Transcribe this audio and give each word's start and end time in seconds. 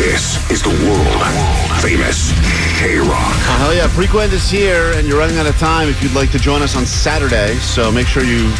This 0.00 0.50
is 0.50 0.62
the 0.62 0.70
world 0.70 1.80
famous 1.80 2.32
K 2.78 2.98
Rock. 2.98 3.08
Oh, 3.08 3.54
uh, 3.54 3.58
hell 3.58 3.74
yeah. 3.74 3.86
Frequent 3.86 4.32
is 4.32 4.50
here, 4.50 4.92
and 4.94 5.06
you're 5.06 5.18
running 5.18 5.38
out 5.38 5.46
of 5.46 5.56
time 5.58 5.88
if 5.88 6.02
you'd 6.02 6.14
like 6.14 6.30
to 6.32 6.38
join 6.38 6.62
us 6.62 6.76
on 6.76 6.84
Saturday. 6.84 7.54
So 7.56 7.90
make 7.90 8.06
sure 8.06 8.22
you 8.22 8.52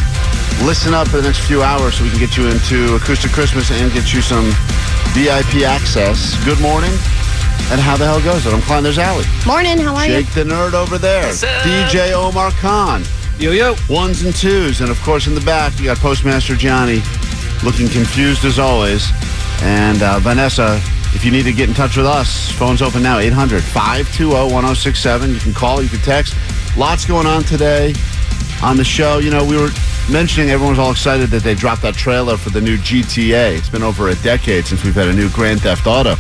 listen 0.64 0.94
up 0.94 1.08
for 1.08 1.16
the 1.16 1.22
next 1.22 1.40
few 1.40 1.62
hours 1.62 1.96
so 1.96 2.04
we 2.04 2.10
can 2.10 2.18
get 2.18 2.36
you 2.36 2.46
into 2.46 2.94
Acoustic 2.94 3.32
Christmas 3.32 3.70
and 3.70 3.92
get 3.92 4.14
you 4.14 4.22
some 4.22 4.52
VIP 5.12 5.64
access. 5.64 6.36
Good 6.44 6.60
morning. 6.60 6.92
And 7.72 7.80
how 7.80 7.96
the 7.96 8.06
hell 8.06 8.22
goes 8.22 8.46
it? 8.46 8.54
I'm 8.54 8.62
Klein. 8.62 8.82
There's 8.82 8.98
Allie. 8.98 9.24
Morning, 9.46 9.78
how 9.78 9.96
are 9.96 10.06
you? 10.06 10.22
Jake 10.22 10.32
the 10.34 10.44
Nerd 10.44 10.74
over 10.74 10.98
there. 10.98 11.24
DJ 11.24 12.12
Omar 12.12 12.52
Khan. 12.52 13.02
Yo, 13.38 13.52
yo. 13.52 13.76
Ones 13.88 14.22
and 14.22 14.34
twos. 14.34 14.80
And 14.80 14.90
of 14.90 15.00
course, 15.02 15.26
in 15.26 15.34
the 15.34 15.40
back, 15.42 15.78
you 15.78 15.86
got 15.86 15.98
Postmaster 15.98 16.54
Johnny 16.54 17.02
looking 17.64 17.88
confused 17.88 18.44
as 18.44 18.58
always. 18.58 19.10
And 19.62 20.02
uh, 20.02 20.18
Vanessa, 20.20 20.80
if 21.14 21.24
you 21.24 21.30
need 21.30 21.42
to 21.44 21.52
get 21.52 21.68
in 21.68 21.74
touch 21.74 21.96
with 21.96 22.06
us, 22.06 22.50
phone's 22.52 22.82
open 22.82 23.02
now 23.02 23.18
800 23.18 23.62
520 23.62 24.52
1067. 24.52 25.30
You 25.34 25.38
can 25.40 25.52
call, 25.52 25.82
you 25.82 25.88
can 25.88 25.98
text. 26.00 26.34
Lots 26.76 27.04
going 27.04 27.26
on 27.26 27.42
today 27.42 27.94
on 28.62 28.76
the 28.76 28.84
show. 28.84 29.18
You 29.18 29.30
know, 29.30 29.44
we 29.44 29.56
were 29.56 29.68
mentioning 30.10 30.50
everyone's 30.50 30.78
all 30.78 30.90
excited 30.92 31.28
that 31.30 31.42
they 31.42 31.54
dropped 31.54 31.82
that 31.82 31.94
trailer 31.94 32.36
for 32.36 32.50
the 32.50 32.60
new 32.60 32.78
GTA. 32.78 33.56
It's 33.58 33.68
been 33.68 33.82
over 33.82 34.08
a 34.08 34.14
decade 34.16 34.66
since 34.66 34.82
we've 34.84 34.94
had 34.94 35.08
a 35.08 35.12
new 35.12 35.28
Grand 35.30 35.60
Theft 35.60 35.86
Auto. 35.86 36.16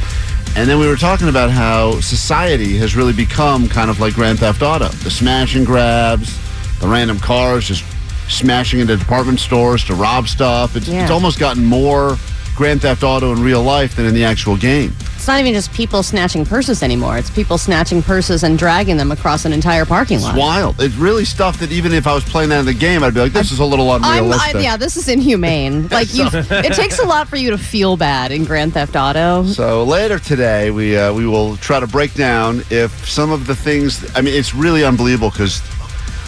And 0.56 0.68
then 0.68 0.78
we 0.80 0.88
were 0.88 0.96
talking 0.96 1.28
about 1.28 1.50
how 1.50 2.00
society 2.00 2.76
has 2.78 2.96
really 2.96 3.12
become 3.12 3.68
kind 3.68 3.88
of 3.88 4.00
like 4.00 4.14
Grand 4.14 4.40
Theft 4.40 4.62
Auto. 4.62 4.88
The 4.88 5.10
smash 5.10 5.54
and 5.54 5.64
grabs, 5.64 6.36
the 6.80 6.88
random 6.88 7.18
cars 7.20 7.68
just 7.68 7.84
smashing 8.28 8.80
into 8.80 8.96
department 8.96 9.38
stores 9.40 9.84
to 9.84 9.94
rob 9.94 10.26
stuff. 10.28 10.74
It's, 10.76 10.88
Yeah. 10.88 11.02
it's 11.02 11.10
almost 11.10 11.38
gotten 11.38 11.64
more 11.64 12.16
Grand 12.60 12.82
Theft 12.82 13.02
Auto 13.02 13.32
in 13.32 13.42
real 13.42 13.62
life 13.62 13.96
than 13.96 14.04
in 14.04 14.12
the 14.12 14.22
actual 14.22 14.54
game. 14.54 14.92
It's 15.14 15.26
not 15.26 15.40
even 15.40 15.54
just 15.54 15.72
people 15.72 16.02
snatching 16.02 16.44
purses 16.44 16.82
anymore. 16.82 17.16
It's 17.16 17.30
people 17.30 17.56
snatching 17.56 18.02
purses 18.02 18.44
and 18.44 18.58
dragging 18.58 18.98
them 18.98 19.10
across 19.10 19.46
an 19.46 19.54
entire 19.54 19.86
parking 19.86 20.16
It's 20.16 20.24
lot. 20.24 20.36
wild. 20.36 20.76
It's 20.78 20.94
really 20.96 21.24
stuff 21.24 21.58
that 21.60 21.72
even 21.72 21.94
if 21.94 22.06
I 22.06 22.12
was 22.14 22.22
playing 22.22 22.50
that 22.50 22.60
in 22.60 22.66
the 22.66 22.74
game, 22.74 23.02
I'd 23.02 23.14
be 23.14 23.20
like, 23.20 23.32
this 23.32 23.50
is 23.50 23.60
a 23.60 23.64
little 23.64 23.94
unrealistic. 23.94 24.56
I, 24.56 24.60
yeah, 24.60 24.76
this 24.76 24.98
is 24.98 25.08
inhumane. 25.08 25.88
Like, 25.90 26.14
you, 26.14 26.28
it 26.32 26.74
takes 26.74 26.98
a 26.98 27.04
lot 27.06 27.28
for 27.28 27.36
you 27.36 27.48
to 27.50 27.56
feel 27.56 27.96
bad 27.96 28.30
in 28.30 28.44
Grand 28.44 28.74
Theft 28.74 28.94
Auto. 28.94 29.46
So 29.46 29.82
later 29.84 30.18
today, 30.18 30.70
we 30.70 30.98
uh, 30.98 31.14
we 31.14 31.26
will 31.26 31.56
try 31.56 31.80
to 31.80 31.86
break 31.86 32.12
down 32.12 32.62
if 32.68 33.08
some 33.08 33.32
of 33.32 33.46
the 33.46 33.56
things. 33.56 34.04
I 34.14 34.20
mean, 34.20 34.34
it's 34.34 34.54
really 34.54 34.84
unbelievable 34.84 35.30
because 35.30 35.62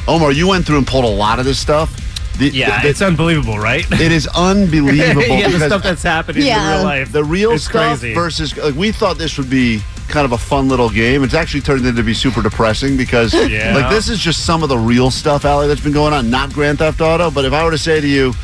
Omar, 0.09 0.33
you 0.33 0.49
went 0.49 0.67
through 0.67 0.79
and 0.79 0.87
pulled 0.87 1.05
a 1.05 1.09
lot 1.09 1.39
of 1.39 1.45
this 1.45 1.59
stuff. 1.59 2.02
The, 2.39 2.49
Yeah, 2.49 2.83
the- 2.83 2.89
it's 2.89 3.03
unbelievable, 3.03 3.59
right? 3.59 3.85
it 3.93 4.13
is 4.13 4.27
unbelievable 4.29 5.23
yeah, 5.27 5.49
the 5.49 5.67
stuff 5.67 5.83
that's 5.83 6.03
happening 6.03 6.47
Yeah. 6.47 6.71
in 6.71 6.77
real 6.77 6.85
life. 6.85 7.13
the 7.13 7.25
real 7.25 7.53
it's 7.53 7.65
stuff 7.65 8.01
crazy. 8.01 8.15
versus 8.15 8.57
like 8.57 8.75
we 8.75 8.91
thought 8.93 9.19
this 9.19 9.37
would 9.39 9.51
be 9.51 9.83
kind 10.09 10.25
of 10.25 10.33
a 10.33 10.39
fun 10.39 10.69
little 10.69 10.91
game. 10.91 11.23
It's 11.25 11.35
actually 11.35 11.61
turned 11.63 11.87
into 11.87 12.03
be 12.03 12.15
super 12.15 12.43
depressing 12.43 12.97
because 12.97 13.33
Yeah. 13.35 13.75
like 13.75 13.91
this 13.91 14.09
is 14.09 14.19
just 14.19 14.45
some 14.45 14.63
of 14.63 14.69
the 14.69 14.77
real 14.79 15.11
stuff, 15.11 15.45
Allie, 15.45 15.69
that's 15.69 15.81
been 15.81 15.93
going 15.93 16.13
on. 16.13 16.31
Not 16.31 16.53
Grand 16.53 16.79
Theft 16.79 17.01
Auto, 17.01 17.31
but 17.31 17.45
if 17.45 17.53
I 17.53 17.65
were 17.65 17.71
to 17.71 17.79
say 17.79 18.01
to 18.01 18.07
you, 18.09 18.35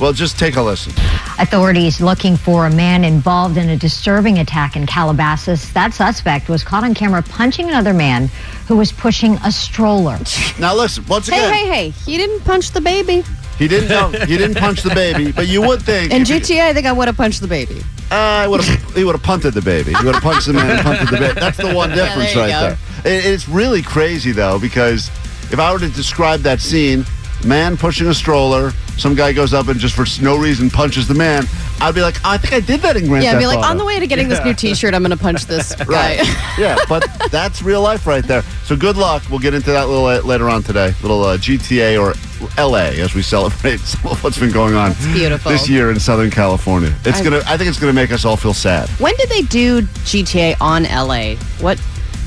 well, 0.00 0.12
just 0.12 0.38
take 0.38 0.56
a 0.56 0.62
listen. 0.62 0.92
Authorities 1.38 2.00
looking 2.00 2.36
for 2.36 2.66
a 2.66 2.70
man 2.70 3.04
involved 3.04 3.56
in 3.56 3.68
a 3.68 3.76
disturbing 3.76 4.38
attack 4.38 4.76
in 4.76 4.86
Calabasas. 4.86 5.72
That 5.72 5.94
suspect 5.94 6.48
was 6.48 6.62
caught 6.62 6.84
on 6.84 6.94
camera 6.94 7.22
punching 7.22 7.68
another 7.68 7.94
man 7.94 8.28
who 8.68 8.76
was 8.76 8.92
pushing 8.92 9.34
a 9.44 9.50
stroller. 9.52 10.18
Now 10.58 10.74
listen, 10.74 11.04
once 11.06 11.28
Hey, 11.28 11.38
again, 11.38 11.52
hey, 11.52 11.66
hey! 11.66 11.90
Hey, 11.90 11.90
he 12.10 12.16
didn't 12.16 12.40
punch 12.44 12.70
the 12.70 12.80
baby. 12.80 13.24
he 13.58 13.68
didn't 13.68 13.88
no, 13.88 14.08
he 14.26 14.36
didn't 14.36 14.56
punch 14.56 14.82
the 14.82 14.94
baby, 14.94 15.32
but 15.32 15.48
you 15.48 15.60
would 15.62 15.82
think 15.82 16.12
In 16.12 16.22
if 16.22 16.28
you- 16.28 16.36
GTA, 16.36 16.62
I 16.68 16.72
think 16.72 16.86
I 16.86 16.92
would 16.92 17.08
have 17.08 17.16
punched 17.16 17.40
the 17.40 17.48
baby. 17.48 17.82
Uh, 18.10 18.14
I 18.14 18.46
would 18.46 18.62
have. 18.62 18.94
He 18.94 19.02
would 19.02 19.14
have 19.14 19.22
punted 19.24 19.54
the 19.54 19.62
baby. 19.62 19.92
He 19.94 20.04
would 20.04 20.14
have 20.14 20.22
punched 20.22 20.46
the 20.46 20.52
man 20.52 20.70
and 20.70 20.80
punted 20.82 21.08
the 21.08 21.16
baby. 21.16 21.40
That's 21.40 21.56
the 21.56 21.74
one 21.74 21.90
difference 21.94 22.34
there 22.34 22.48
right 22.48 22.70
you 22.70 22.76
there. 23.04 23.18
It, 23.18 23.24
it's 23.26 23.48
really 23.48 23.82
crazy 23.82 24.30
though 24.32 24.58
because 24.58 25.08
if 25.50 25.58
I 25.58 25.72
were 25.72 25.78
to 25.78 25.88
describe 25.88 26.40
that 26.40 26.60
scene, 26.60 27.04
man 27.44 27.76
pushing 27.76 28.06
a 28.08 28.14
stroller, 28.14 28.70
some 28.96 29.14
guy 29.14 29.32
goes 29.32 29.52
up 29.52 29.68
and 29.68 29.78
just 29.80 29.94
for 29.94 30.04
no 30.22 30.36
reason 30.38 30.70
punches 30.70 31.06
the 31.08 31.14
man, 31.14 31.44
I'd 31.80 31.94
be 31.94 32.00
like, 32.02 32.16
I 32.24 32.38
think 32.38 32.54
I 32.54 32.60
did 32.60 32.80
that 32.80 32.96
in 32.96 33.06
Grand 33.08 33.24
Yeah, 33.24 33.32
I'd 33.32 33.38
be 33.38 33.46
like, 33.46 33.58
Auto. 33.58 33.68
on 33.68 33.76
the 33.78 33.84
way 33.84 33.98
to 33.98 34.06
getting 34.06 34.28
this 34.28 34.42
new 34.44 34.54
T-shirt, 34.54 34.94
I'm 34.94 35.02
going 35.02 35.10
to 35.10 35.22
punch 35.22 35.46
this 35.46 35.74
guy. 35.74 36.18
Right. 36.18 36.58
yeah, 36.58 36.76
but 36.88 37.04
that's 37.30 37.62
real 37.62 37.82
life 37.82 38.06
right 38.06 38.24
there. 38.24 38.42
So 38.64 38.76
good 38.76 38.96
luck. 38.96 39.22
We'll 39.28 39.40
get 39.40 39.54
into 39.54 39.72
that 39.72 39.84
a 39.84 39.86
little 39.86 40.06
uh, 40.06 40.20
later 40.22 40.48
on 40.48 40.62
today. 40.62 40.94
Little 41.02 41.22
uh, 41.24 41.36
GTA 41.36 42.00
or 42.00 42.14
LA 42.62 43.00
as 43.02 43.14
we 43.14 43.22
celebrate 43.34 43.80
what's 44.22 44.38
been 44.38 44.52
going 44.52 44.74
on 44.74 44.92
beautiful. 45.12 45.50
this 45.50 45.68
year 45.68 45.90
in 45.90 45.98
Southern 45.98 46.30
California. 46.30 46.94
It's 47.04 47.20
I- 47.20 47.24
gonna. 47.24 47.42
I 47.46 47.56
think 47.56 47.68
it's 47.68 47.78
gonna 47.80 47.92
make 47.92 48.12
us 48.12 48.24
all 48.24 48.36
feel 48.36 48.54
sad. 48.54 48.88
When 49.00 49.14
did 49.16 49.28
they 49.28 49.42
do 49.42 49.82
GTA 49.82 50.56
on 50.60 50.84
LA? 50.84 51.34
What? 51.60 51.80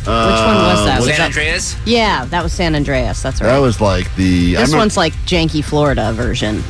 Which 0.07 0.45
one 0.45 0.55
was 0.55 0.85
that? 0.85 0.93
Uh, 0.93 0.97
was 0.99 1.07
was 1.07 1.17
that- 1.17 1.25
Andreas? 1.25 1.75
Yeah, 1.85 2.25
that 2.25 2.43
was 2.43 2.53
San 2.53 2.75
Andreas. 2.75 3.21
That's 3.21 3.41
right. 3.41 3.47
That 3.47 3.59
was 3.59 3.81
like 3.81 4.13
the. 4.15 4.55
I 4.57 4.61
this 4.61 4.69
remember- 4.69 4.77
one's 4.77 4.97
like 4.97 5.13
janky 5.25 5.63
Florida 5.63 6.13
version. 6.13 6.63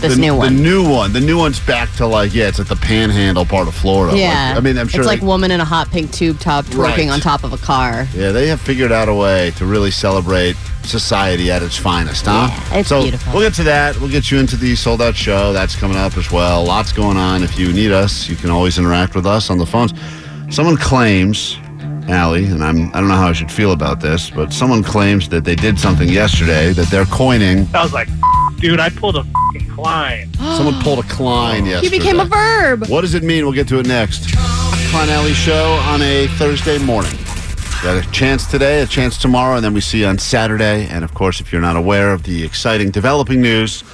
This 0.00 0.14
the, 0.14 0.20
new 0.20 0.36
one. 0.36 0.54
The 0.54 0.62
new 0.62 0.88
one. 0.88 1.12
The 1.14 1.20
new 1.20 1.38
one's 1.38 1.58
back 1.60 1.90
to 1.96 2.06
like 2.06 2.34
yeah, 2.34 2.48
it's 2.48 2.60
at 2.60 2.68
the 2.68 2.76
Panhandle 2.76 3.46
part 3.46 3.68
of 3.68 3.74
Florida. 3.74 4.12
Like, 4.12 4.20
yeah. 4.20 4.54
I 4.56 4.60
mean, 4.60 4.76
I'm 4.78 4.86
sure. 4.86 5.00
it's 5.00 5.08
like 5.08 5.22
woman 5.22 5.50
in 5.50 5.60
a 5.60 5.64
hot 5.64 5.90
pink 5.90 6.12
tube 6.12 6.38
top 6.38 6.66
twerking 6.66 6.78
Right. 6.78 7.08
on 7.08 7.20
top 7.20 7.42
of 7.42 7.52
a 7.54 7.56
car. 7.58 8.06
yeah, 8.14 8.30
they 8.30 8.46
have 8.48 8.60
figured 8.60 8.92
out 8.92 9.08
a 9.08 9.14
way 9.14 9.50
to 9.56 9.64
really 9.64 9.90
celebrate 9.90 10.56
society 10.84 11.50
at 11.50 11.62
its 11.62 11.76
finest, 11.76 12.26
huh? 12.26 12.48
Yeah, 12.70 12.78
it's 12.80 12.90
so 12.90 13.00
beautiful. 13.02 13.32
We'll 13.32 13.42
get 13.48 13.54
to 13.56 13.62
that. 13.64 13.98
We'll 13.98 14.10
get 14.10 14.30
you 14.30 14.38
into 14.38 14.56
the 14.56 14.76
sold 14.76 15.00
out 15.02 15.16
show. 15.16 15.52
That's 15.54 15.74
coming 15.74 15.96
up 15.96 16.16
as 16.18 16.30
well. 16.30 16.64
Lots 16.64 16.92
going 16.92 17.16
on. 17.16 17.42
If 17.42 17.58
you 17.58 17.72
need 17.72 17.90
us, 17.90 18.28
you 18.28 18.36
can 18.36 18.50
always 18.50 18.78
interact 18.78 19.14
with 19.14 19.26
us 19.26 19.48
on 19.50 19.56
the 19.58 19.66
phones. 19.66 19.92
Someone 20.50 20.76
claims, 20.76 21.56
Allie, 22.08 22.46
and 22.46 22.64
I'm 22.64 22.88
I 22.88 23.00
don't 23.00 23.08
know 23.08 23.16
how 23.16 23.28
I 23.28 23.32
should 23.32 23.50
feel 23.52 23.72
about 23.72 24.00
this, 24.00 24.30
but 24.30 24.52
someone 24.52 24.82
claims 24.82 25.28
that 25.28 25.44
they 25.44 25.54
did 25.54 25.78
something 25.78 26.08
yesterday 26.08 26.72
that 26.72 26.88
they're 26.90 27.04
coining. 27.06 27.66
I 27.74 27.82
was 27.82 27.92
like, 27.92 28.08
dude, 28.56 28.80
I 28.80 28.88
pulled 28.88 29.16
a 29.16 29.24
fucking 29.24 29.70
Klein. 29.70 30.32
Someone 30.56 30.80
pulled 30.82 30.98
a 31.04 31.08
Klein 31.08 31.64
He 31.64 31.70
yesterday. 31.70 31.98
became 31.98 32.20
a 32.20 32.24
verb. 32.24 32.86
What 32.88 33.02
does 33.02 33.14
it 33.14 33.22
mean? 33.22 33.44
We'll 33.44 33.52
get 33.54 33.68
to 33.68 33.78
it 33.78 33.86
next. 33.86 34.34
Klein 34.90 35.08
Alley 35.10 35.34
Show 35.34 35.74
on 35.86 36.00
a 36.02 36.26
Thursday 36.38 36.78
morning. 36.78 37.12
Got 37.82 38.04
a 38.04 38.10
chance 38.10 38.50
today, 38.50 38.80
a 38.82 38.86
chance 38.86 39.18
tomorrow, 39.18 39.56
and 39.56 39.64
then 39.64 39.72
we 39.74 39.80
see 39.80 40.00
you 40.00 40.06
on 40.06 40.18
Saturday. 40.18 40.86
And 40.86 41.04
of 41.04 41.14
course, 41.14 41.40
if 41.40 41.52
you're 41.52 41.60
not 41.60 41.76
aware 41.76 42.12
of 42.12 42.24
the 42.24 42.42
exciting 42.42 42.90
developing 42.90 43.40
news, 43.40 43.84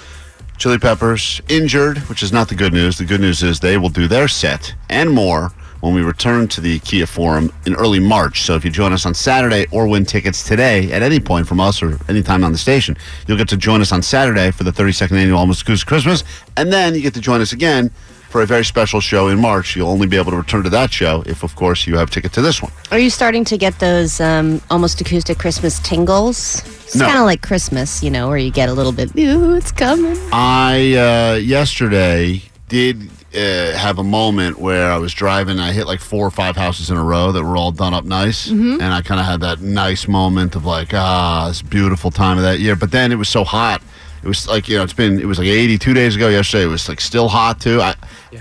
Chili 0.56 0.78
Peppers 0.78 1.42
injured, 1.48 1.98
which 2.08 2.22
is 2.22 2.32
not 2.32 2.48
the 2.48 2.54
good 2.54 2.72
news. 2.72 2.96
The 2.96 3.04
good 3.04 3.20
news 3.20 3.42
is 3.42 3.60
they 3.60 3.76
will 3.76 3.88
do 3.90 4.06
their 4.08 4.28
set 4.28 4.74
and 4.88 5.10
more 5.10 5.50
when 5.84 5.92
we 5.94 6.00
return 6.00 6.48
to 6.48 6.62
the 6.62 6.78
Kia 6.78 7.04
Forum 7.04 7.52
in 7.66 7.74
early 7.74 8.00
March. 8.00 8.40
So 8.42 8.54
if 8.56 8.64
you 8.64 8.70
join 8.70 8.94
us 8.94 9.04
on 9.04 9.12
Saturday 9.12 9.66
or 9.70 9.86
win 9.86 10.06
tickets 10.06 10.42
today 10.42 10.90
at 10.90 11.02
any 11.02 11.20
point 11.20 11.46
from 11.46 11.60
us 11.60 11.82
or 11.82 11.98
anytime 12.08 12.42
on 12.42 12.52
the 12.52 12.58
station, 12.58 12.96
you'll 13.26 13.36
get 13.36 13.48
to 13.50 13.56
join 13.58 13.82
us 13.82 13.92
on 13.92 14.00
Saturday 14.00 14.50
for 14.50 14.64
the 14.64 14.70
32nd 14.70 15.12
annual 15.12 15.38
Almost 15.38 15.60
Acoustic 15.60 15.86
Christmas. 15.86 16.24
And 16.56 16.72
then 16.72 16.94
you 16.94 17.02
get 17.02 17.12
to 17.14 17.20
join 17.20 17.42
us 17.42 17.52
again 17.52 17.90
for 18.30 18.40
a 18.40 18.46
very 18.46 18.64
special 18.64 18.98
show 19.00 19.28
in 19.28 19.38
March. 19.38 19.76
You'll 19.76 19.90
only 19.90 20.06
be 20.06 20.16
able 20.16 20.30
to 20.30 20.38
return 20.38 20.62
to 20.64 20.70
that 20.70 20.90
show 20.90 21.22
if, 21.26 21.42
of 21.42 21.54
course, 21.54 21.86
you 21.86 21.98
have 21.98 22.08
a 22.08 22.10
ticket 22.10 22.32
to 22.32 22.40
this 22.40 22.62
one. 22.62 22.72
Are 22.90 22.98
you 22.98 23.10
starting 23.10 23.44
to 23.44 23.58
get 23.58 23.78
those 23.78 24.20
um, 24.22 24.62
almost 24.70 25.02
acoustic 25.02 25.38
Christmas 25.38 25.78
tingles? 25.80 26.62
It's 26.86 26.96
No. 26.96 27.04
kind 27.06 27.18
of 27.18 27.26
like 27.26 27.42
Christmas, 27.42 28.02
you 28.02 28.10
know, 28.10 28.26
where 28.28 28.38
you 28.38 28.50
get 28.50 28.70
a 28.70 28.72
little 28.72 28.90
bit, 28.92 29.14
ooh, 29.18 29.54
it's 29.54 29.70
coming. 29.70 30.16
I 30.32 30.94
uh, 30.94 31.34
yesterday 31.36 32.40
did 32.70 33.08
uh, 33.36 33.76
have 33.76 33.98
a 33.98 34.04
moment 34.04 34.58
where 34.58 34.90
I 34.90 34.96
was 34.98 35.12
driving. 35.12 35.58
I 35.58 35.72
hit 35.72 35.86
like 35.86 36.00
four 36.00 36.26
or 36.26 36.30
five 36.30 36.56
houses 36.56 36.90
in 36.90 36.96
a 36.96 37.02
row 37.04 37.32
that 37.32 37.42
were 37.42 37.56
all 37.56 37.72
done 37.72 37.92
up 37.94 38.04
nice, 38.04 38.48
Mm-hmm. 38.48 38.80
and 38.80 38.92
I 38.94 39.02
kind 39.02 39.20
of 39.20 39.26
had 39.26 39.40
that 39.40 39.60
nice 39.60 40.06
moment 40.08 40.54
of 40.56 40.64
like, 40.64 40.92
ah, 40.94 41.46
this 41.48 41.62
beautiful 41.62 42.10
time 42.10 42.36
of 42.36 42.42
that 42.44 42.60
year. 42.60 42.76
But 42.76 42.90
then 42.90 43.12
it 43.12 43.16
was 43.16 43.28
so 43.28 43.44
hot. 43.44 43.82
It 44.24 44.28
was 44.28 44.48
like 44.48 44.68
you 44.68 44.76
know, 44.78 44.82
it's 44.84 44.92
been 44.94 45.20
it 45.20 45.26
was 45.26 45.38
like 45.38 45.48
82 45.48 45.92
days 45.94 46.16
ago 46.16 46.28
yesterday. 46.28 46.64
It 46.64 46.68
was 46.68 46.88
like 46.88 47.00
still 47.00 47.28
hot 47.28 47.60
too. 47.60 47.80
I, 47.82 47.94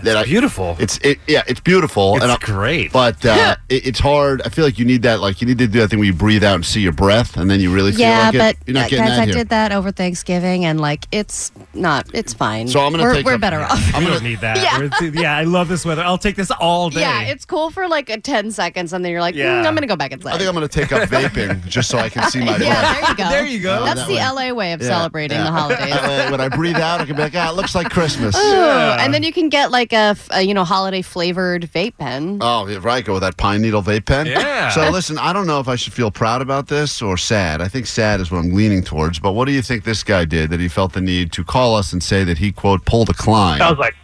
that 0.03 0.17
I, 0.17 0.23
beautiful. 0.23 0.75
It's 0.79 0.97
it 1.03 1.19
yeah, 1.27 1.43
it's 1.47 1.59
beautiful. 1.59 2.15
It's 2.15 2.25
I- 2.25 2.37
great. 2.37 2.91
but 2.93 3.23
uh, 3.25 3.57
it, 3.69 3.85
it's 3.87 3.99
hard. 3.99 4.41
I 4.43 4.49
feel 4.49 4.63
like 4.65 4.79
you 4.79 4.85
need 4.85 5.01
that. 5.03 5.19
Like 5.19 5.41
you 5.41 5.47
need 5.47 5.57
to 5.59 5.67
do 5.67 5.79
that 5.81 5.89
thing 5.89 5.99
where 5.99 6.05
you 6.05 6.13
breathe 6.13 6.43
out 6.43 6.55
and 6.55 6.65
see 6.65 6.79
your 6.81 6.93
breath, 6.93 7.37
and 7.37 7.49
then 7.51 7.59
you 7.59 7.71
really 7.73 7.91
feel 7.91 8.01
Yeah, 8.01 8.25
like 8.27 8.35
it. 8.35 8.37
but 8.37 8.57
You're 8.67 8.73
not 8.75 8.85
uh, 8.85 8.89
getting 8.89 9.05
guys, 9.05 9.17
that 9.17 9.21
I 9.21 9.25
here. 9.25 9.33
did 9.35 9.49
that 9.49 9.71
over 9.73 9.91
Thanksgiving, 9.91 10.65
and 10.65 10.79
like 10.79 11.05
it's 11.11 11.51
not. 11.73 12.07
It's 12.13 12.33
fine. 12.33 12.67
So 12.69 12.79
I'm 12.79 12.91
gonna 12.91 13.03
we're, 13.03 13.13
take 13.15 13.25
we're 13.25 13.33
a- 13.35 13.39
better 13.39 13.59
off. 13.59 13.79
I'm 13.93 14.03
gonna 14.03 14.19
need 14.29 14.39
that. 14.39 14.57
Yeah. 14.57 15.11
Yeah, 15.21 15.37
I 15.37 15.43
love 15.43 15.67
this 15.67 15.85
weather. 15.85 16.01
I'll 16.01 16.17
take 16.17 16.37
this 16.37 16.49
all 16.49 16.89
day. 16.89 17.01
Yeah, 17.01 17.23
it's 17.23 17.45
cool 17.45 17.69
for 17.71 17.87
like 17.87 18.09
a 18.09 18.19
ten 18.19 18.51
seconds, 18.51 18.93
and 18.93 19.03
then 19.05 19.11
you're 19.11 19.21
like, 19.21 19.35
Yeah. 19.35 19.61
mm, 19.63 19.67
I'm 19.67 19.75
gonna 19.75 19.85
go 19.85 19.95
back 19.97 20.11
inside. 20.11 20.33
I 20.33 20.37
think 20.37 20.47
I'm 20.47 20.55
going 20.55 20.67
to 20.67 20.73
take 20.79 20.91
up 20.91 21.07
vaping 21.09 21.67
just 21.67 21.89
so 21.89 21.97
I 21.99 22.09
can 22.09 22.29
see 22.31 22.39
my 22.39 22.57
breath. 22.57 22.61
yeah, 22.61 22.89
there 22.91 23.09
you 23.09 23.15
go. 23.15 23.29
There 23.29 23.45
you 23.45 23.59
go. 23.59 23.85
That's 23.85 23.99
That 24.01 24.07
the 24.07 24.15
way. 24.15 24.49
LA 24.51 24.53
way 24.55 24.73
of 24.73 24.81
celebrating 24.81 25.37
the 25.37 25.43
the 25.43 25.51
holidays. 25.79 26.31
When 26.31 26.41
I 26.41 26.49
breathe 26.49 26.77
out, 26.77 27.01
I 27.01 27.05
can 27.05 27.15
be 27.15 27.21
like, 27.21 27.35
ah, 27.35 27.49
it 27.51 27.55
looks 27.55 27.75
like 27.75 27.89
Christmas. 27.89 28.35
Ooh, 28.35 28.39
And 28.39 29.13
then 29.13 29.23
you 29.23 29.33
can 29.33 29.49
get 29.49 29.71
like 29.71 29.93
a 29.93 30.15
you 30.41 30.53
know 30.53 30.63
holiday 30.63 31.01
flavored 31.01 31.63
vape 31.73 31.97
pen. 31.97 32.39
Oh, 32.41 32.67
yeah, 32.67 32.79
right. 32.81 33.03
Go 33.03 33.13
with 33.13 33.21
that 33.23 33.37
pine 33.37 33.61
needle 33.61 33.81
vape 33.81 34.05
pen. 34.05 34.25
Yeah. 34.27 34.69
So 34.69 34.89
listen, 34.89 35.17
I 35.17 35.33
don't 35.33 35.47
know 35.47 35.59
if 35.59 35.67
I 35.67 35.75
should 35.75 35.93
feel 35.93 36.11
proud 36.11 36.41
about 36.41 36.67
this 36.67 37.01
or 37.01 37.17
sad. 37.17 37.61
I 37.61 37.67
think 37.67 37.85
sad 37.85 38.19
is 38.19 38.31
what 38.31 38.39
I'm 38.39 38.53
leaning 38.53 38.83
towards. 38.83 39.19
But 39.19 39.33
what 39.33 39.45
do 39.45 39.51
you 39.51 39.61
think 39.61 39.83
this 39.83 40.03
guy 40.03 40.25
did 40.25 40.49
that 40.49 40.59
he 40.59 40.67
felt 40.67 40.93
the 40.93 41.01
need 41.01 41.31
to 41.33 41.43
call 41.43 41.75
us 41.75 41.93
and 41.93 42.01
say 42.01 42.23
that 42.23 42.37
he 42.37 42.51
quote 42.51 42.85
pulled 42.85 43.09
a 43.09 43.13
Klein? 43.13 43.61
I 43.61 43.69
was 43.69 43.79
like, 43.79 43.95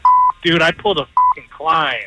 dude, 0.44 0.62
I 0.62 0.71
pulled 0.71 0.98
a 1.00 1.06
fucking 1.36 1.50
Klein. 1.51 2.01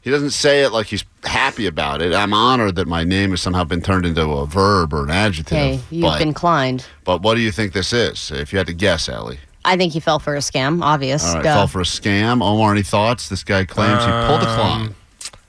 He 0.00 0.10
doesn't 0.10 0.30
say 0.30 0.62
it 0.62 0.70
like 0.72 0.86
he's 0.86 1.04
happy 1.24 1.66
about 1.66 2.00
it. 2.00 2.14
I'm 2.14 2.32
honored 2.32 2.76
that 2.76 2.86
my 2.86 3.04
name 3.04 3.30
has 3.30 3.42
somehow 3.42 3.64
been 3.64 3.82
turned 3.82 4.06
into 4.06 4.22
a 4.22 4.46
verb 4.46 4.94
or 4.94 5.04
an 5.04 5.10
adjective. 5.10 5.56
Hey, 5.58 5.80
you've 5.90 6.02
but, 6.02 6.18
been 6.18 6.32
climbed. 6.32 6.86
but 7.04 7.20
what 7.22 7.34
do 7.34 7.40
you 7.40 7.50
think 7.52 7.72
this 7.72 7.92
is? 7.92 8.30
If 8.30 8.52
you 8.52 8.58
had 8.58 8.66
to 8.68 8.72
guess, 8.74 9.08
Ellie. 9.08 9.38
I 9.64 9.76
think 9.76 9.92
he 9.92 10.00
fell 10.00 10.18
for 10.18 10.34
a 10.34 10.38
scam. 10.38 10.82
Obvious. 10.82 11.26
All 11.26 11.34
right, 11.34 11.42
Duh. 11.44 11.54
fell 11.54 11.66
for 11.68 11.80
a 11.80 11.84
scam. 11.84 12.42
Omar, 12.42 12.72
any 12.72 12.82
thoughts? 12.82 13.28
This 13.28 13.44
guy 13.44 13.64
claims 13.64 14.02
he 14.04 14.10
pulled 14.10 14.42
a 14.42 14.48
Um, 14.48 14.56
Klein. 14.56 14.94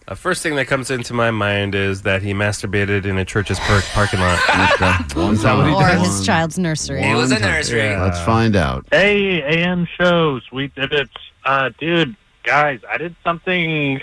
The 0.08 0.16
first 0.16 0.42
thing 0.42 0.56
that 0.56 0.66
comes 0.66 0.90
into 0.90 1.14
my 1.14 1.30
mind 1.30 1.76
is 1.76 2.02
that 2.02 2.24
he 2.24 2.34
masturbated 2.34 3.06
in 3.06 3.20
a 3.20 3.24
church's 3.24 3.60
park 3.60 3.84
parking 3.94 4.20
lot. 4.20 4.40
Is 4.40 5.44
that 5.44 5.56
what 5.56 5.68
he 5.68 5.74
or 5.74 5.88
did? 5.88 6.00
his 6.00 6.26
child's 6.26 6.58
nursery. 6.58 7.02
One 7.02 7.16
was 7.18 7.32
a 7.32 7.38
nursery. 7.38 7.82
Yeah. 7.82 8.02
Let's 8.04 8.20
find 8.22 8.56
out. 8.56 8.88
Hey, 8.92 9.44
AM 9.44 9.86
shows, 10.00 10.42
we 10.52 10.70
did 10.70 10.92
it. 10.94 11.10
Uh, 11.46 11.70
dude, 11.80 12.16
guys, 12.44 12.80
I 12.90 12.98
did 12.98 13.16
something. 13.24 14.02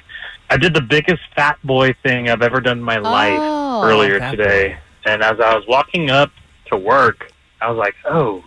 I 0.51 0.57
did 0.57 0.75
the 0.75 0.81
biggest 0.81 1.23
fat 1.35 1.59
boy 1.65 1.95
thing 2.03 2.29
I've 2.29 2.43
ever 2.43 2.61
done 2.61 2.79
in 2.79 2.85
my 2.85 2.99
life 2.99 3.39
Oh, 3.41 3.83
earlier 3.85 4.19
fat 4.19 4.33
today. 4.33 4.79
And 5.05 5.23
as 5.23 5.39
I 5.41 5.55
was 5.55 5.65
walking 5.69 6.11
up 6.11 6.31
to 6.71 6.77
work, 6.77 7.31
I 7.61 7.69
was 7.71 7.79
like, 7.79 7.95
oh, 8.09 8.45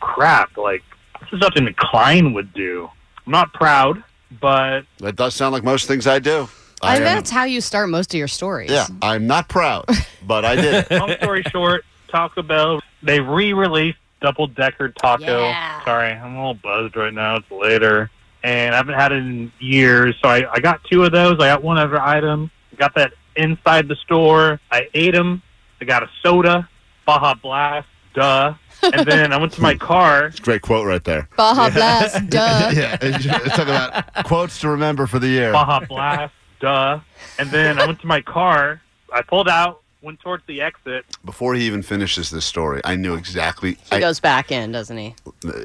crap. 0.00 0.56
Like, 0.56 0.82
this 1.20 1.28
is 1.32 1.40
something 1.40 1.64
that 1.64 1.76
Klein 1.76 2.32
would 2.34 2.52
do. 2.52 2.88
I'm 3.26 3.32
not 3.32 3.52
proud, 3.52 4.02
but 4.40 4.82
That 4.98 5.16
does 5.16 5.34
sound 5.34 5.52
like 5.52 5.62
most 5.64 5.86
things 5.86 6.06
I 6.06 6.18
do. 6.18 6.48
I 6.82 6.96
am- 6.96 7.02
bet 7.02 7.14
that's 7.16 7.30
how 7.30 7.44
you 7.44 7.60
start 7.60 7.88
most 7.90 8.12
of 8.12 8.18
your 8.18 8.28
stories. 8.28 8.70
Yeah, 8.70 8.86
I'm 9.02 9.26
not 9.26 9.48
proud, 9.48 9.84
but 10.26 10.44
I 10.44 10.56
did 10.56 10.74
it. 10.74 10.90
long 10.98 11.14
story 11.22 11.42
short, 11.44 11.84
Taco 12.08 12.42
Bell, 12.42 12.80
they 13.02 13.20
re 13.20 13.52
released 13.52 13.98
Double 14.20 14.48
Decker 14.48 14.88
Taco. 14.88 15.24
Yeah. 15.24 15.84
Sorry, 15.84 16.08
I'm 16.12 16.34
a 16.34 16.38
little 16.38 16.54
buzzed 16.54 16.96
right 16.96 17.12
now. 17.14 17.36
It's 17.36 17.50
later. 17.52 18.10
And 18.44 18.74
I 18.74 18.78
haven't 18.78 18.94
had 18.94 19.12
it 19.12 19.18
in 19.18 19.52
years. 19.60 20.16
So 20.22 20.28
I, 20.28 20.50
I 20.52 20.60
got 20.60 20.82
two 20.84 21.04
of 21.04 21.12
those. 21.12 21.34
I 21.34 21.46
got 21.48 21.62
one 21.62 21.78
other 21.78 22.00
item. 22.00 22.50
Got 22.76 22.94
that 22.96 23.12
inside 23.36 23.88
the 23.88 23.96
store. 23.96 24.60
I 24.70 24.88
ate 24.94 25.14
them. 25.14 25.42
I 25.80 25.84
got 25.84 26.02
a 26.02 26.10
soda, 26.22 26.68
Baja 27.06 27.34
Blast, 27.34 27.88
duh. 28.14 28.54
And 28.82 29.06
then 29.06 29.32
I 29.32 29.36
went 29.36 29.52
to 29.54 29.62
my 29.62 29.74
car. 29.74 30.30
Great 30.40 30.62
quote 30.62 30.86
right 30.86 31.02
there. 31.02 31.28
Baja 31.36 31.70
Blast, 31.70 32.26
duh. 32.30 32.70
yeah, 32.74 32.96
it's 33.00 33.24
it's 33.24 33.56
talking 33.56 33.74
about 33.74 34.24
quotes 34.24 34.60
to 34.60 34.68
remember 34.68 35.06
for 35.06 35.18
the 35.18 35.28
year. 35.28 35.52
Baja 35.52 35.80
Blast, 35.86 36.32
duh. 36.60 37.00
And 37.38 37.50
then 37.50 37.78
I 37.80 37.86
went 37.86 38.00
to 38.00 38.06
my 38.06 38.20
car. 38.20 38.80
I 39.12 39.22
pulled 39.22 39.48
out, 39.48 39.81
went 40.02 40.20
towards 40.20 40.44
the 40.46 40.60
exit. 40.60 41.04
Before 41.24 41.54
he 41.54 41.64
even 41.66 41.82
finishes 41.82 42.30
this 42.30 42.44
story, 42.44 42.80
I 42.84 42.96
knew 42.96 43.14
exactly. 43.14 43.72
He 43.90 43.96
I, 43.96 44.00
goes 44.00 44.20
back 44.20 44.50
in, 44.50 44.72
doesn't 44.72 44.96
he? 44.96 45.14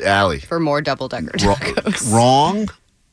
Allie, 0.06 0.40
For 0.40 0.60
more 0.60 0.82
double 0.82 1.08
decker 1.08 1.32
wrong, 1.46 1.56
tacos. 1.58 2.14
wrong, 2.16 2.68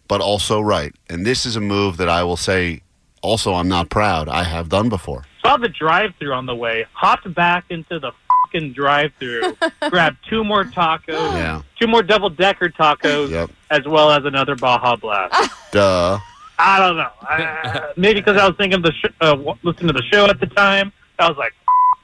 but 0.09 0.21
also 0.21 0.61
right. 0.61 0.95
And 1.09 1.25
this 1.27 1.47
is 1.47 1.57
a 1.57 1.61
move 1.61 1.97
that 1.97 2.09
I 2.09 2.23
will 2.25 2.37
say. 2.37 2.81
Also, 3.23 3.55
I'm 3.55 3.69
not 3.69 3.89
proud. 3.89 4.29
I 4.29 4.45
have 4.45 4.69
done 4.69 4.91
before. 4.91 5.25
saw 5.41 5.57
the 5.57 5.69
drive-through 5.71 6.35
on 6.35 6.45
the 6.45 6.55
way, 6.55 6.85
hopped 6.93 7.33
back 7.35 7.65
into 7.71 7.99
the 7.99 8.13
fucking 8.53 8.75
drive-through, 8.75 9.57
grabbed 9.89 10.19
two 10.29 10.45
more 10.45 10.65
tacos, 10.65 11.09
Yeah. 11.33 11.63
two 11.81 11.87
more 11.87 12.03
double-decker 12.03 12.69
tacos, 12.69 13.31
Yep. 13.31 13.51
as 13.71 13.87
well 13.87 14.11
as 14.11 14.27
another 14.27 14.55
Baja 14.57 14.97
Blast. 14.97 15.51
Duh. 15.73 16.19
I 16.59 16.79
don't 16.79 16.99
know. 16.99 17.09
I, 17.23 17.93
maybe 17.97 18.21
because 18.21 18.37
I 18.37 18.47
was 18.47 18.57
thinking 18.59 18.77
of 18.77 18.83
the 18.83 18.93
sh- 18.93 19.13
uh, 19.23 19.35
listening 19.63 19.87
to 19.89 19.95
the 19.95 20.05
show 20.13 20.27
at 20.27 20.39
the 20.39 20.47
time. 20.47 20.93
I 21.19 21.29
was 21.29 21.37
like, 21.39 21.53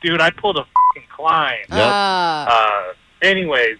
dude, 0.02 0.20
I 0.20 0.30
pulled 0.30 0.56
a 0.56 0.64
fucking 0.94 1.08
Klein. 1.14 1.58
Yep. 1.68 1.78
Uh, 1.78 2.46
Uh, 2.48 2.82
anyways, 3.22 3.76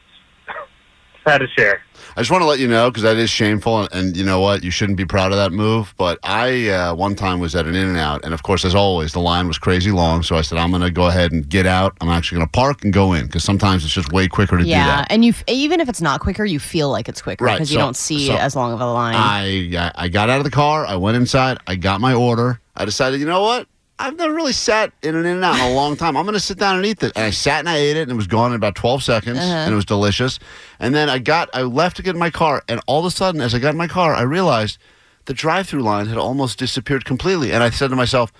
had 1.26 1.38
to 1.38 1.46
share. 1.56 1.82
I 2.16 2.20
just 2.22 2.30
want 2.30 2.42
to 2.42 2.46
let 2.46 2.58
you 2.58 2.66
know 2.66 2.90
because 2.90 3.02
that 3.04 3.16
is 3.16 3.30
shameful, 3.30 3.80
and, 3.82 3.88
and 3.92 4.16
you 4.16 4.24
know 4.24 4.40
what? 4.40 4.64
You 4.64 4.70
shouldn't 4.70 4.96
be 4.96 5.04
proud 5.04 5.30
of 5.32 5.38
that 5.38 5.52
move. 5.52 5.94
But 5.96 6.18
I 6.24 6.68
uh, 6.70 6.94
one 6.94 7.14
time 7.14 7.38
was 7.40 7.54
at 7.54 7.66
an 7.66 7.76
In 7.76 7.86
and 7.88 7.96
Out, 7.98 8.24
and 8.24 8.34
of 8.34 8.42
course, 8.42 8.64
as 8.64 8.74
always, 8.74 9.12
the 9.12 9.20
line 9.20 9.46
was 9.46 9.58
crazy 9.58 9.90
long. 9.92 10.22
So 10.24 10.34
I 10.36 10.40
said, 10.40 10.58
I'm 10.58 10.70
going 10.70 10.82
to 10.82 10.90
go 10.90 11.06
ahead 11.06 11.30
and 11.30 11.48
get 11.48 11.66
out. 11.66 11.96
I'm 12.00 12.08
actually 12.08 12.38
going 12.38 12.48
to 12.48 12.52
park 12.52 12.82
and 12.84 12.92
go 12.92 13.12
in 13.12 13.26
because 13.26 13.44
sometimes 13.44 13.84
it's 13.84 13.92
just 13.94 14.12
way 14.12 14.26
quicker 14.28 14.56
to 14.56 14.64
do 14.64 14.70
that. 14.70 14.76
yeah, 14.76 14.86
that. 14.96 15.12
and 15.12 15.24
you 15.24 15.30
f- 15.30 15.44
even 15.46 15.78
if 15.80 15.88
it's 15.88 16.00
not 16.00 16.20
quicker, 16.20 16.44
you 16.44 16.58
feel 16.58 16.90
like 16.90 17.08
it's 17.08 17.22
quicker 17.22 17.44
Right, 17.44 17.54
because 17.54 17.70
you 17.70 17.76
so- 17.76 17.80
don't 17.84 17.96
see 17.96 18.26
so 18.26 18.36
as 18.36 18.56
long 18.56 18.72
of 18.72 18.80
a 18.80 18.90
line. 18.92 19.14
I 19.14 19.70
I 19.76 19.92
I 20.06 20.08
got 20.08 20.30
out 20.30 20.38
of 20.38 20.44
the 20.44 20.50
car. 20.50 20.84
I 20.86 20.96
went 20.96 21.16
inside. 21.16 21.58
I 21.66 21.76
got 21.76 22.00
my 22.00 22.12
order. 22.14 22.60
I 22.74 22.84
decided, 22.86 23.20
you 23.20 23.26
know 23.26 23.42
what? 23.42 23.68
I've 24.00 24.17
never 24.17 24.32
really 24.35 24.52
sat 24.52 24.93
in 25.02 25.14
an 25.14 25.26
In 25.26 25.37
and 25.37 25.44
Out 25.44 25.56
in 25.56 25.61
a 25.61 25.75
long 25.75 25.97
time. 25.97 26.17
I'm 26.17 26.25
going 26.25 26.35
to 26.35 26.41
sit 26.41 26.58
down 26.58 26.76
and 26.76 26.87
eat 26.87 26.99
this. 26.99 27.12
And 27.14 27.25
I 27.25 27.31
sat 27.31 27.61
and 27.61 27.69
I 27.69 27.76
ate 27.76 27.97
it, 27.97 28.02
and 28.02 28.12
it 28.12 28.17
was 28.17 28.26
gone 28.26 28.50
in 28.52 28.56
about 28.56 28.75
12 28.75 29.02
seconds, 29.02 29.38
Uh-huh. 29.38 29.47
and 29.47 29.73
it 29.73 29.76
was 29.76 29.85
delicious. 29.85 30.38
And 30.79 30.94
then 30.94 31.08
I 31.11 31.19
got, 31.19 31.50
I 31.55 31.62
left 31.62 31.97
to 31.97 32.02
get 32.02 32.14
in 32.14 32.19
my 32.19 32.31
car, 32.31 32.62
and 32.69 32.81
all 32.87 33.00
of 33.00 33.05
a 33.06 33.11
sudden, 33.11 33.41
as 33.41 33.55
I 33.55 33.58
got 33.58 33.70
in 33.70 33.76
my 33.76 33.87
car, 33.88 34.14
I 34.14 34.23
realized 34.23 34.79
the 35.26 35.35
drive-through 35.35 35.82
line 35.82 36.06
had 36.06 36.19
almost 36.19 36.58
disappeared 36.58 37.05
completely. 37.05 37.52
And 37.52 37.62
I 37.62 37.71
said 37.71 37.90
to 37.90 37.97
myself, 37.97 38.33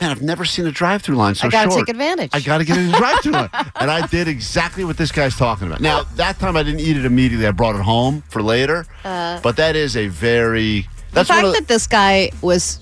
"Man, 0.00 0.10
I've 0.10 0.22
never 0.22 0.44
seen 0.44 0.66
a 0.66 0.70
drive-through 0.70 1.16
line 1.16 1.34
so 1.34 1.48
I 1.48 1.50
gotta 1.50 1.70
short. 1.70 1.86
take 1.86 1.88
advantage. 1.88 2.30
I 2.32 2.40
got 2.40 2.58
to 2.58 2.64
get 2.64 2.76
in 2.76 2.92
the 2.92 2.96
drive-through 2.98 3.32
line." 3.32 3.50
And 3.76 3.90
I 3.90 4.06
did 4.06 4.28
exactly 4.28 4.84
what 4.84 4.96
this 4.98 5.10
guy's 5.10 5.34
talking 5.36 5.66
about. 5.66 5.80
Now 5.80 6.02
that 6.16 6.38
time 6.38 6.56
I 6.56 6.62
didn't 6.62 6.80
eat 6.80 6.96
it 6.96 7.04
immediately. 7.06 7.46
I 7.46 7.50
brought 7.50 7.74
it 7.76 7.82
home 7.82 8.22
for 8.28 8.42
later. 8.42 8.84
but 9.02 9.56
that 9.56 9.74
is 9.74 9.96
a 9.96 10.06
very 10.08 10.82
the 10.82 10.88
that's 11.14 11.28
fact 11.30 11.38
one 11.38 11.44
of 11.46 11.54
the, 11.54 11.60
that 11.62 11.68
this 11.68 11.86
guy 11.86 12.30
was. 12.42 12.80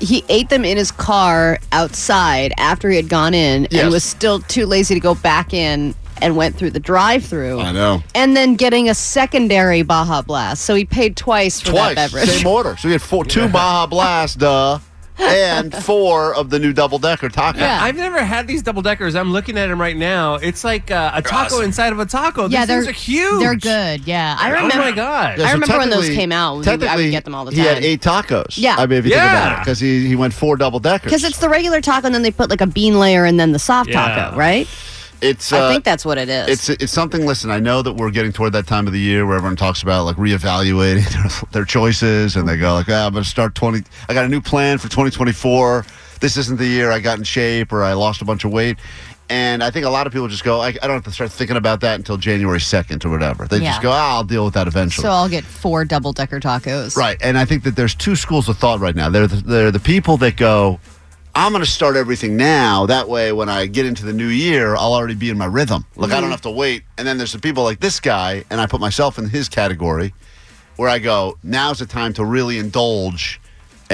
He 0.00 0.24
ate 0.28 0.48
them 0.48 0.64
in 0.64 0.76
his 0.76 0.90
car 0.90 1.58
outside 1.72 2.52
after 2.58 2.90
he 2.90 2.96
had 2.96 3.08
gone 3.08 3.34
in 3.34 3.68
Yes. 3.70 3.82
and 3.84 3.90
was 3.92 4.04
still 4.04 4.40
too 4.40 4.66
lazy 4.66 4.94
to 4.94 5.00
go 5.00 5.14
back 5.14 5.54
in 5.54 5.94
and 6.22 6.36
went 6.36 6.56
through 6.56 6.70
the 6.70 6.80
drive 6.80 7.24
through. 7.24 7.60
I 7.60 7.72
know. 7.72 8.02
And 8.14 8.36
then 8.36 8.54
getting 8.54 8.88
a 8.88 8.94
secondary 8.94 9.82
Baja 9.82 10.22
Blast. 10.22 10.64
So 10.64 10.74
he 10.74 10.84
paid 10.84 11.16
twice 11.16 11.60
for 11.60 11.70
twice 11.72 11.94
that 11.96 12.10
beverage. 12.12 12.28
same 12.28 12.46
order. 12.46 12.76
So 12.76 12.88
he 12.88 12.92
had 12.92 13.02
four, 13.02 13.24
two 13.24 13.48
Baja 13.48 13.86
Blast, 13.86 14.38
duh, 14.38 14.78
and 15.18 15.74
four 15.74 16.34
of 16.34 16.50
the 16.50 16.58
new 16.58 16.72
double 16.72 16.98
decker 16.98 17.28
taco. 17.28 17.58
Yeah. 17.58 17.78
I've 17.82 17.96
never 17.96 18.22
had 18.24 18.46
these 18.46 18.62
double 18.62 18.82
deckers. 18.82 19.14
I'm 19.14 19.32
looking 19.32 19.56
at 19.58 19.68
them 19.68 19.80
right 19.80 19.96
now. 19.96 20.34
It's 20.34 20.64
like 20.64 20.90
uh, 20.90 21.12
a 21.14 21.22
taco 21.22 21.56
awesome. 21.56 21.64
inside 21.64 21.92
of 21.92 21.98
a 21.98 22.06
taco. 22.06 22.48
yeah, 22.48 22.60
These 22.60 22.68
they're 22.68 22.76
things 22.84 22.88
are 22.88 22.92
huge. 22.92 23.40
They're 23.40 23.56
good. 23.56 24.06
Yeah, 24.06 24.36
I 24.38 24.50
remember. 24.50 24.74
Oh 24.74 24.78
my 24.78 24.92
god. 24.92 25.38
Yeah, 25.38 25.46
I 25.48 25.52
remember 25.52 25.78
when 25.78 25.90
those 25.90 26.08
came 26.08 26.32
out. 26.32 26.58
We- 26.66 26.66
I 26.86 26.96
would 26.96 27.10
get 27.10 27.24
them 27.24 27.34
all 27.34 27.44
the 27.44 27.52
time. 27.52 27.60
He 27.60 27.66
had 27.66 27.84
eight 27.84 28.00
tacos. 28.00 28.56
Yeah. 28.58 28.76
I 28.76 28.86
mean, 28.86 28.98
if 28.98 29.04
you 29.04 29.10
think 29.12 29.22
Yeah. 29.22 29.46
about 29.46 29.58
it, 29.58 29.62
because 29.64 29.78
he, 29.80 30.06
he 30.06 30.16
went 30.16 30.34
four 30.34 30.56
double 30.56 30.80
deckers. 30.80 31.04
Because 31.10 31.24
it's 31.24 31.38
the 31.38 31.48
regular 31.48 31.80
taco, 31.80 32.06
and 32.06 32.14
then 32.14 32.22
they 32.22 32.30
put 32.30 32.50
like 32.50 32.60
a 32.60 32.66
bean 32.66 32.98
layer 32.98 33.24
and 33.24 33.38
then 33.38 33.52
the 33.52 33.58
soft 33.58 33.90
Yeah. 33.90 34.04
taco, 34.06 34.36
right? 34.36 34.68
It's 35.24 35.52
I 35.52 35.58
uh, 35.60 35.70
think 35.70 35.84
that's 35.84 36.04
what 36.04 36.18
it 36.18 36.28
is. 36.28 36.48
It's 36.48 36.68
it's 36.82 36.92
something. 36.92 37.26
Listen, 37.26 37.50
I 37.50 37.58
know 37.60 37.82
that 37.82 37.94
we're 37.94 38.10
getting 38.10 38.32
toward 38.32 38.52
that 38.52 38.66
time 38.66 38.86
of 38.86 38.92
the 38.92 39.00
year 39.00 39.26
where 39.26 39.36
everyone 39.36 39.56
talks 39.56 39.82
about 39.82 40.04
like 40.04 40.16
reevaluating 40.16 41.10
their, 41.42 41.48
their 41.52 41.64
choices, 41.64 42.36
and 42.36 42.48
they 42.48 42.56
go 42.56 42.74
like, 42.74 42.86
ah, 42.88 43.06
"I'm 43.06 43.12
going 43.12 43.24
to 43.24 43.28
start 43.30 43.54
20. 43.54 43.82
I 44.08 44.14
got 44.14 44.24
a 44.24 44.28
new 44.28 44.40
plan 44.40 44.78
for 44.78 44.88
2024. 44.88 45.84
This 46.20 46.36
isn't 46.36 46.58
the 46.58 46.66
year 46.66 46.90
I 46.90 47.00
got 47.00 47.18
in 47.18 47.24
shape 47.24 47.72
or 47.72 47.82
I 47.82 47.92
lost 47.94 48.22
a 48.22 48.24
bunch 48.24 48.44
of 48.44 48.52
weight." 48.52 48.78
And 49.30 49.64
I 49.64 49.70
think 49.70 49.86
a 49.86 49.90
lot 49.90 50.06
of 50.06 50.12
people 50.12 50.28
just 50.28 50.44
go, 50.44 50.60
I, 50.60 50.66
I 50.68 50.72
don't 50.72 50.90
have 50.90 51.04
to 51.04 51.10
start 51.10 51.32
thinking 51.32 51.56
about 51.56 51.80
that 51.80 51.94
until 51.94 52.18
January 52.18 52.58
2nd 52.58 53.06
or 53.06 53.10
whatever. 53.10 53.48
They 53.48 53.56
Yeah. 53.56 53.70
just 53.70 53.82
go, 53.82 53.90
ah, 53.90 54.16
I'll 54.16 54.22
deal 54.24 54.44
with 54.44 54.52
that 54.52 54.66
eventually. 54.66 55.02
so 55.02 55.10
I'll 55.10 55.30
get 55.30 55.44
four 55.44 55.86
double 55.86 56.12
decker 56.12 56.40
tacos. 56.40 56.94
Right, 56.94 57.16
and 57.22 57.38
I 57.38 57.46
think 57.46 57.62
that 57.64 57.74
there's 57.74 57.94
two 57.94 58.16
schools 58.16 58.50
of 58.50 58.58
thought 58.58 58.80
right 58.80 58.94
now. 58.94 59.08
They're 59.08 59.26
the, 59.26 59.36
they're 59.36 59.70
the 59.70 59.80
people 59.80 60.18
that 60.18 60.36
go, 60.36 60.78
I'm 61.36 61.52
going 61.52 61.64
to 61.64 61.70
start 61.70 61.96
everything 61.96 62.36
now. 62.36 62.86
That 62.86 63.08
way, 63.08 63.32
when 63.32 63.48
I 63.48 63.66
get 63.66 63.86
into 63.86 64.04
the 64.04 64.12
new 64.12 64.28
year, 64.28 64.76
I'll 64.76 64.94
already 64.94 65.16
be 65.16 65.30
in 65.30 65.36
my 65.36 65.46
rhythm. 65.46 65.84
Like 65.96 66.10
I 66.10 66.14
don't 66.14 66.24
mm-hmm. 66.24 66.30
have 66.30 66.42
to 66.42 66.50
wait. 66.50 66.84
And 66.96 67.06
then 67.06 67.18
there's 67.18 67.32
the 67.32 67.40
people 67.40 67.64
like 67.64 67.80
this 67.80 67.98
guy, 67.98 68.44
and 68.50 68.60
I 68.60 68.66
put 68.66 68.80
myself 68.80 69.18
in 69.18 69.28
his 69.28 69.48
category. 69.48 70.14
where 70.76 70.88
I 70.88 70.98
go, 70.98 71.38
now's 71.42 71.78
the 71.78 71.86
time 71.86 72.12
to 72.14 72.24
really 72.24 72.58
indulge. 72.58 73.40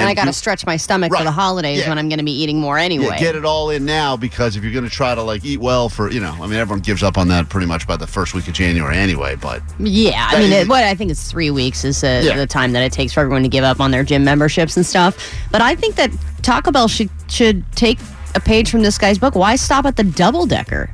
And, 0.00 0.08
I 0.08 0.14
got 0.14 0.24
to 0.26 0.32
stretch 0.32 0.66
my 0.66 0.76
stomach 0.76 1.12
Right. 1.12 1.18
for 1.20 1.24
the 1.24 1.30
holidays 1.32 1.80
Yeah. 1.80 1.88
when 1.88 1.98
I'm 1.98 2.08
going 2.08 2.18
to 2.18 2.24
be 2.24 2.32
eating 2.32 2.60
more 2.60 2.78
anyway. 2.78 3.06
Yeah, 3.12 3.18
get 3.18 3.36
it 3.36 3.44
all 3.44 3.70
in 3.70 3.84
now 3.84 4.16
because 4.16 4.56
if 4.56 4.62
you're 4.64 4.72
going 4.72 4.84
to 4.84 4.90
try 4.90 5.14
to 5.14 5.22
like 5.22 5.44
eat 5.44 5.58
well 5.60 5.88
for, 5.88 6.10
you 6.10 6.20
know, 6.20 6.34
I 6.40 6.46
mean, 6.46 6.54
everyone 6.58 6.80
gives 6.80 7.02
up 7.02 7.16
on 7.18 7.28
that 7.28 7.48
pretty 7.48 7.66
much 7.66 7.86
by 7.86 7.96
the 7.96 8.06
first 8.06 8.34
week 8.34 8.48
of 8.48 8.54
January 8.54 8.96
anyway, 8.96 9.36
but 9.36 9.62
Yeah, 9.78 10.28
I 10.30 10.38
mean, 10.40 10.52
it, 10.52 10.68
what 10.68 10.84
I 10.84 10.94
think 10.94 11.10
is 11.10 11.22
three 11.30 11.50
weeks 11.50 11.84
is 11.84 12.02
uh, 12.04 12.22
Yeah. 12.24 12.36
the 12.36 12.46
time 12.46 12.72
that 12.72 12.82
it 12.82 12.92
takes 12.92 13.12
for 13.12 13.20
everyone 13.20 13.42
to 13.42 13.48
give 13.48 13.64
up 13.64 13.80
on 13.80 13.90
their 13.90 14.02
gym 14.04 14.24
memberships 14.24 14.76
and 14.76 14.84
stuff. 14.86 15.16
But 15.50 15.60
I 15.62 15.74
think 15.74 15.96
that 15.96 16.10
Taco 16.42 16.70
Bell 16.72 16.88
should 16.88 17.10
should 17.28 17.64
take 17.76 17.98
a 18.34 18.40
page 18.40 18.70
from 18.70 18.82
this 18.82 18.96
guy's 18.98 19.18
book. 19.18 19.34
Why 19.34 19.56
stop 19.56 19.84
at 19.86 19.96
the 19.96 20.04
double 20.04 20.46
decker? 20.46 20.88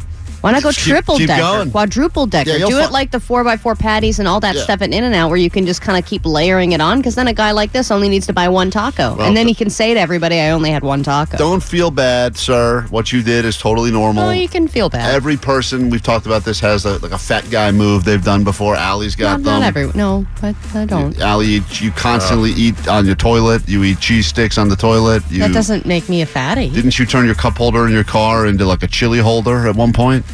Why 0.46 0.52
not 0.52 0.62
go 0.62 0.70
Just 0.70 0.86
triple 0.86 1.18
keep 1.18 1.26
decker, 1.26 1.42
going. 1.42 1.70
quadruple 1.72 2.26
decker? 2.26 2.50
Yeah, 2.50 2.66
Do 2.66 2.76
fi- 2.78 2.84
it 2.84 2.92
like 2.92 3.10
the 3.10 3.18
four 3.18 3.42
by 3.42 3.56
four 3.56 3.74
patties 3.74 4.20
and 4.20 4.28
all 4.28 4.38
that 4.38 4.54
Yeah. 4.54 4.62
stuff 4.62 4.80
at 4.80 4.92
In 4.92 5.02
and 5.02 5.12
Out, 5.12 5.28
where 5.28 5.36
you 5.38 5.50
can 5.50 5.66
just 5.66 5.82
kind 5.82 5.98
of 5.98 6.08
keep 6.08 6.24
layering 6.24 6.70
it 6.70 6.80
on. 6.80 6.98
Because 6.98 7.16
then 7.16 7.26
a 7.26 7.32
guy 7.32 7.50
like 7.50 7.72
this 7.72 7.90
only 7.90 8.08
needs 8.08 8.28
to 8.28 8.32
buy 8.32 8.48
one 8.48 8.70
taco, 8.70 9.16
Well, 9.16 9.26
and 9.26 9.36
then 9.36 9.48
he 9.48 9.54
can 9.54 9.70
say 9.70 9.92
to 9.92 9.98
everybody, 9.98 10.38
"I 10.38 10.50
only 10.50 10.70
had 10.70 10.84
one 10.84 11.02
taco." 11.02 11.36
don't 11.36 11.64
feel 11.64 11.90
bad, 11.90 12.36
sir. 12.36 12.86
What 12.90 13.12
you 13.12 13.22
did 13.22 13.44
is 13.44 13.56
totally 13.56 13.90
normal. 13.90 14.22
Oh, 14.28 14.30
you 14.30 14.48
can 14.48 14.68
feel 14.68 14.88
bad. 14.88 15.12
Every 15.12 15.36
person 15.36 15.90
we've 15.90 16.00
talked 16.02 16.26
about 16.26 16.44
this 16.44 16.60
has 16.60 16.84
a, 16.84 16.98
like 16.98 17.10
a 17.10 17.18
fat 17.18 17.50
guy 17.50 17.72
move 17.72 18.04
they've 18.04 18.22
done 18.22 18.44
before. 18.44 18.76
Allie's 18.76 19.16
got 19.16 19.40
not, 19.40 19.42
them. 19.42 19.60
not 19.60 19.62
every. 19.66 19.90
No, 19.96 20.26
I, 20.44 20.54
I 20.76 20.84
don't. 20.84 21.18
Allie, 21.20 21.46
you, 21.46 21.62
you 21.80 21.90
constantly 21.90 22.52
eat 22.52 22.86
on 22.86 23.04
your 23.04 23.16
toilet. 23.16 23.68
You 23.68 23.82
eat 23.82 23.98
cheese 23.98 24.28
sticks 24.28 24.58
on 24.58 24.68
the 24.68 24.76
toilet. 24.76 25.24
You, 25.28 25.40
that 25.40 25.52
doesn't 25.52 25.86
make 25.86 26.08
me 26.08 26.22
a 26.22 26.26
fatty. 26.26 26.70
Didn't 26.70 27.00
you 27.00 27.04
turn 27.04 27.26
your 27.26 27.34
cup 27.34 27.56
holder 27.58 27.84
in 27.84 27.92
your 27.92 28.04
car 28.04 28.46
into 28.46 28.64
like 28.64 28.84
a 28.84 28.86
chili 28.86 29.18
holder 29.18 29.66
at 29.66 29.74
one 29.74 29.92
point? 29.92 30.24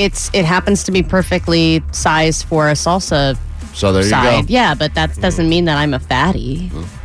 It's 0.00 0.30
it 0.32 0.44
happens 0.44 0.82
to 0.84 0.92
be 0.92 1.02
perfectly 1.02 1.82
sized 1.92 2.44
for 2.46 2.68
a 2.68 2.72
salsa 2.72 3.36
So 3.74 3.92
there 3.92 4.02
you 4.02 4.08
side. 4.08 4.46
go. 4.48 4.52
Yeah, 4.52 4.74
but 4.74 4.94
that 4.94 5.14
doesn't 5.20 5.48
mean 5.48 5.66
that 5.66 5.76
I'm 5.76 5.94
a 5.94 5.98
fatty. 6.00 6.70
Mm-hmm. 6.72 6.99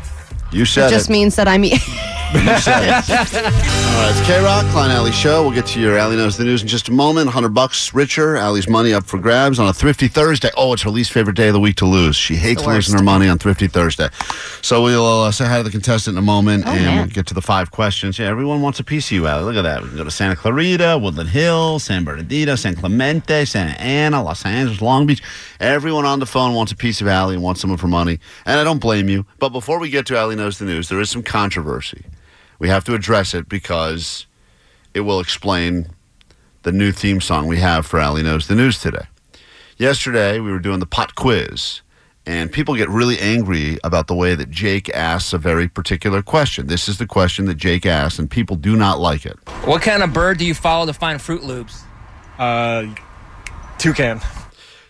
You 0.52 0.64
said 0.66 0.88
It 0.88 0.96
just 0.96 1.10
means 1.10 1.36
that 1.36 1.48
I'm. 1.48 1.66
e- 1.66 1.72
You 2.34 2.58
said 2.60 2.84
it. 2.84 3.10
All 3.10 4.02
right, 4.02 4.12
it's 4.18 4.28
K 4.28 4.42
Rock, 4.44 4.66
Klein 4.72 4.90
Alley 4.92 5.12
Show. 5.12 5.44
We'll 5.44 5.52
get 5.54 5.66
to 5.68 5.80
your 5.80 5.98
Alley 5.98 6.16
Knows 6.16 6.38
the 6.38 6.44
News 6.44 6.62
in 6.62 6.68
just 6.68 6.88
a 6.88 6.92
moment. 6.92 7.28
100 7.28 7.50
bucks 7.50 7.94
richer. 7.94 8.36
Allie's 8.36 8.68
money 8.68 8.94
up 8.94 9.06
for 9.06 9.18
grabs 9.18 9.58
on 9.60 9.68
a 9.68 9.74
Thrifty 9.74 10.08
Thursday. 10.08 10.50
Oh, 10.58 10.74
it's 10.74 10.82
her 10.84 10.90
least 10.90 11.12
favorite 11.12 11.36
day 11.36 11.48
of 11.48 11.54
the 11.54 11.60
week 11.60 11.76
to 11.78 11.86
lose. 11.86 12.16
She 12.16 12.36
hates 12.36 12.66
losing 12.66 12.96
her 12.98 13.04
money 13.04 13.28
on 13.28 13.38
Thrifty 13.38 13.68
Thursday. 13.68 14.10
So 14.62 14.84
we'll 14.84 15.06
uh, 15.24 15.32
say 15.32 15.46
hi 15.46 15.58
to 15.58 15.64
the 15.64 15.70
contestant 15.72 16.16
in 16.16 16.20
a 16.24 16.26
moment 16.26 16.64
Oh, 16.66 16.72
and 16.72 16.86
man. 16.86 16.98
we'll 16.98 17.06
get 17.08 17.26
to 17.28 17.34
the 17.34 17.42
five 17.42 17.72
questions. 17.72 18.18
Yeah, 18.20 18.28
everyone 18.28 18.62
wants 18.62 18.80
a 18.80 18.84
piece 18.84 19.08
of 19.08 19.12
you, 19.14 19.28
Allie. 19.28 19.44
Look 19.44 19.56
at 19.56 19.62
that. 19.64 19.82
We 19.84 19.90
can 19.90 19.98
go 19.98 20.04
to 20.04 20.12
Santa 20.12 20.36
Clarita, 20.36 20.98
Woodland 21.02 21.30
Hills, 21.30 21.84
San 21.84 22.04
Bernardino, 22.04 22.56
San 22.56 22.76
Clemente, 22.76 23.46
Santa 23.46 23.80
Ana, 23.82 24.24
Los 24.24 24.46
Angeles, 24.46 24.82
Long 24.82 25.06
Beach. 25.06 25.22
Everyone 25.60 26.06
on 26.06 26.20
the 26.20 26.26
phone 26.26 26.54
wants 26.54 26.72
a 26.72 26.76
piece 26.76 27.02
of 27.02 27.08
Allie 27.08 27.36
and 27.36 27.44
wants 27.44 27.62
some 27.62 27.72
of 27.72 27.80
her 27.82 27.88
money. 27.88 28.20
And 28.46 28.60
I 28.60 28.64
don't 28.64 28.80
blame 28.82 29.08
you. 29.10 29.26
But 29.40 29.50
before 29.50 29.80
we 29.80 29.90
get 29.90 30.06
to 30.08 30.18
Allie 30.36 30.44
Knows 30.44 30.60
the 30.60 30.66
News, 30.66 30.90
there 30.90 31.00
is 31.00 31.10
some 31.10 31.24
controversy. 31.24 32.04
We 32.60 32.68
have 32.68 32.84
to 32.86 32.94
address 32.94 33.34
it 33.34 33.48
because 33.48 34.26
it 34.94 35.02
will 35.02 35.22
explain 35.22 35.88
the 36.64 36.74
new 36.74 36.92
theme 36.92 37.22
song 37.22 37.48
we 37.48 37.60
have 37.60 37.86
for 37.86 38.00
Allie 38.00 38.22
Knows 38.22 38.48
the 38.48 38.56
News 38.56 38.82
today. 38.82 39.06
Yesterday, 39.78 40.42
we 40.42 40.52
were 40.52 40.60
doing 40.60 40.80
the 40.82 40.86
pot 40.86 41.16
quiz, 41.16 41.80
and 42.26 42.52
people 42.52 42.76
get 42.76 42.90
really 42.90 43.18
angry 43.18 43.78
about 43.82 44.08
the 44.08 44.16
way 44.16 44.36
that 44.36 44.50
Jake 44.50 44.90
asks 44.90 45.32
a 45.32 45.38
very 45.38 45.70
particular 45.70 46.22
question. 46.22 46.68
This 46.68 46.90
is 46.90 46.98
the 46.98 47.08
question 47.08 47.46
that 47.46 47.56
Jake 47.56 47.86
asks, 47.86 48.20
and 48.20 48.30
people 48.30 48.58
do 48.58 48.76
not 48.76 49.00
like 49.00 49.26
it. 49.26 49.38
What 49.64 49.84
kind 49.84 50.04
of 50.04 50.12
bird 50.12 50.38
do 50.38 50.46
you 50.46 50.54
follow 50.54 50.86
to 50.86 50.94
find 50.94 51.18
Froot 51.18 51.44
Loops? 51.44 51.82
Uh, 52.38 52.94
toucan. 53.78 54.20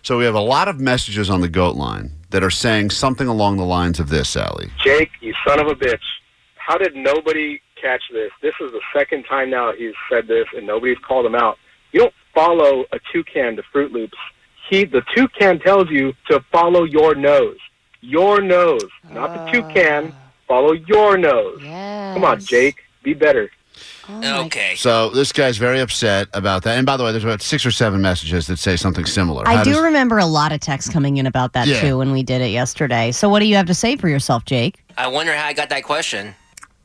So 0.01 0.17
we 0.17 0.25
have 0.25 0.33
a 0.33 0.39
lot 0.39 0.67
of 0.67 0.79
messages 0.79 1.29
on 1.29 1.41
the 1.41 1.49
goat 1.49 1.75
line 1.75 2.14
that 2.29 2.43
are 2.43 2.49
saying 2.49 2.89
something 2.89 3.27
along 3.27 3.57
the 3.57 3.65
lines 3.65 3.99
of 3.99 4.09
this, 4.09 4.35
Allie. 4.35 4.71
Jake, 4.83 5.11
you 5.21 5.33
son 5.47 5.59
of 5.59 5.67
a 5.67 5.75
bitch. 5.75 5.99
How 6.55 6.77
did 6.77 6.95
nobody 6.95 7.61
catch 7.79 8.01
this? 8.11 8.31
This 8.41 8.53
is 8.59 8.71
the 8.71 8.81
second 8.93 9.23
time 9.23 9.49
now 9.49 9.71
he's 9.73 9.93
said 10.09 10.27
this 10.27 10.45
and 10.55 10.65
nobody's 10.65 10.97
called 10.99 11.25
him 11.25 11.35
out. 11.35 11.57
You 11.91 12.01
don't 12.01 12.13
follow 12.33 12.85
a 12.91 12.99
toucan 13.13 13.55
to 13.55 13.63
Froot 13.73 13.91
Loops. 13.91 14.17
He 14.69 14.85
the 14.85 15.03
toucan 15.15 15.59
tells 15.59 15.89
you 15.89 16.13
to 16.29 16.43
follow 16.51 16.83
your 16.83 17.13
nose. 17.15 17.57
Your 18.01 18.41
nose. 18.41 18.89
Not 19.09 19.33
the 19.33 19.39
ah. 19.39 19.51
toucan. 19.51 20.13
Follow 20.47 20.73
your 20.73 21.17
nose. 21.17 21.59
Come 21.61 22.23
on, 22.23 22.39
Jake. 22.39 22.83
Be 23.03 23.13
better. 23.13 23.49
Oh 24.07 24.45
okay. 24.45 24.75
So 24.75 25.09
this 25.09 25.31
guy's 25.31 25.57
very 25.57 25.79
upset 25.79 26.27
about 26.33 26.63
that. 26.63 26.77
And 26.77 26.85
by 26.85 26.95
the 26.97 27.03
way, 27.03 27.11
there's 27.11 27.23
about 27.23 27.41
six 27.41 27.65
or 27.65 27.71
seven 27.71 28.01
messages 28.01 28.47
that 28.47 28.57
say 28.57 28.75
something 28.75 29.05
similar. 29.05 29.47
I 29.47 29.55
How 29.57 29.63
do 29.63 29.71
does- 29.73 29.81
remember 29.81 30.17
a 30.19 30.25
lot 30.25 30.51
of 30.51 30.59
texts 30.59 30.91
coming 30.91 31.17
in 31.17 31.25
about 31.25 31.53
that 31.53 31.67
Yeah. 31.67 31.81
too 31.81 31.97
when 31.97 32.11
we 32.11 32.21
did 32.23 32.41
it 32.41 32.49
yesterday. 32.51 33.11
So 33.11 33.29
what 33.29 33.39
do 33.39 33.45
you 33.45 33.55
have 33.55 33.65
to 33.67 33.73
say 33.73 33.95
for 33.95 34.07
yourself, 34.09 34.45
Jake? 34.45 34.83
I 34.97 35.07
wonder 35.07 35.33
how 35.35 35.47
I 35.47 35.53
got 35.53 35.69
that 35.69 35.83
question. 35.83 36.35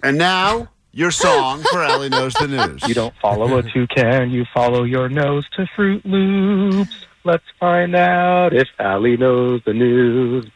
And 0.03 0.17
now 0.17 0.69
your 0.93 1.11
song 1.11 1.62
for 1.71 1.83
Allie 1.83 2.09
Knows 2.09 2.33
the 2.35 2.49
News. 2.49 2.83
You 2.89 2.95
don't 2.95 3.15
follow 3.21 3.59
a 3.59 3.62
toucan, 3.62 4.31
you 4.31 4.45
follow 4.55 4.85
your 4.85 5.09
nose 5.09 5.45
to 5.57 5.67
Froot 5.77 6.00
Loops. 6.05 7.07
Let's 7.23 7.45
find 7.61 7.95
out 7.95 8.55
if 8.55 8.67
Allie 8.79 9.19
knows 9.19 9.61
the 9.67 9.75
news. 9.75 10.47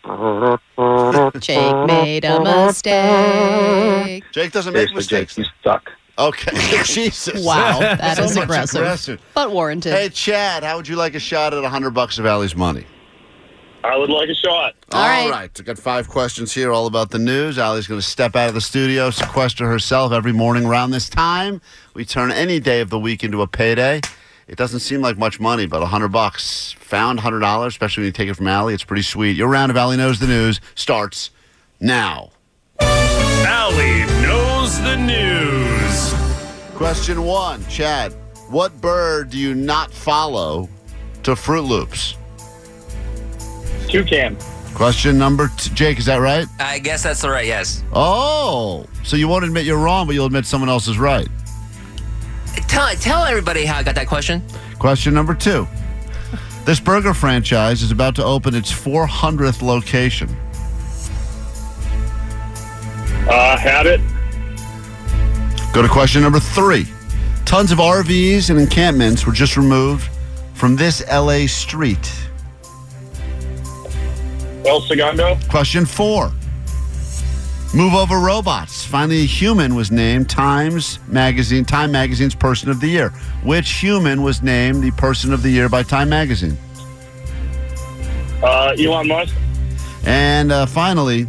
Jake 1.42 1.86
made 1.86 2.24
a 2.24 2.40
mistake. 2.42 4.24
Jake 4.32 4.50
doesn't 4.52 4.72
make 4.72 4.88
Seriously, 4.88 4.94
mistakes. 4.96 5.34
Jake, 5.36 5.44
you 5.44 5.50
suck. 5.62 5.90
Okay, 6.18 6.56
Jesus. 6.84 7.44
Wow, 7.44 7.80
that 7.80 8.16
So 8.16 8.24
is 8.24 8.34
much 8.36 8.44
aggressive. 8.44 8.80
aggressive. 8.80 9.20
But 9.34 9.50
warranted. 9.52 9.92
Hey, 9.92 10.08
Chad, 10.08 10.62
how 10.62 10.76
would 10.76 10.86
you 10.88 10.96
like 10.96 11.14
a 11.14 11.20
shot 11.20 11.52
at 11.54 11.64
a 11.64 11.68
hundred 11.68 11.90
bucks 11.90 12.18
of 12.18 12.26
Allie's 12.26 12.54
money? 12.56 12.86
I 13.82 13.96
would 13.98 14.08
like 14.08 14.30
a 14.30 14.34
shot. 14.34 14.74
All 14.92 15.06
right. 15.06 15.30
right. 15.30 15.50
I 15.58 15.62
got 15.62 15.78
five 15.78 16.08
questions 16.08 16.54
here, 16.54 16.72
all 16.72 16.86
about 16.86 17.10
the 17.10 17.18
news. 17.18 17.58
Allie's 17.58 17.86
going 17.86 18.00
to 18.00 18.06
step 18.06 18.34
out 18.34 18.48
of 18.48 18.54
the 18.54 18.60
studio, 18.62 19.10
sequester 19.10 19.68
herself 19.68 20.10
every 20.12 20.32
morning 20.32 20.64
around 20.64 20.92
this 20.92 21.10
time. 21.10 21.60
We 21.92 22.06
turn 22.06 22.30
any 22.30 22.60
day 22.60 22.80
of 22.80 22.88
the 22.88 22.98
week 22.98 23.22
into 23.24 23.42
a 23.42 23.46
payday. 23.46 24.00
It 24.48 24.56
doesn't 24.56 24.80
seem 24.80 25.02
like 25.02 25.18
much 25.18 25.38
money, 25.38 25.66
but 25.66 25.82
a 25.82 25.86
hundred 25.86 26.08
bucks, 26.12 26.72
found 26.78 27.20
hundred 27.20 27.40
dollars, 27.40 27.74
especially 27.74 28.02
when 28.02 28.06
you 28.06 28.12
take 28.12 28.28
it 28.30 28.34
from 28.34 28.46
Allie. 28.48 28.72
It's 28.72 28.84
pretty 28.84 29.02
sweet. 29.02 29.36
Your 29.36 29.48
round 29.48 29.70
of 29.70 29.76
Allie 29.76 29.96
knows 29.98 30.18
the 30.18 30.28
news 30.28 30.60
starts 30.74 31.28
now. 31.80 32.30
Allie 32.80 34.04
knows 34.22 34.80
the 34.80 34.96
news. 34.96 35.63
Question 36.74 37.22
one, 37.22 37.64
Chad. 37.66 38.12
What 38.48 38.80
bird 38.80 39.30
do 39.30 39.38
you 39.38 39.54
not 39.54 39.92
follow 39.92 40.68
to 41.22 41.32
Froot 41.32 41.66
Loops? 41.66 42.16
Toucan. 43.88 44.36
Question 44.74 45.16
number 45.16 45.48
two, 45.56 45.72
Jake. 45.74 45.98
Is 45.98 46.06
that 46.06 46.16
right? 46.16 46.46
I 46.58 46.80
guess 46.80 47.04
that's 47.04 47.22
the 47.22 47.30
right 47.30 47.46
yes. 47.46 47.84
Oh, 47.92 48.86
so 49.04 49.16
you 49.16 49.28
won't 49.28 49.44
admit 49.44 49.64
you're 49.66 49.78
wrong, 49.78 50.06
but 50.06 50.16
you'll 50.16 50.26
admit 50.26 50.46
someone 50.46 50.68
else 50.68 50.88
is 50.88 50.98
right. 50.98 51.28
Tell 52.68 52.88
tell 52.96 53.24
everybody 53.24 53.64
how 53.64 53.78
I 53.78 53.82
got 53.84 53.94
that 53.94 54.08
question. 54.08 54.42
Question 54.80 55.14
number 55.14 55.34
two. 55.34 55.68
This 56.64 56.80
burger 56.80 57.14
franchise 57.14 57.82
is 57.82 57.92
about 57.92 58.16
to 58.16 58.24
open 58.24 58.54
its 58.54 58.72
400th 58.72 59.62
location. 59.62 60.28
Uh, 63.28 63.56
had 63.56 63.86
it. 63.86 64.00
Go 65.74 65.82
to 65.82 65.88
question 65.88 66.22
number 66.22 66.38
three. 66.38 66.86
Tons 67.44 67.72
of 67.72 67.78
RVs 67.78 68.48
and 68.48 68.60
encampments 68.60 69.26
were 69.26 69.32
just 69.32 69.56
removed 69.56 70.08
from 70.54 70.76
this 70.76 71.04
LA 71.10 71.48
street. 71.48 72.12
El 74.64 74.80
Segundo. 74.82 75.36
Question 75.48 75.84
four. 75.84 76.30
Move 77.74 77.92
over 77.92 78.20
robots. 78.20 78.84
Finally, 78.84 79.22
a 79.22 79.26
human 79.26 79.74
was 79.74 79.90
named 79.90 80.30
Times 80.30 81.00
Magazine, 81.08 81.64
Time 81.64 81.90
Magazine's 81.90 82.36
Person 82.36 82.70
of 82.70 82.80
the 82.80 82.86
Year. 82.86 83.08
Which 83.42 83.68
human 83.72 84.22
was 84.22 84.44
named 84.44 84.80
the 84.80 84.92
Person 84.92 85.32
of 85.32 85.42
the 85.42 85.50
Year 85.50 85.68
by 85.68 85.82
Time 85.82 86.08
Magazine? 86.08 86.56
Uh, 88.44 88.76
Elon 88.78 89.08
Musk. 89.08 89.34
And 90.06 90.52
uh, 90.52 90.66
finally, 90.66 91.22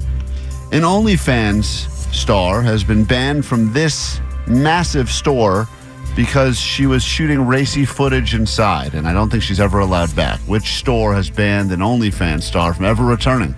an 0.72 0.84
OnlyFans 0.84 1.90
star 2.14 2.62
has 2.62 2.84
been 2.84 3.06
banned 3.06 3.44
from 3.44 3.74
this 3.74 4.20
massive 4.48 5.10
store 5.10 5.68
because 6.16 6.58
she 6.58 6.86
was 6.86 7.04
shooting 7.04 7.46
racy 7.46 7.86
footage 7.86 8.34
inside, 8.34 8.94
and 8.94 9.08
I 9.08 9.14
don't 9.14 9.30
think 9.30 9.44
she's 9.44 9.60
ever 9.60 9.80
allowed 9.80 10.16
back. 10.16 10.40
Which 10.42 10.75
store 10.75 11.14
has 11.14 11.30
banned 11.30 11.72
an 11.72 11.82
OnlyFans 11.82 12.44
star 12.44 12.74
from 12.74 12.86
ever 12.86 13.04
returning? 13.04 13.54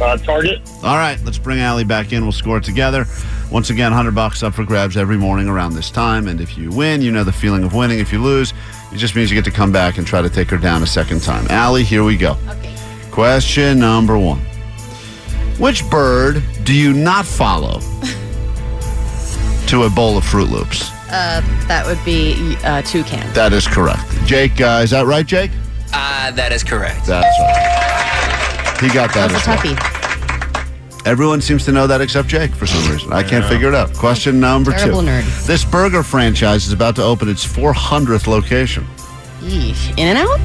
Uh, 0.00 0.16
Target. 0.16 0.60
All 0.84 0.96
right, 0.96 1.18
let's 1.24 1.38
bring 1.38 1.58
Allie 1.58 1.82
back 1.82 2.12
in. 2.12 2.22
We'll 2.22 2.30
score 2.30 2.58
it 2.58 2.64
together. 2.64 3.04
Once 3.50 3.70
again, 3.70 3.90
100 3.90 4.14
bucks 4.14 4.44
up 4.44 4.54
for 4.54 4.64
grabs 4.64 4.96
every 4.96 5.16
morning 5.16 5.48
around 5.48 5.74
this 5.74 5.90
time. 5.90 6.28
And 6.28 6.40
if 6.40 6.56
you 6.56 6.70
win, 6.70 7.02
you 7.02 7.10
know 7.10 7.24
the 7.24 7.32
feeling 7.32 7.64
of 7.64 7.74
winning. 7.74 7.98
If 7.98 8.12
you 8.12 8.22
lose, 8.22 8.52
it 8.92 8.98
just 8.98 9.16
means 9.16 9.28
you 9.30 9.34
get 9.34 9.44
to 9.46 9.50
come 9.50 9.72
back 9.72 9.98
and 9.98 10.06
try 10.06 10.22
to 10.22 10.30
take 10.30 10.50
her 10.50 10.56
down 10.58 10.84
a 10.84 10.86
second 10.86 11.22
time. 11.22 11.46
Allie, 11.50 11.82
here 11.82 12.04
we 12.04 12.16
go. 12.16 12.36
Okay. 12.48 12.76
Question 13.10 13.80
number 13.80 14.16
one 14.16 14.38
Which 15.58 15.88
bird 15.90 16.44
do 16.62 16.72
you 16.72 16.92
not 16.92 17.26
follow 17.26 17.80
to 19.68 19.84
a 19.84 19.90
bowl 19.90 20.16
of 20.18 20.24
Froot 20.24 20.50
Loops? 20.50 20.90
Uh, 21.10 21.40
that 21.68 21.84
would 21.86 22.02
be 22.04 22.56
uh, 22.64 22.82
toucan. 22.82 23.30
That 23.34 23.52
is 23.52 23.66
correct. 23.66 24.02
Jake, 24.26 24.60
uh, 24.60 24.80
is 24.82 24.90
that 24.90 25.06
right, 25.06 25.24
Jake? 25.26 25.50
Uh, 25.92 26.30
that 26.32 26.52
is 26.52 26.62
correct. 26.62 27.06
That's 27.06 27.26
right. 27.40 28.80
He 28.82 28.88
got 28.94 29.12
that. 29.14 29.30
That 29.30 29.32
was 29.32 29.42
as 29.42 29.46
a 29.46 29.50
well. 29.50 29.58
toughie. 29.76 31.06
Everyone 31.06 31.40
seems 31.40 31.64
to 31.64 31.72
know 31.72 31.86
that 31.86 32.00
except 32.02 32.28
Jake 32.28 32.50
for 32.54 32.66
some 32.66 32.92
reason. 32.92 33.12
I 33.12 33.22
can't 33.22 33.44
figure 33.46 33.68
it 33.68 33.74
out. 33.74 33.94
Question 33.94 34.38
number 34.40 34.72
Terrible 34.72 35.00
two. 35.00 35.06
nerd. 35.06 35.46
This 35.46 35.64
burger 35.64 36.02
franchise 36.02 36.66
is 36.66 36.72
about 36.72 36.96
to 36.96 37.02
open 37.02 37.28
its 37.28 37.46
400th 37.46 38.26
location. 38.26 38.84
Yeesh. 39.40 39.90
In 39.98 40.08
and 40.08 40.18
out? 40.18 40.40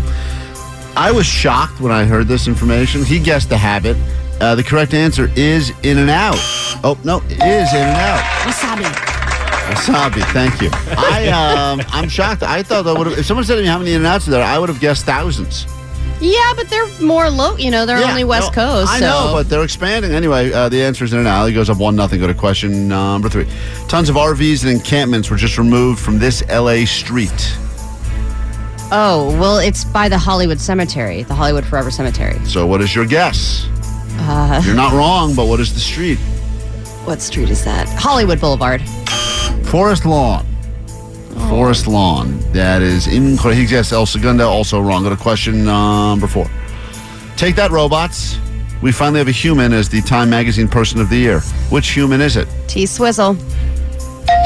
I 0.96 1.12
was 1.12 1.26
shocked 1.26 1.82
when 1.82 1.92
I 1.92 2.06
heard 2.06 2.28
this 2.28 2.48
information. 2.48 3.04
He 3.04 3.20
guessed 3.20 3.50
the 3.50 3.58
habit. 3.58 3.98
Uh, 4.40 4.56
the 4.56 4.64
correct 4.64 4.94
answer 4.94 5.30
is 5.36 5.72
In 5.84 5.98
and 5.98 6.10
Out. 6.10 6.38
Oh 6.84 6.98
no, 7.04 7.18
it 7.26 7.34
is 7.34 7.74
In 7.74 7.82
and 7.82 7.98
Out. 7.98 8.24
Wasabi. 8.48 9.13
Wasabi. 9.70 10.22
Thank 10.34 10.62
you. 10.62 10.70
I 10.98 11.28
um, 11.30 11.82
I'm 11.90 12.10
shocked. 12.10 12.44
I 12.44 12.64
thought 12.64 12.84
that 12.86 12.98
would 12.98 13.08
have. 13.08 13.18
If 13.20 13.26
someone 13.26 13.46
said 13.46 13.56
to 13.56 13.62
me 13.62 13.68
how 13.68 13.78
many 13.80 13.92
In 13.92 13.98
and 13.98 14.08
Outs 14.08 14.28
are 14.28 14.32
there, 14.32 14.44
I 14.44 14.60
would 14.60 14.70
have 14.70 14.80
guessed 14.80 15.06
thousands. 15.06 15.66
Yeah, 16.22 16.54
but 16.56 16.70
they're 16.70 16.88
more 17.02 17.30
low. 17.30 17.58
You 17.58 17.70
know, 17.72 17.86
they're 17.86 18.00
Yeah, 18.00 18.10
only 18.12 18.24
West 18.24 18.52
no, 18.56 18.64
Coast. 18.64 18.92
I 18.92 19.00
so. 19.00 19.06
know, 19.06 19.30
but 19.34 19.50
they're 19.50 19.64
expanding. 19.64 20.12
Anyway, 20.12 20.54
uh, 20.54 20.70
the 20.70 20.82
answer 20.82 21.04
is 21.04 21.12
in 21.12 21.20
and 21.20 21.28
out. 21.28 21.46
He 21.48 21.54
goes 21.54 21.70
up 21.70 21.78
one 21.80 21.96
nothing. 21.96 22.20
Go 22.20 22.28
to 22.28 22.34
question 22.34 22.88
number 22.88 23.28
three. 23.30 23.48
Tons 23.90 24.10
of 24.10 24.16
RVs 24.16 24.64
and 24.64 24.72
encampments 24.72 25.30
were 25.30 25.36
just 25.38 25.58
removed 25.58 26.00
from 26.00 26.20
this 26.20 26.44
LA 26.50 26.86
street. 26.86 27.58
Oh 28.96 29.36
well, 29.40 29.58
it's 29.58 29.84
by 29.84 30.08
the 30.08 30.18
Hollywood 30.18 30.60
Cemetery, 30.62 31.24
the 31.24 31.34
Hollywood 31.34 31.66
Forever 31.66 31.90
Cemetery. 31.90 32.38
So, 32.46 32.68
what 32.68 32.80
is 32.82 32.94
your 32.94 33.06
guess? 33.06 33.68
Uh, 34.20 34.62
You're 34.64 34.76
not 34.76 34.94
wrong, 34.94 35.34
but 35.36 35.48
what 35.48 35.60
is 35.60 35.74
the 35.74 35.80
street? 35.80 36.20
what 37.06 37.22
street 37.22 37.50
is 37.50 37.66
that? 37.66 37.90
Hollywood 37.90 38.40
Boulevard. 38.40 38.82
Forest 39.74 40.06
Lawn. 40.06 40.46
Forest 41.50 41.88
oh. 41.88 41.94
Lawn. 41.94 42.40
That 42.52 42.84
is 42.84 43.08
incorrect. 43.08 43.58
He 43.58 43.66
guessed 43.66 43.92
El 43.92 44.06
Segundo, 44.06 44.48
also 44.48 44.80
wrong. 44.80 45.02
Go 45.02 45.10
to 45.10 45.18
question 45.18 45.68
um, 45.68 46.20
number 46.20 46.28
four. 46.28 46.46
Take 47.38 47.56
that, 47.56 47.72
robots. 47.72 48.38
We 48.84 48.92
finally 48.92 49.18
have 49.18 49.30
a 49.30 49.32
human 49.32 49.74
as 49.74 49.90
the 49.90 50.02
Time 50.02 50.30
Magazine 50.30 50.68
Person 50.68 51.02
of 51.02 51.10
the 51.10 51.18
Year. 51.18 51.40
Which 51.72 51.90
human 51.90 52.22
is 52.22 52.36
it? 52.36 52.48
T 52.68 52.86
Swizzle. 52.86 53.36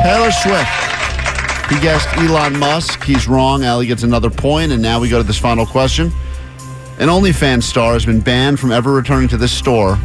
Taylor 0.02 0.32
Swift. 0.32 0.72
He 1.74 1.78
guessed 1.82 2.08
Elon 2.20 2.58
Musk. 2.58 3.04
He's 3.04 3.28
wrong. 3.28 3.66
Allie 3.66 3.86
gets 3.86 4.04
another 4.04 4.30
point, 4.30 4.72
and 4.72 4.82
now 4.82 4.98
we 4.98 5.10
go 5.10 5.18
to 5.18 5.28
this 5.28 5.38
final 5.38 5.66
question. 5.66 6.10
An 7.00 7.10
OnlyFans 7.10 7.64
star 7.64 7.92
has 7.92 8.06
been 8.06 8.22
banned 8.22 8.62
from 8.62 8.72
ever 8.72 8.94
returning 8.94 9.28
to 9.28 9.36
this 9.36 9.52
store, 9.52 10.00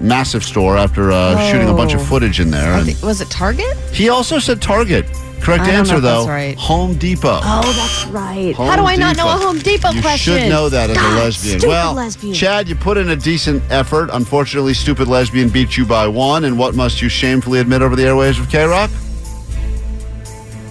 massive 0.00 0.44
store, 0.44 0.76
after 0.76 1.10
uh, 1.12 1.38
shooting 1.50 1.68
a 1.68 1.74
bunch 1.74 1.94
of 1.94 2.00
Oh. 2.00 2.04
footage 2.04 2.40
in 2.40 2.50
there. 2.50 2.72
I 2.74 2.78
And 2.78 2.86
think- 2.86 3.02
was 3.02 3.20
it 3.20 3.30
Target? 3.30 3.76
he 3.92 4.08
also 4.08 4.38
said 4.38 4.60
Target. 4.62 5.06
Correct 5.40 5.64
I 5.64 5.66
don't 5.66 5.74
answer 5.76 5.96
if 5.96 6.02
though. 6.02 6.16
that's 6.24 6.28
right. 6.28 6.56
Home 6.58 6.94
Depot. 6.94 7.38
Oh, 7.42 7.72
that's 7.76 8.06
right. 8.06 8.54
Home 8.54 8.66
How 8.66 8.76
do 8.76 8.84
I 8.86 8.96
not 8.96 9.18
know 9.18 9.26
a 9.28 9.32
Home 9.32 9.58
Depot 9.58 9.90
you 9.90 10.00
question? 10.00 10.32
You 10.34 10.38
should 10.40 10.48
know 10.48 10.70
that 10.70 10.88
as 10.88 10.96
a 10.96 11.00
lesbian. 11.00 11.58
stupid 11.58 11.68
well, 11.68 11.92
lesbian. 11.92 12.32
Chad, 12.34 12.66
you 12.66 12.74
put 12.74 12.96
in 12.96 13.10
a 13.10 13.16
decent 13.16 13.62
effort. 13.70 14.08
Unfortunately, 14.14 14.72
stupid 14.72 15.06
lesbian 15.06 15.50
beat 15.50 15.76
you 15.76 15.84
by 15.84 16.06
one. 16.08 16.44
And 16.44 16.58
what 16.58 16.74
must 16.74 17.02
you 17.02 17.10
shamefully 17.10 17.58
admit 17.60 17.82
over 17.82 17.94
the 17.94 18.04
airwaves 18.04 18.40
of 18.40 18.48
K 18.48 18.64
Rock? 18.64 18.90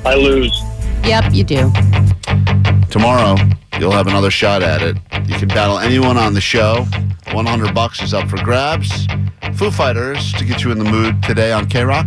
I 0.05 0.15
lose. 0.15 0.59
Yep, 1.05 1.33
you 1.33 1.43
do. 1.43 1.71
Tomorrow, 2.93 3.35
you'll 3.79 3.91
have 3.91 4.05
another 4.05 4.29
shot 4.29 4.61
at 4.61 4.83
it. 4.83 4.95
You 5.25 5.33
can 5.33 5.47
battle 5.47 5.79
anyone 5.79 6.15
on 6.15 6.35
the 6.35 6.39
show. 6.39 6.85
100 7.33 7.73
bucks 7.73 8.03
is 8.03 8.13
up 8.13 8.29
for 8.29 8.37
grabs. 8.45 9.07
Foo 9.55 9.71
Fighters 9.71 10.31
to 10.33 10.45
get 10.45 10.63
you 10.63 10.71
in 10.71 10.77
the 10.77 10.85
mood 10.85 11.23
today 11.23 11.51
on 11.51 11.65
K 11.65 11.81
Rock. 11.81 12.05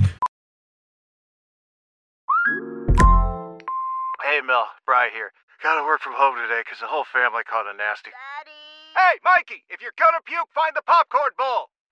Hey, 4.23 4.39
Mel, 4.47 4.69
Bry 4.87 5.11
here. 5.13 5.33
Gotta 5.61 5.85
work 5.85 6.03
from 6.03 6.13
home 6.15 6.37
today 6.37 6.63
because 6.65 6.79
the 6.79 6.87
whole 6.87 7.05
family 7.13 7.43
caught 7.43 7.67
a 7.67 7.77
nasty. 7.77 8.11
Daddy. 8.15 8.55
Hey, 8.95 9.19
Mikey, 9.25 9.65
if 9.69 9.83
you're 9.83 9.91
gonna 9.99 10.23
puke, 10.25 10.51
find 10.55 10.71
the 10.77 10.83
popcorn 10.87 11.33
bowl. 11.37 11.71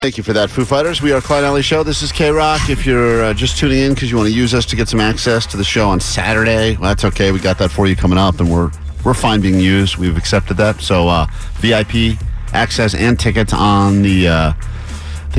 Thank 0.00 0.16
you 0.16 0.22
for 0.22 0.32
that, 0.34 0.48
Foo 0.48 0.64
Fighters. 0.64 1.02
We 1.02 1.10
are 1.10 1.20
Klein 1.20 1.42
Alley 1.42 1.60
Show. 1.60 1.82
This 1.82 2.02
is 2.02 2.12
K 2.12 2.30
Rock. 2.30 2.70
If 2.70 2.86
you're 2.86 3.24
uh, 3.24 3.34
just 3.34 3.58
tuning 3.58 3.80
in 3.80 3.94
because 3.94 4.12
you 4.12 4.16
want 4.16 4.28
to 4.28 4.32
use 4.32 4.54
us 4.54 4.64
to 4.66 4.76
get 4.76 4.88
some 4.88 5.00
access 5.00 5.44
to 5.46 5.56
the 5.56 5.64
show 5.64 5.88
on 5.88 5.98
Saturday, 5.98 6.76
well, 6.76 6.90
that's 6.90 7.04
okay. 7.06 7.32
We 7.32 7.40
got 7.40 7.58
that 7.58 7.72
for 7.72 7.88
you 7.88 7.96
coming 7.96 8.16
up, 8.16 8.38
and 8.38 8.48
we're 8.48 8.70
we're 9.04 9.12
fine 9.12 9.40
being 9.40 9.58
used. 9.58 9.96
We've 9.96 10.16
accepted 10.16 10.56
that. 10.58 10.80
So 10.80 11.08
uh, 11.08 11.26
VIP 11.54 12.16
access 12.52 12.94
and 12.94 13.18
tickets 13.18 13.52
on 13.52 14.02
the. 14.02 14.28
Uh, 14.28 14.52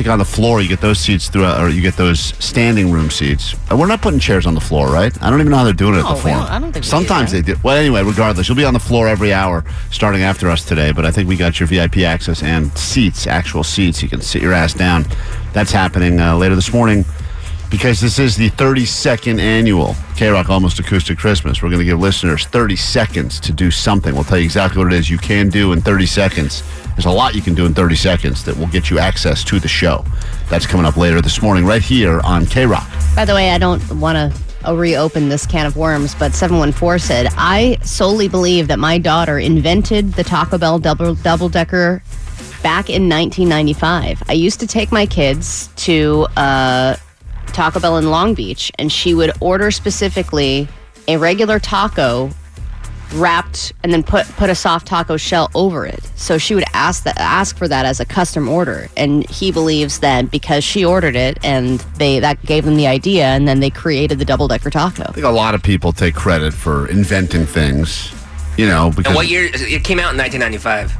think 0.02 0.10
on 0.10 0.18
the 0.18 0.24
floor 0.24 0.62
you 0.62 0.68
get 0.68 0.80
those 0.80 0.98
seats 0.98 1.28
throughout, 1.28 1.60
or 1.60 1.68
you 1.68 1.82
get 1.82 1.94
those 1.96 2.18
standing 2.42 2.90
room 2.90 3.10
seats. 3.10 3.54
Uh, 3.70 3.76
we're 3.76 3.86
not 3.86 4.00
putting 4.00 4.18
chairs 4.18 4.46
on 4.46 4.54
the 4.54 4.60
floor, 4.60 4.88
right? 4.88 5.12
I 5.22 5.28
don't 5.28 5.40
even 5.40 5.50
know 5.50 5.58
how 5.58 5.64
they're 5.64 5.74
doing 5.74 5.94
it 5.94 5.98
at 5.98 6.02
No, 6.04 6.08
the 6.10 6.14
we 6.14 6.20
floor. 6.22 6.36
don't- 6.36 6.46
I 6.50 6.52
don't 6.58 6.62
think 6.72 6.76
we 6.76 6.80
do 6.80 6.86
Sometimes 6.88 7.32
that. 7.32 7.44
they 7.44 7.52
do. 7.52 7.60
Well, 7.62 7.76
anyway, 7.76 8.02
regardless, 8.02 8.48
you'll 8.48 8.56
be 8.56 8.64
on 8.64 8.72
the 8.72 8.80
floor 8.80 9.08
every 9.08 9.34
hour 9.34 9.62
starting 9.90 10.22
after 10.22 10.48
us 10.50 10.64
today. 10.64 10.92
But 10.92 11.04
I 11.04 11.10
think 11.10 11.28
we 11.28 11.36
got 11.36 11.60
your 11.60 11.66
VIP 11.66 11.98
access 12.04 12.42
and 12.42 12.76
seats, 12.78 13.26
actual 13.26 13.62
seats. 13.62 14.02
You 14.02 14.08
can 14.08 14.22
sit 14.22 14.40
your 14.40 14.54
ass 14.54 14.72
down. 14.72 15.04
That's 15.52 15.70
happening 15.72 16.18
uh, 16.18 16.34
later 16.36 16.54
this 16.54 16.72
morning 16.72 17.04
because 17.70 18.00
this 18.00 18.18
is 18.18 18.36
the 18.36 18.48
32nd 18.50 19.38
annual 19.38 19.94
K 20.16 20.28
Rock 20.30 20.48
Almost 20.48 20.78
Acoustic 20.78 21.18
Christmas. 21.18 21.62
We're 21.62 21.68
going 21.68 21.80
to 21.80 21.84
give 21.84 22.00
listeners 22.00 22.46
30 22.46 22.74
seconds 22.76 23.38
to 23.40 23.52
do 23.52 23.70
something. 23.70 24.14
We'll 24.14 24.24
tell 24.24 24.38
you 24.38 24.44
exactly 24.44 24.82
what 24.82 24.92
it 24.94 24.98
is 24.98 25.10
you 25.10 25.18
can 25.18 25.50
do 25.50 25.72
in 25.72 25.82
30 25.82 26.06
seconds. 26.06 26.62
There's 27.00 27.14
a 27.14 27.16
lot 27.16 27.34
you 27.34 27.40
can 27.40 27.54
do 27.54 27.64
in 27.64 27.72
30 27.72 27.96
seconds 27.96 28.44
that 28.44 28.54
will 28.58 28.66
get 28.66 28.90
you 28.90 28.98
access 28.98 29.42
to 29.44 29.58
the 29.58 29.66
show. 29.66 30.04
That's 30.50 30.66
coming 30.66 30.84
up 30.84 30.98
later 30.98 31.22
this 31.22 31.40
morning, 31.40 31.64
right 31.64 31.80
here 31.80 32.20
on 32.24 32.44
K 32.44 32.66
Rock. 32.66 32.86
By 33.16 33.24
the 33.24 33.32
way, 33.32 33.52
I 33.52 33.56
don't 33.56 33.82
want 33.98 34.16
to 34.16 34.68
uh, 34.68 34.76
reopen 34.76 35.30
this 35.30 35.46
can 35.46 35.64
of 35.64 35.78
worms, 35.78 36.14
but 36.14 36.34
714 36.34 36.98
said, 36.98 37.28
I 37.38 37.78
solely 37.82 38.28
believe 38.28 38.68
that 38.68 38.78
my 38.78 38.98
daughter 38.98 39.38
invented 39.38 40.12
the 40.12 40.22
Taco 40.22 40.58
Bell 40.58 40.78
double 40.78 41.14
double 41.14 41.48
decker 41.48 42.02
back 42.62 42.90
in 42.90 43.08
1995. 43.08 44.22
I 44.28 44.34
used 44.34 44.60
to 44.60 44.66
take 44.66 44.92
my 44.92 45.06
kids 45.06 45.70
to 45.76 46.26
uh, 46.36 46.96
Taco 47.46 47.80
Bell 47.80 47.96
in 47.96 48.10
Long 48.10 48.34
Beach, 48.34 48.70
and 48.78 48.92
she 48.92 49.14
would 49.14 49.32
order 49.40 49.70
specifically 49.70 50.68
a 51.08 51.16
regular 51.16 51.58
taco 51.58 52.30
wrapped 53.14 53.72
and 53.82 53.92
then 53.92 54.02
put 54.02 54.26
put 54.36 54.50
a 54.50 54.54
soft 54.54 54.86
taco 54.86 55.16
shell 55.16 55.50
over 55.54 55.84
it. 55.86 56.02
So 56.16 56.38
she 56.38 56.54
would 56.54 56.64
ask 56.74 57.02
that 57.04 57.18
ask 57.18 57.56
for 57.56 57.66
that 57.68 57.84
as 57.86 58.00
a 58.00 58.04
custom 58.04 58.48
order, 58.48 58.88
and 58.96 59.28
he 59.28 59.50
believes 59.52 59.98
that 60.00 60.30
because 60.30 60.62
she 60.64 60.84
ordered 60.84 61.16
it 61.16 61.38
and 61.44 61.80
they 61.96 62.20
that 62.20 62.42
gave 62.44 62.64
them 62.64 62.76
the 62.76 62.86
idea, 62.86 63.24
and 63.26 63.46
then 63.48 63.60
they 63.60 63.70
created 63.70 64.18
the 64.18 64.24
double 64.24 64.48
decker 64.48 64.70
taco. 64.70 65.04
I 65.08 65.12
think 65.12 65.26
a 65.26 65.30
lot 65.30 65.54
of 65.54 65.62
people 65.62 65.92
take 65.92 66.14
credit 66.14 66.52
for 66.54 66.86
inventing 66.88 67.46
things, 67.46 68.12
you 68.56 68.66
know, 68.66 68.90
because 68.90 69.06
And 69.06 69.16
what 69.16 69.28
year? 69.28 69.50
It 69.52 69.84
came 69.84 69.98
out 69.98 70.12
in 70.12 70.18
1995. 70.18 70.96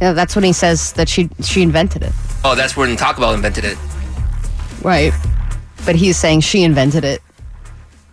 Yeah, 0.00 0.12
that's 0.14 0.34
when 0.34 0.44
he 0.44 0.52
says 0.52 0.92
that 0.94 1.08
she 1.08 1.28
she 1.42 1.62
invented 1.62 2.02
it, 2.02 2.12
Oh, 2.44 2.54
that's 2.56 2.76
when 2.76 2.96
Taco 2.96 3.20
Bell 3.20 3.34
invented 3.34 3.64
it. 3.64 3.78
right? 4.82 5.12
But 5.84 5.94
he's 5.96 6.16
saying 6.16 6.40
she 6.40 6.62
invented 6.64 7.04
it. 7.04 7.22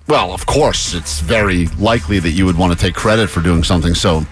Well, 0.10 0.34
of 0.34 0.46
course, 0.48 0.96
it's 0.96 1.20
very 1.20 1.68
likely 1.78 2.18
that 2.20 2.32
you 2.32 2.46
would 2.46 2.58
want 2.58 2.74
to 2.74 2.78
take 2.80 2.96
credit 2.96 3.30
for 3.30 3.42
doing 3.42 3.64
something 3.64 3.94
so 3.94 4.26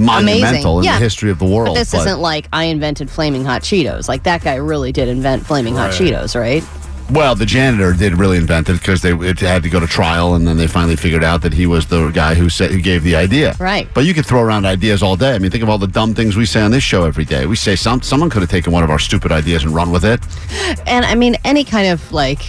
monumental 0.00 0.78
Amazing. 0.78 0.78
in 0.78 0.82
Yeah. 0.84 0.98
the 0.98 1.04
history 1.04 1.30
of 1.30 1.38
the 1.38 1.44
world. 1.44 1.68
But 1.68 1.74
this 1.74 1.94
isn't 1.94 2.18
like 2.20 2.48
I 2.52 2.64
invented 2.64 3.08
flaming 3.08 3.44
hot 3.44 3.62
Cheetos. 3.62 4.08
Like 4.08 4.24
that 4.24 4.42
guy 4.42 4.56
really 4.56 4.90
did 4.90 5.08
invent 5.08 5.46
flaming 5.46 5.76
hot 5.76 5.92
Cheetos, 5.92 6.34
right? 6.38 6.64
Well, 7.08 7.36
the 7.36 7.46
janitor 7.46 7.92
did 7.92 8.18
really 8.18 8.36
invent 8.36 8.68
it 8.68 8.80
because 8.80 9.00
they 9.00 9.12
it 9.12 9.38
had 9.38 9.62
to 9.62 9.68
go 9.68 9.78
to 9.78 9.86
trial, 9.86 10.34
and 10.34 10.46
then 10.46 10.56
they 10.56 10.66
finally 10.66 10.96
figured 10.96 11.22
out 11.22 11.40
that 11.42 11.52
he 11.52 11.64
was 11.64 11.86
the 11.86 12.08
guy 12.10 12.34
who 12.34 12.48
said 12.48 12.72
who 12.72 12.80
gave 12.80 13.04
the 13.04 13.14
idea. 13.14 13.54
Right. 13.60 13.88
But 13.94 14.06
you 14.06 14.12
could 14.12 14.26
throw 14.26 14.40
around 14.40 14.66
ideas 14.66 15.04
all 15.04 15.14
day. 15.14 15.32
I 15.36 15.38
mean, 15.38 15.52
think 15.52 15.62
of 15.62 15.68
all 15.68 15.78
the 15.78 15.86
dumb 15.86 16.14
things 16.14 16.34
we 16.36 16.46
say 16.46 16.60
on 16.62 16.72
this 16.72 16.82
show 16.82 17.04
every 17.04 17.24
day. 17.24 17.46
We 17.46 17.54
say 17.54 17.76
some 17.76 18.02
someone 18.02 18.28
could 18.28 18.42
have 18.42 18.50
taken 18.50 18.72
one 18.72 18.82
of 18.82 18.90
our 18.90 18.98
stupid 18.98 19.30
ideas 19.30 19.62
and 19.62 19.72
run 19.72 19.92
with 19.92 20.04
it. 20.04 20.20
And 20.84 21.04
I 21.06 21.14
mean, 21.14 21.36
any 21.44 21.62
kind 21.62 21.86
of 21.86 22.10
like 22.10 22.40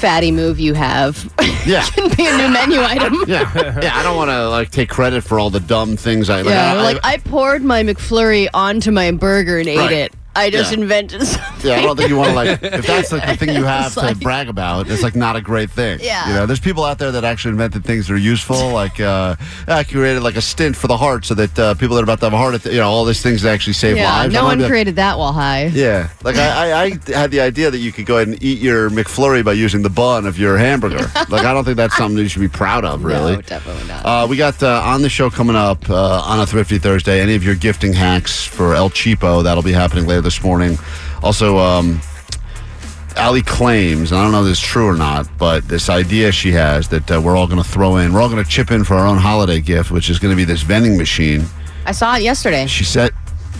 fatty 0.00 0.32
move 0.32 0.58
you 0.58 0.74
have 0.74 1.30
Yeah. 1.66 1.82
can 1.94 2.08
be 2.16 2.26
a 2.26 2.36
new 2.36 2.48
menu 2.52 2.80
item. 2.80 3.14
Yeah, 3.28 3.52
yeah. 3.82 3.90
I 3.94 4.02
don't 4.02 4.16
want 4.16 4.30
to 4.30 4.48
like 4.48 4.70
take 4.70 4.88
credit 4.88 5.22
for 5.22 5.38
all 5.38 5.50
the 5.50 5.60
dumb 5.60 5.96
things 5.96 6.30
I. 6.30 6.38
Like, 6.42 6.46
yeah, 6.54 6.72
I, 6.72 6.82
like 6.82 6.98
I 7.04 7.18
poured 7.18 7.62
my 7.62 7.82
McFlurry 7.82 8.48
onto 8.54 8.90
my 8.90 9.10
burger 9.12 9.58
and 9.58 9.68
ate 9.68 9.78
Right. 9.78 9.92
it. 9.92 10.12
I 10.36 10.48
just 10.50 10.70
Yeah. 10.72 10.78
invented 10.80 11.26
something. 11.26 11.70
Yeah, 11.70 11.76
I 11.78 11.82
don't 11.82 11.96
think 11.96 12.08
you 12.08 12.16
want 12.16 12.30
to 12.30 12.34
like 12.36 12.62
if 12.62 12.86
that's 12.86 13.10
like 13.12 13.26
the 13.26 13.36
thing 13.46 13.54
you 13.54 13.64
have 13.64 13.94
to 13.94 14.00
like- 14.00 14.20
brag 14.20 14.48
about. 14.48 14.88
It's 14.88 15.02
like 15.02 15.16
not 15.16 15.34
a 15.36 15.40
great 15.40 15.70
thing. 15.70 15.98
Yeah. 16.00 16.28
you 16.28 16.34
know, 16.34 16.46
there's 16.46 16.60
people 16.60 16.84
out 16.84 16.98
there 16.98 17.10
that 17.12 17.24
actually 17.24 17.50
invented 17.52 17.84
things 17.84 18.06
that 18.08 18.14
are 18.14 18.16
useful. 18.16 18.70
Like 18.80 19.00
uh, 19.00 19.34
I 19.66 19.84
created 19.84 20.22
like 20.22 20.36
a 20.36 20.40
stent 20.40 20.76
for 20.76 20.86
the 20.86 20.96
heart 20.96 21.24
so 21.26 21.34
that 21.34 21.58
uh, 21.58 21.74
people 21.74 21.96
that 21.96 22.02
are 22.02 22.04
about 22.04 22.20
to 22.20 22.26
have 22.26 22.32
a 22.32 22.36
heart, 22.38 22.64
you 22.64 22.78
know, 22.78 22.88
all 22.88 23.04
these 23.04 23.20
things 23.20 23.42
that 23.42 23.50
actually 23.52 23.72
save 23.74 23.96
yeah, 23.96 24.10
lives. 24.10 24.32
no 24.32 24.44
one 24.44 24.56
be 24.58 24.62
like- 24.64 24.70
created 24.70 24.96
that 24.96 25.18
while 25.18 25.32
high. 25.32 25.66
Yeah, 25.66 26.08
like 26.22 26.36
I, 26.36 26.70
I, 26.70 26.82
I 26.84 27.18
had 27.18 27.30
the 27.30 27.40
idea 27.40 27.70
that 27.70 27.78
you 27.78 27.90
could 27.92 28.06
go 28.06 28.16
ahead 28.16 28.28
and 28.28 28.42
eat 28.42 28.58
your 28.60 28.88
McFlurry 28.90 29.44
by 29.44 29.52
using 29.52 29.82
the 29.82 29.90
bun 29.90 30.24
of 30.26 30.38
your 30.38 30.56
hamburger. 30.56 30.98
like 31.28 31.44
I 31.44 31.52
don't 31.52 31.64
think 31.64 31.76
that's 31.76 31.96
something 31.96 32.16
that 32.16 32.22
you 32.22 32.28
should 32.28 32.40
be 32.40 32.48
proud 32.48 32.84
of, 32.84 33.04
really. 33.04 33.34
No, 33.34 33.40
definitely 33.42 33.86
not. 33.88 34.06
Uh, 34.06 34.26
we 34.30 34.36
got 34.36 34.62
uh, 34.62 34.80
on 34.84 35.02
the 35.02 35.10
show 35.10 35.28
coming 35.30 35.56
up 35.56 35.90
uh, 35.90 36.22
on 36.24 36.40
a 36.40 36.46
Thrifty 36.46 36.78
Thursday. 36.78 37.20
Any 37.20 37.34
of 37.34 37.44
your 37.44 37.54
gifting 37.56 37.92
hacks 37.92 38.44
for 38.44 38.74
El 38.74 38.88
Cheapo 38.90 39.42
that'll 39.42 39.62
be 39.64 39.72
happening 39.72 40.06
later 40.06 40.22
this 40.30 40.44
morning. 40.44 40.78
Also, 41.24 41.58
um, 41.58 42.00
Allie 43.16 43.42
claims, 43.42 44.12
and 44.12 44.20
I 44.20 44.22
don't 44.22 44.30
know 44.32 44.42
if 44.42 44.46
this 44.48 44.58
is 44.58 44.64
true 44.64 44.86
or 44.86 44.94
not, 44.96 45.28
but 45.38 45.66
this 45.66 45.88
idea 45.90 46.30
she 46.30 46.52
has 46.52 46.88
that 46.88 47.10
uh, 47.10 47.20
we're 47.20 47.36
all 47.36 47.48
going 47.48 47.62
to 47.62 47.68
throw 47.68 47.96
in, 47.96 48.12
we're 48.12 48.20
all 48.22 48.28
going 48.30 48.42
to 48.42 48.48
chip 48.48 48.70
in 48.70 48.84
for 48.84 48.94
our 48.94 49.06
own 49.06 49.18
holiday 49.18 49.60
gift, 49.60 49.90
which 49.90 50.08
is 50.08 50.18
going 50.20 50.30
to 50.30 50.36
be 50.36 50.44
this 50.44 50.62
vending 50.62 50.96
machine. 50.96 51.44
I 51.84 51.92
saw 51.92 52.16
it 52.16 52.22
yesterday. 52.22 52.66
She 52.68 52.84
said, 52.84 53.10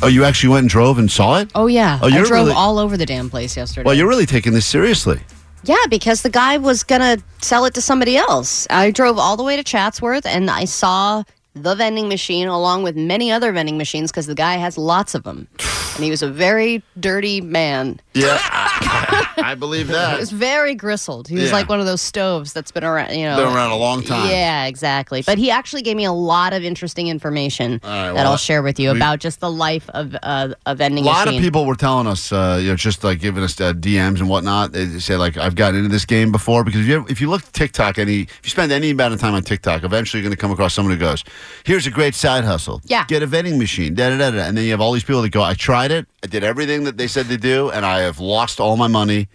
"Oh, 0.03 0.07
you 0.07 0.25
actually 0.25 0.51
went 0.51 0.61
and 0.65 0.71
drove 0.71 0.99
and 0.99 1.11
saw 1.11 1.39
it? 1.41 1.51
Oh 1.57 1.67
yeah, 1.67 1.99
Oh, 2.01 2.07
I 2.07 2.11
you're 2.11 2.25
drove 2.25 2.47
really- 2.47 2.57
all 2.57 2.79
over 2.79 2.97
the 2.97 3.07
damn 3.07 3.29
place 3.29 3.57
yesterday. 3.57 3.85
Well, 3.85 3.95
you're 3.97 4.09
really 4.09 4.27
taking 4.27 4.53
this 4.53 4.67
seriously." 4.67 5.21
Yeah, 5.65 5.85
because 5.91 6.23
the 6.23 6.31
guy 6.31 6.57
was 6.57 6.85
gonna 6.85 7.19
sell 7.43 7.65
it 7.65 7.75
to 7.75 7.83
somebody 7.83 8.17
else. 8.17 8.67
I 8.71 8.93
drove 8.93 9.19
all 9.19 9.37
the 9.37 9.43
way 9.43 9.57
to 9.57 9.65
Chatsworth 9.65 10.25
and 10.25 10.49
I 10.49 10.65
saw 10.65 11.25
the 11.55 11.75
vending 11.75 12.09
machine 12.09 12.49
along 12.49 12.83
with 12.83 12.97
many 12.97 13.31
other 13.33 13.53
vending 13.53 13.77
machines 13.79 14.11
because 14.11 14.27
the 14.27 14.35
guy 14.35 14.55
has 14.57 14.79
lots 14.79 15.15
of 15.15 15.25
them. 15.25 15.49
And 15.97 16.05
he 16.05 16.11
was 16.11 16.23
a 16.23 16.31
very 16.31 16.83
dirty 16.99 17.41
man. 17.41 18.01
Yeah, 18.15 18.39
I 18.43 19.57
believe 19.59 19.87
He 19.89 19.93
that. 19.93 20.19
was 20.19 20.31
very 20.31 20.75
gristled. 20.75 21.27
He 21.29 21.35
was 21.35 21.47
Yeah. 21.47 21.53
like 21.53 21.69
one 21.69 21.81
of 21.81 21.87
those 21.87 22.01
stoves 22.01 22.53
that's 22.53 22.71
been 22.71 22.85
around, 22.85 23.13
you 23.15 23.25
know. 23.25 23.37
Been 23.37 23.55
around 23.55 23.73
a 23.73 23.77
long 23.77 24.03
time. 24.03 24.31
Yeah, 24.31 24.67
exactly. 24.67 25.23
But 25.23 25.37
he 25.39 25.51
actually 25.51 25.83
gave 25.83 25.97
me 25.97 26.05
a 26.05 26.13
lot 26.13 26.53
of 26.53 26.63
interesting 26.63 27.09
information 27.09 27.81
right, 27.83 28.13
that 28.13 28.25
I'll 28.27 28.37
share 28.37 28.63
with 28.63 28.79
you 28.79 28.93
we- 28.93 28.97
about 28.99 29.19
just 29.19 29.41
the 29.41 29.51
life 29.51 29.91
of 29.91 30.17
uh, 30.23 30.55
a 30.67 30.75
vending 30.77 31.05
A 31.05 31.09
lot 31.09 31.27
machine. 31.27 31.41
of 31.41 31.45
people 31.45 31.67
were 31.67 31.75
telling 31.75 32.07
us, 32.07 32.31
uh, 32.33 32.59
you 32.63 32.69
know, 32.71 32.77
just 32.77 33.03
like 33.03 33.19
giving 33.21 33.43
us 33.43 33.61
uh, 33.61 33.73
DMs 33.73 34.21
and 34.21 34.29
whatnot. 34.29 34.73
They 34.73 34.87
say 35.01 35.17
like, 35.17 35.37
"I've 35.37 35.57
gotten 35.57 35.79
into 35.81 35.91
this 35.91 36.05
game 36.07 36.31
before." 36.33 36.63
Because 36.65 36.81
if 36.83 36.87
you, 36.87 37.05
if 37.09 37.21
you 37.21 37.29
look 37.29 37.43
at 37.43 37.53
TikTok, 37.53 37.99
any 37.99 38.21
if 38.23 38.41
you 38.45 38.51
spend 38.51 38.71
any 38.73 38.91
amount 38.91 39.13
of 39.15 39.21
time 39.21 39.35
on 39.35 39.43
TikTok, 39.43 39.83
eventually 39.83 40.23
you're 40.23 40.29
going 40.29 40.37
to 40.37 40.41
come 40.41 40.53
across 40.53 40.73
someone 40.75 40.95
who 40.95 41.01
goes, 41.01 41.25
"Here's 41.65 41.87
a 41.87 41.91
great 41.91 42.15
side 42.15 42.45
hustle. 42.45 42.81
Yeah. 42.85 43.05
get 43.07 43.23
a 43.23 43.27
vending 43.27 43.59
machine." 43.59 43.95
Da 43.95 44.11
da 44.11 44.19
da 44.19 44.31
da. 44.31 44.43
And 44.43 44.57
then 44.57 44.65
you 44.65 44.71
have 44.73 44.81
all 44.81 44.93
these 44.93 45.05
people 45.05 45.23
that 45.23 45.31
go, 45.31 45.43
"I 45.43 45.55
tried 45.55 45.91
it. 45.91 46.07
I 46.23 46.27
did 46.27 46.45
everything 46.45 46.85
that 46.85 46.97
they 46.97 47.07
said 47.07 47.29
to 47.29 47.37
do, 47.37 47.71
and 47.71 47.85
I 47.87 48.01
have 48.01 48.19
lost 48.21 48.61
all 48.61 48.77
my 48.77 48.89
money." 48.89 49.29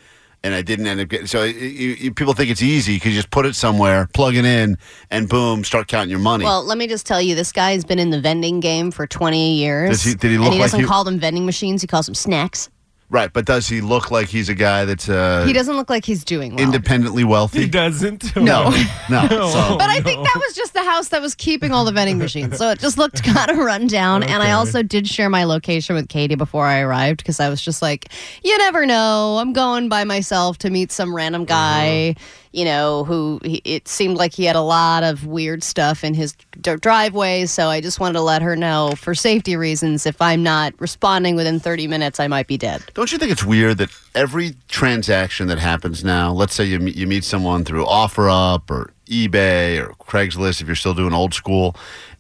And 0.44 0.54
I 0.54 0.62
didn't 0.62 0.86
end 0.86 1.00
up 1.02 1.08
getting. 1.08 1.26
So 1.26 1.44
you, 1.44 1.56
you, 1.98 2.14
people 2.14 2.34
think 2.36 2.52
it's 2.52 2.62
easy 2.62 2.98
because 2.98 3.14
you 3.14 3.18
just 3.18 3.32
put 3.32 3.48
it 3.48 3.56
somewhere, 3.56 4.08
plug 4.14 4.36
it 4.36 4.46
in, 4.46 4.78
and 5.10 5.28
boom, 5.28 5.64
start 5.64 5.88
counting 5.88 6.12
your 6.12 6.20
money. 6.20 6.44
Well, 6.46 6.64
let 6.64 6.78
me 6.78 6.86
just 6.86 7.08
tell 7.08 7.20
you, 7.20 7.34
this 7.34 7.52
guy's 7.52 7.84
been 7.84 7.98
in 7.98 8.12
the 8.12 8.22
vending 8.22 8.60
game 8.60 8.92
for 8.92 9.08
20 9.08 9.56
years. 9.56 9.90
Does 9.90 10.04
he- 10.04 10.14
did 10.14 10.30
he 10.30 10.38
look 10.38 10.46
and 10.46 10.54
he 10.54 10.60
like 10.60 10.68
doesn't 10.70 10.82
he- 10.82 10.86
call 10.86 11.04
them 11.04 11.18
vending 11.20 11.48
machines, 11.48 11.82
he 11.82 11.88
calls 11.88 12.06
them 12.06 12.14
snacks. 12.14 12.70
Right, 13.10 13.32
but 13.32 13.46
does 13.46 13.68
he 13.68 13.82
look 13.82 14.12
like 14.12 14.28
he's 14.28 14.50
a 14.50 14.54
guy 14.54 14.86
that's 14.86 15.10
uh, 15.10 15.44
he 15.46 15.54
doesn't 15.54 15.76
look 15.76 15.90
like 15.90 16.06
he's 16.06 16.24
doing 16.24 16.56
well. 16.56 16.64
independently 16.64 17.24
wealthy? 17.24 17.62
He 17.62 17.68
doesn't. 17.68 18.36
No. 18.46 18.70
no. 19.10 19.28
So. 19.28 19.78
But 19.78 19.90
I 19.90 20.02
think 20.02 20.24
that 20.24 20.42
was 20.46 20.56
just 20.56 20.74
the 20.74 20.84
house 20.84 21.08
that 21.10 21.22
was 21.22 21.36
keeping 21.36 21.72
all 21.72 21.84
the 21.84 21.92
vending 21.92 22.18
machines. 22.18 22.58
So 22.58 22.70
it 22.70 22.80
just 22.80 22.98
looked 22.98 23.24
kind 23.24 23.50
of 23.50 23.58
run 23.58 23.88
down. 23.88 24.24
And 24.24 24.44
I 24.44 24.52
also 24.52 24.84
did 24.84 25.08
share 25.08 25.30
my 25.30 25.46
location 25.46 25.96
with 25.96 26.10
Katie 26.10 26.36
before 26.36 26.66
I 26.66 26.82
arrived 26.82 27.18
because 27.18 27.40
I 27.40 27.50
was 27.50 27.62
just 27.62 27.82
like, 27.82 28.10
you 28.44 28.56
never 28.60 28.86
know. 28.86 29.38
I'm 29.40 29.54
going 29.54 29.90
by 29.90 30.04
myself 30.04 30.60
to 30.60 30.70
meet 30.70 30.92
some 30.92 31.16
random 31.16 31.46
guy, 31.46 32.16
you 32.56 32.64
know, 32.64 33.04
who 33.04 33.40
he, 33.44 33.62
it 33.66 33.88
seemed 33.88 34.16
like 34.16 34.34
he 34.34 34.46
had 34.46 34.56
a 34.56 34.62
lot 34.62 35.04
of 35.04 35.26
weird 35.26 35.62
stuff 35.62 36.06
in 36.06 36.14
his 36.14 36.36
d- 36.62 36.78
driveway. 36.78 37.46
So 37.46 37.68
I 37.68 37.82
just 37.82 38.00
wanted 38.00 38.14
to 38.14 38.22
let 38.22 38.42
her 38.42 38.56
know 38.56 38.94
for 38.96 39.14
safety 39.14 39.58
reasons 39.58 40.06
if 40.06 40.22
I'm 40.22 40.42
not 40.42 40.74
responding 40.80 41.36
within 41.36 41.60
30 41.60 41.88
minutes, 41.88 42.18
I 42.18 42.28
might 42.28 42.48
be 42.48 42.58
dead. 42.58 42.82
Don't 42.94 43.12
you 43.12 43.18
think 43.18 43.32
it's 43.32 43.44
weird 43.44 43.80
that 43.80 43.90
every 44.16 44.56
transaction 44.70 45.48
that 45.48 45.60
happens 45.60 46.06
now, 46.06 46.32
let's 46.32 46.54
say 46.56 46.64
you 46.64 46.80
you 46.80 47.08
meet 47.08 47.26
someone 47.26 47.66
through 47.66 47.84
OfferUp 47.86 48.70
or 48.70 48.94
eBay 49.08 49.78
or 49.78 49.94
Craigslist, 49.96 50.62
if 50.62 50.68
you're 50.68 50.78
still 50.78 50.94
doing 50.94 51.14
old 51.14 51.34
school, 51.34 51.76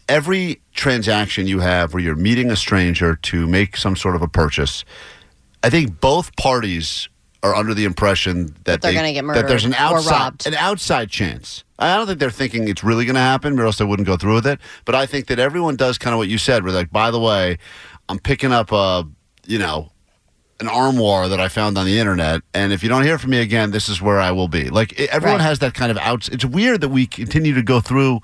every 0.10 0.60
transaction 0.74 1.48
you 1.48 1.60
have 1.60 1.93
where 1.93 2.04
you're 2.04 2.15
meeting 2.15 2.52
a 2.52 2.58
stranger 2.58 3.15
to 3.15 3.48
make 3.48 3.78
some 3.78 3.95
sort 3.95 4.17
of 4.17 4.21
a 4.21 4.28
purchase, 4.28 4.84
I 5.63 5.69
think 5.69 6.02
both 6.02 6.36
parties 6.36 7.08
are 7.45 7.55
under 7.55 7.73
the 7.73 7.86
impression 7.86 8.47
that, 8.63 8.81
they're 8.81 8.91
they- 8.91 8.95
gonna 8.95 9.13
get 9.13 9.23
murdered 9.23 9.43
that 9.43 9.47
there's 9.47 9.65
an 9.65 9.73
outside 9.75 10.45
an 10.47 10.55
outside 10.55 11.10
chance. 11.10 11.63
I 11.77 11.95
don't 11.95 12.08
think 12.08 12.19
they're 12.19 12.31
thinking 12.31 12.67
it's 12.67 12.84
really 12.84 13.03
going 13.05 13.15
to 13.15 13.19
happen, 13.21 13.60
or 13.60 13.65
else 13.65 13.77
they 13.77 13.84
wouldn't 13.86 14.08
go 14.08 14.15
through 14.15 14.36
with 14.36 14.47
it. 14.47 14.60
But 14.86 14.95
I 14.95 15.05
think 15.05 15.27
that 15.27 15.39
everyone 15.39 15.75
does 15.75 15.97
kind 15.97 16.13
of 16.13 16.17
what 16.19 16.29
you 16.29 16.38
said. 16.38 16.63
We're 16.63 16.71
like, 16.71 16.89
by 16.89 17.12
the 17.12 17.19
way, 17.19 17.58
I'm 18.08 18.17
picking 18.17 18.53
up 18.53 18.71
a, 18.71 19.03
you 19.45 19.60
know, 19.60 19.91
an 20.62 20.69
armoire 20.69 21.27
that 21.27 21.41
I 21.41 21.49
found 21.49 21.77
on 21.77 21.86
the 21.86 21.99
internet, 21.99 22.41
and 22.53 22.71
if 22.71 22.81
you 22.81 22.88
don't 22.88 23.03
hear 23.03 23.17
from 23.17 23.31
me 23.31 23.41
again, 23.41 23.71
this 23.71 23.89
is 23.89 24.01
where 24.01 24.21
I 24.21 24.31
will 24.31 24.47
be. 24.47 24.69
Like 24.69 24.97
it- 24.97 25.10
everyone 25.10 25.39
Right. 25.39 25.45
has 25.47 25.60
that 25.60 25.73
kind 25.73 25.91
of 25.91 25.97
outs. 25.97 26.29
It's 26.29 26.45
weird 26.45 26.79
that 26.79 26.89
we 26.89 27.05
continue 27.08 27.53
to 27.53 27.62
go 27.62 27.81
through 27.81 28.21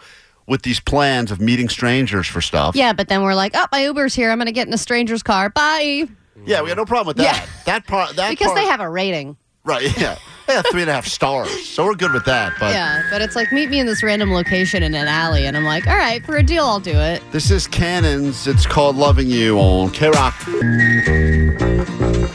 with 0.47 0.61
these 0.63 0.79
plans 0.79 1.29
of 1.29 1.41
meeting 1.41 1.67
strangers 1.67 2.27
for 2.27 2.39
stuff. 2.41 2.73
Yeah, 2.75 2.93
but 2.93 3.09
then 3.09 3.21
we're 3.21 3.35
like, 3.35 3.51
oh, 3.53 3.65
my 3.71 3.83
Uber's 3.83 4.15
here. 4.15 4.31
I'm 4.31 4.37
going 4.37 4.45
to 4.47 4.51
get 4.53 4.65
in 4.67 4.73
a 4.73 4.77
stranger's 4.77 5.23
car. 5.23 5.49
Bye. 5.49 6.07
Yeah, 6.45 6.61
we 6.61 6.69
have 6.69 6.77
no 6.77 6.85
problem 6.85 7.07
with 7.07 7.17
that. 7.17 7.47
That 7.65 7.85
part, 7.87 8.15
that 8.15 8.29
Because 8.29 8.47
part, 8.47 8.57
they 8.57 8.65
have 8.65 8.79
a 8.79 8.89
rating. 8.89 9.37
right. 9.63 9.83
Yeah, 9.97 10.17
they 10.47 10.53
have 10.53 10.65
three 10.71 10.81
and 10.81 10.89
a 10.89 10.93
half 10.93 11.05
stars, 11.05 11.49
so 11.69 11.85
we're 11.85 11.95
good 11.95 12.11
with 12.13 12.25
that. 12.25 12.53
But 12.59 12.73
yeah, 12.73 13.03
but 13.11 13.21
it's 13.21 13.35
like 13.35 13.51
meet 13.53 13.69
me 13.69 13.79
in 13.79 13.85
this 13.85 14.01
random 14.03 14.33
location 14.33 14.81
in 14.83 14.93
an 14.95 15.07
alley, 15.07 15.45
and 15.45 15.55
I'm 15.55 15.63
like, 15.63 15.87
all 15.87 15.95
right, 15.95 16.25
for 16.25 16.37
a 16.37 16.43
deal, 16.43 16.65
I'll 16.65 16.79
do 16.79 16.91
it. 16.97 17.21
This 17.31 17.51
is 17.51 17.67
Cannons. 17.67 18.47
It's 18.47 18.65
called 18.65 18.95
Loving 18.95 19.27
You 19.27 19.57
on 19.59 19.91
K 19.91 20.09
Rock. 20.09 20.35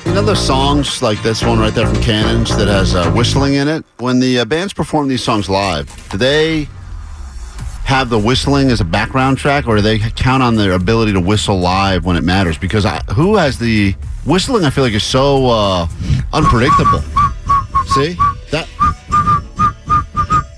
Another 0.06 0.34
songs 0.36 1.02
like 1.02 1.22
this 1.22 1.42
one 1.42 1.58
right 1.58 1.74
there 1.74 1.86
from 1.86 2.00
Cannons 2.02 2.56
that 2.56 2.68
has 2.68 2.94
uh, 2.94 3.10
whistling 3.12 3.54
in 3.54 3.68
it. 3.68 3.84
When 3.98 4.18
the 4.18 4.38
uh, 4.40 4.44
bands 4.46 4.72
perform 4.72 5.08
these 5.08 5.22
songs 5.22 5.50
live, 5.50 5.86
do 6.10 6.16
they 6.16 6.68
have 7.86 8.10
the 8.10 8.18
whistling 8.18 8.70
as 8.70 8.80
a 8.80 8.84
background 8.84 9.38
track, 9.38 9.66
or 9.68 9.76
do 9.76 9.82
they 9.82 9.98
count 9.98 10.42
on 10.42 10.56
their 10.56 10.72
ability 10.72 11.12
to 11.12 11.20
whistle 11.20 11.58
live 11.60 12.04
when 12.04 12.16
it 12.16 12.24
matters? 12.24 12.58
Because 12.58 12.84
I, 12.84 12.98
who 13.14 13.36
has 13.36 13.58
the 13.58 13.92
whistling? 14.24 14.64
I 14.64 14.70
feel 14.70 14.82
like 14.84 14.92
is 14.92 15.04
so 15.04 15.46
uh, 15.46 15.86
unpredictable. 16.32 17.00
See 17.94 18.14
that. 18.50 18.68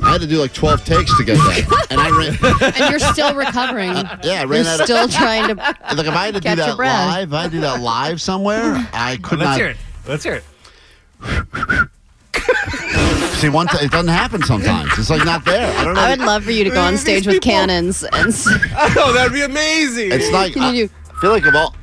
I 0.00 0.12
had 0.12 0.20
to 0.22 0.26
do 0.26 0.38
like 0.38 0.54
12 0.54 0.84
takes 0.86 1.14
to 1.18 1.24
get 1.24 1.34
that. 1.36 1.86
And 1.90 2.00
I 2.00 2.08
ran. 2.10 2.36
And 2.74 2.90
you're 2.90 2.98
still 2.98 3.34
recovering. 3.34 3.92
Yeah, 4.24 4.40
I 4.40 4.44
ran 4.44 4.64
You're 4.64 4.72
out 4.74 4.80
of- 4.80 4.86
still 4.86 5.08
trying 5.08 5.48
to. 5.54 5.54
Like 5.96 6.06
if 6.06 6.14
I 6.14 6.24
had 6.26 6.34
to 6.34 6.40
do 6.40 6.56
that 6.56 6.78
live, 6.78 7.28
if 7.28 7.34
I 7.34 7.42
had 7.42 7.50
to 7.50 7.56
do 7.56 7.60
that 7.60 7.80
live 7.80 8.20
somewhere, 8.22 8.88
I 8.92 9.18
could 9.22 9.38
Let's 9.38 9.48
not. 9.50 9.56
hear 9.58 9.66
it. 9.68 9.76
Let's 10.06 10.24
hear 10.24 10.34
it. 11.20 11.88
See, 13.38 13.48
one 13.48 13.68
t- 13.68 13.78
it 13.84 13.90
doesn't 13.92 14.08
happen 14.08 14.42
sometimes. 14.42 14.90
It's 14.98 15.10
like 15.10 15.24
not 15.24 15.44
there. 15.44 15.72
I 15.78 15.84
don't 15.84 15.94
know. 15.94 16.00
I 16.00 16.10
would 16.10 16.18
love 16.18 16.42
for 16.44 16.50
you 16.50 16.64
to 16.64 16.70
go 16.70 16.80
on 16.80 16.96
stage 16.98 17.24
with 17.26 17.40
cannons 17.40 18.02
and. 18.02 18.28
s- 18.34 18.48
Oh, 18.96 19.12
that'd 19.12 19.32
be 19.32 19.42
amazing. 19.42 20.10
It's 20.12 20.30
like 20.32 20.54
Can 20.54 20.62
I 20.62 20.72
you 20.72 20.88
do- 20.88 20.92
feel 21.20 21.30
like 21.30 21.46
of 21.46 21.54
all. 21.54 21.74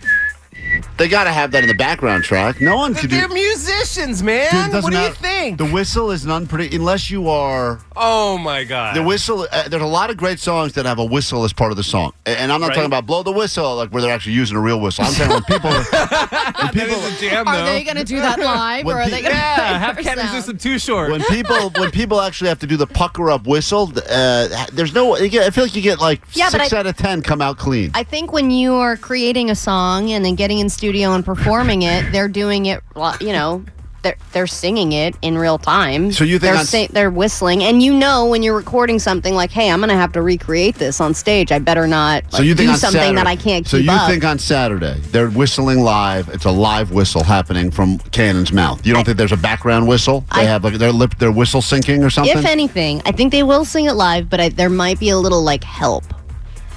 They 0.97 1.07
got 1.09 1.25
to 1.25 1.31
have 1.31 1.51
that 1.51 1.63
in 1.63 1.67
the 1.67 1.73
background 1.75 2.23
track. 2.23 2.61
No 2.61 2.77
one 2.77 2.93
could 2.95 3.09
do. 3.09 3.17
They're 3.17 3.27
musicians, 3.27 4.23
man. 4.23 4.49
Dude, 4.51 4.59
it 4.59 4.71
doesn't 4.71 4.83
what 4.83 4.93
do 4.93 4.99
you 4.99 5.11
think? 5.13 5.57
The 5.57 5.65
whistle 5.65 6.11
is 6.11 6.23
an 6.23 6.31
unpredictable 6.31 6.81
unless 6.83 7.11
you 7.11 7.27
are. 7.29 7.81
Oh 7.97 8.37
my 8.37 8.63
god. 8.63 8.95
The 8.95 9.03
whistle. 9.03 9.47
Uh, 9.51 9.67
there's 9.67 9.81
a 9.83 9.85
lot 9.85 10.09
of 10.09 10.17
great 10.17 10.39
songs 10.39 10.73
that 10.73 10.85
have 10.85 10.99
a 10.99 11.05
whistle 11.05 11.43
as 11.43 11.51
part 11.53 11.71
of 11.71 11.77
the 11.77 11.83
song, 11.83 12.13
A- 12.25 12.39
and 12.39 12.51
I'm 12.51 12.61
not 12.61 12.67
Right. 12.69 12.75
talking 12.75 12.87
about 12.87 13.05
blow 13.05 13.23
the 13.23 13.31
whistle 13.31 13.75
like 13.75 13.89
where 13.89 14.01
they're 14.01 14.13
actually 14.13 14.33
using 14.33 14.55
a 14.57 14.61
real 14.61 14.79
whistle. 14.79 15.05
I'm 15.05 15.11
saying 15.11 15.29
when 15.29 15.43
people. 15.43 15.69
when 15.71 16.69
people 16.73 17.01
jam, 17.19 17.47
Are 17.47 17.65
they 17.65 17.83
going 17.83 17.97
to 17.97 18.03
do 18.03 18.17
that 18.21 18.39
live, 18.39 18.85
or 18.85 18.93
are 18.99 19.03
pe- 19.05 19.11
they 19.11 19.21
going 19.21 19.33
to 19.33 19.37
Yeah, 19.37 19.77
have 19.79 19.97
Cannons 19.97 20.31
do 20.31 20.41
some 20.41 20.57
too 20.57 20.79
short. 20.79 21.11
when 21.11 21.23
people 21.29 21.71
when 21.77 21.91
people 21.91 22.21
actually 22.21 22.47
have 22.49 22.59
to 22.59 22.67
do 22.67 22.77
the 22.77 22.87
pucker 22.87 23.29
up 23.29 23.45
whistle, 23.47 23.91
uh, 24.09 24.65
there's 24.73 24.93
no. 24.93 25.17
you 25.17 25.27
get- 25.29 25.45
I 25.45 25.49
feel 25.49 25.65
like 25.65 25.75
you 25.75 25.81
get 25.81 25.99
like 25.99 26.21
Yeah, 26.33 26.49
but 26.51 26.61
six 26.61 26.73
I- 26.73 26.79
out 26.79 26.87
of 26.87 26.95
ten 26.97 27.21
come 27.21 27.41
out 27.41 27.57
clean. 27.57 27.91
I 27.93 28.03
think 28.03 28.31
when 28.31 28.49
you 28.51 28.75
are 28.75 28.95
creating 28.97 29.49
a 29.49 29.55
song 29.55 30.11
and 30.11 30.23
then 30.23 30.35
getting 30.35 30.59
in 30.59 30.69
studio 30.69 30.84
and 30.93 31.25
performing 31.25 31.81
it, 31.81 32.11
they're 32.11 32.27
doing 32.27 32.65
it, 32.67 32.81
you 33.19 33.33
know, 33.33 33.63
they're, 34.05 34.15
they're 34.33 34.47
singing 34.47 34.91
it 34.91 35.15
in 35.23 35.35
real 35.35 35.57
time. 35.57 36.11
So 36.11 36.23
you 36.23 36.37
think 36.37 36.69
they're, 36.69 36.87
they're 36.89 37.09
whistling, 37.09 37.63
and 37.63 37.81
you 37.81 37.91
know 37.91 38.27
when 38.27 38.43
you're 38.43 38.55
recording 38.55 38.99
something 38.99 39.33
like, 39.33 39.49
"Hey, 39.49 39.71
I'm 39.71 39.79
going 39.79 39.89
to 39.89 39.95
have 39.95 40.11
to 40.11 40.21
recreate 40.21 40.75
this 40.75 41.01
on 41.01 41.15
stage. 41.15 41.51
I 41.51 41.57
better 41.57 41.87
not 41.87 42.23
like, 42.25 42.31
so 42.33 42.41
you 42.43 42.53
think 42.53 42.69
do 42.69 42.77
something 42.77 42.99
Saturday, 43.01 43.15
that 43.15 43.25
I 43.25 43.35
can't 43.35 43.67
So 43.67 43.77
you 43.77 43.89
up." 43.89 44.07
think 44.07 44.23
on 44.23 44.37
Saturday 44.37 44.99
they're 45.05 45.31
whistling 45.31 45.79
live? 45.79 46.29
It's 46.29 46.45
a 46.45 46.51
live 46.51 46.91
whistle 46.91 47.23
happening 47.23 47.71
from 47.71 47.97
Cannon's 47.97 48.53
mouth. 48.53 48.85
You 48.85 48.93
don't 48.93 49.05
think 49.05 49.17
there's 49.17 49.31
a 49.31 49.37
background 49.37 49.87
whistle? 49.87 50.23
They 50.35 50.41
I- 50.41 50.43
have 50.43 50.63
like 50.63 50.75
their 50.75 50.91
lip, 50.91 51.15
their 51.17 51.31
whistle 51.31 51.61
syncing 51.61 52.05
or 52.05 52.11
something. 52.11 52.37
if 52.37 52.45
anything, 52.45 53.01
I 53.05 53.11
think 53.11 53.31
they 53.31 53.41
will 53.41 53.65
sing 53.65 53.85
it 53.85 53.93
live, 53.93 54.29
but 54.29 54.39
I, 54.39 54.49
there 54.49 54.69
might 54.69 54.99
be 54.99 55.09
a 55.09 55.17
little 55.17 55.41
like 55.41 55.63
help 55.63 56.03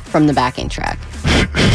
from 0.08 0.26
the 0.26 0.32
backing 0.32 0.68
track 0.68 0.98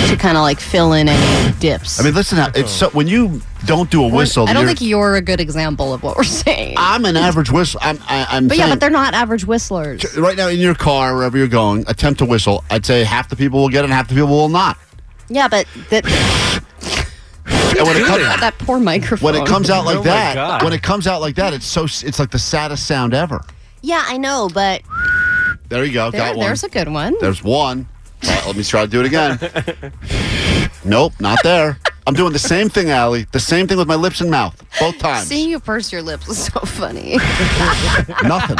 to 0.09 0.15
kind 0.17 0.35
of 0.37 0.41
like 0.43 0.59
fill 0.59 0.93
in 0.93 1.07
any 1.07 1.53
dips. 1.59 1.99
I 1.99 2.03
mean, 2.03 2.13
listen, 2.13 2.37
it's 2.55 2.71
so 2.71 2.89
when 2.89 3.07
you 3.07 3.41
don't 3.65 3.89
do 3.89 4.03
a 4.03 4.07
whistle. 4.07 4.47
I 4.47 4.53
don't 4.53 4.63
you're- 4.63 4.75
think 4.75 4.87
you're 4.89 5.15
a 5.15 5.21
good 5.21 5.39
example 5.39 5.93
of 5.93 6.03
what 6.03 6.17
we're 6.17 6.23
saying. 6.23 6.75
I'm 6.77 7.05
an 7.05 7.15
average 7.15 7.49
whistle. 7.51 7.79
I'm. 7.83 7.97
I, 8.07 8.27
I'm. 8.29 8.47
but 8.47 8.57
yeah, 8.57 8.63
saying- 8.65 8.73
but 8.73 8.79
they're 8.81 8.89
not 8.89 9.13
average 9.13 9.45
whistlers. 9.45 10.17
right 10.17 10.35
now 10.35 10.47
in 10.49 10.59
your 10.59 10.75
car, 10.75 11.15
wherever 11.15 11.37
you're 11.37 11.47
going, 11.47 11.85
attempt 11.87 12.19
to 12.19 12.25
whistle. 12.25 12.63
I'd 12.69 12.85
say 12.85 13.03
half 13.03 13.29
the 13.29 13.35
people 13.35 13.61
will 13.61 13.69
get 13.69 13.79
it, 13.81 13.85
and 13.85 13.93
half 13.93 14.07
the 14.07 14.15
people 14.15 14.27
will 14.29 14.49
not. 14.49 14.77
Yeah, 15.29 15.47
but 15.47 15.65
that, 15.89 16.05
And 17.77 17.87
when 17.87 17.97
it 17.97 18.05
comes, 18.05 18.21
that 18.39 18.55
poor 18.59 18.79
microphone. 18.79 19.33
when 19.33 19.41
it 19.41 19.47
comes 19.47 19.69
out 19.69 19.85
like 19.85 19.95
Oh 19.97 19.99
my 19.99 20.05
that, 20.05 20.35
God. 20.35 20.63
when 20.63 20.73
it 20.73 20.83
comes 20.83 21.07
out 21.07 21.21
like 21.21 21.35
that, 21.35 21.53
it's 21.53 21.65
so 21.65 21.85
it's 21.85 22.19
like 22.19 22.29
the 22.31 22.39
saddest 22.39 22.85
sound 22.85 23.13
ever. 23.13 23.41
Yeah, 23.81 24.03
I 24.05 24.17
know, 24.17 24.49
but 24.53 24.81
There 25.69 25.83
you 25.83 25.93
go, 25.93 26.11
there, 26.11 26.21
got 26.21 26.35
one. 26.37 26.45
there's 26.45 26.63
a 26.63 26.69
good 26.69 26.87
one. 26.87 27.15
There's 27.19 27.43
one. 27.43 27.87
All 28.25 28.29
right, 28.35 28.45
let 28.47 28.55
me 28.55 28.63
try 28.63 28.81
to 28.81 28.87
do 28.87 28.99
it 29.01 29.05
again. 29.05 29.39
nope, 30.85 31.13
not 31.19 31.39
there. 31.43 31.77
I'm 32.05 32.13
doing 32.13 32.33
the 32.33 32.39
same 32.39 32.69
thing, 32.69 32.89
Allie. 32.89 33.25
The 33.31 33.39
same 33.39 33.67
thing 33.67 33.77
with 33.77 33.87
my 33.87 33.95
lips 33.95 34.19
and 34.21 34.29
mouth, 34.29 34.61
both 34.79 34.97
times. 34.97 35.27
Seeing 35.27 35.49
you 35.49 35.59
purse 35.59 35.91
your 35.91 36.01
lips 36.01 36.27
is 36.27 36.45
so 36.45 36.59
funny. 36.61 37.13
Nothing. 38.23 38.57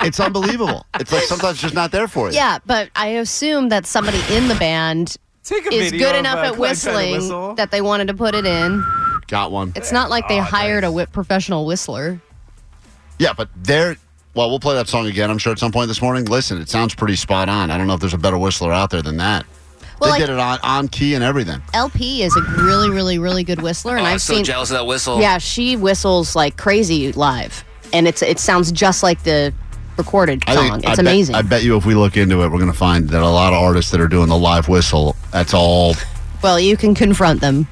It's 0.00 0.18
unbelievable. 0.20 0.86
It's 0.98 1.12
like 1.12 1.22
sometimes 1.24 1.54
it's 1.54 1.62
just 1.62 1.74
not 1.74 1.92
there 1.92 2.08
for 2.08 2.28
you. 2.30 2.34
yeah, 2.34 2.58
but 2.64 2.90
I 2.96 3.08
assume 3.08 3.68
that 3.70 3.86
somebody 3.86 4.20
in 4.30 4.48
the 4.48 4.54
band 4.54 5.16
Take 5.44 5.66
a 5.66 5.74
is 5.74 5.90
video 5.90 6.08
good 6.08 6.14
of, 6.14 6.20
enough 6.20 6.38
uh, 6.38 6.40
at 6.40 6.54
Clyde 6.54 6.56
trying 6.56 6.56
to 6.56 6.60
whistling 6.60 7.12
whistle. 7.12 7.54
that 7.54 7.70
they 7.70 7.80
wanted 7.82 8.08
to 8.08 8.14
put 8.14 8.34
it 8.34 8.46
in. 8.46 8.82
Got 9.28 9.52
one. 9.52 9.72
It's 9.76 9.92
not 9.92 10.08
like 10.08 10.24
Oh, 10.24 10.28
they 10.28 10.38
hired 10.38 10.84
a 10.84 10.90
whip 10.92 11.12
professional 11.12 11.66
whistler. 11.66 12.20
Yeah, 13.18 13.32
but 13.34 13.48
they're 13.56 13.96
well, 14.36 14.48
we'll 14.50 14.60
play 14.60 14.74
that 14.74 14.86
song 14.88 15.06
again, 15.06 15.30
I'm 15.30 15.38
sure, 15.38 15.50
at 15.52 15.58
some 15.58 15.72
point 15.72 15.88
this 15.88 16.00
morning. 16.02 16.26
Listen, 16.26 16.60
it 16.60 16.68
sounds 16.68 16.94
pretty 16.94 17.16
spot 17.16 17.48
on. 17.48 17.70
I 17.70 17.78
don't 17.78 17.86
know 17.86 17.94
if 17.94 18.00
there's 18.00 18.14
a 18.14 18.18
better 18.18 18.38
whistler 18.38 18.72
out 18.72 18.90
there 18.90 19.02
than 19.02 19.16
that. 19.16 19.46
Well, 19.98 20.10
they 20.12 20.18
like- 20.18 20.26
did 20.26 20.30
it 20.34 20.38
on, 20.38 20.58
on 20.62 20.88
key 20.88 21.14
and 21.14 21.24
everything. 21.24 21.62
LP 21.72 22.22
is 22.22 22.36
a 22.36 22.42
really, 22.62 22.90
really, 22.90 23.18
really 23.18 23.42
good 23.44 23.62
whistler, 23.62 23.96
and 23.96 24.02
Oh, 24.04 24.08
I'm 24.10 24.14
I've 24.16 24.22
so 24.22 24.34
seen. 24.34 24.44
jealous 24.44 24.70
of 24.70 24.76
that 24.76 24.84
whistle. 24.86 25.20
Yeah, 25.20 25.38
she 25.38 25.74
whistles 25.76 26.36
like 26.36 26.56
crazy 26.58 27.10
live, 27.12 27.64
and 27.94 28.06
it's 28.06 28.20
it 28.22 28.38
sounds 28.38 28.70
just 28.72 29.02
like 29.02 29.22
the 29.22 29.54
recorded 29.96 30.42
I 30.46 30.54
song. 30.54 30.64
think 30.64 30.76
it's 30.80 30.86
I 30.86 30.90
bet- 30.96 30.98
amazing. 30.98 31.34
I 31.34 31.40
bet 31.42 31.62
you 31.64 31.76
if 31.78 31.86
we 31.86 31.94
look 31.94 32.18
into 32.18 32.42
it, 32.42 32.48
we're 32.50 32.58
going 32.58 32.70
to 32.70 32.76
find 32.76 33.08
that 33.08 33.22
a 33.22 33.26
lot 33.28 33.54
of 33.54 33.62
artists 33.62 33.90
that 33.92 34.00
are 34.02 34.08
doing 34.08 34.28
the 34.28 34.36
live 34.36 34.68
whistle, 34.68 35.16
that's 35.32 35.54
all. 35.54 35.94
well, 36.42 36.60
you 36.60 36.76
can 36.76 36.94
confront 36.94 37.40
them 37.40 37.66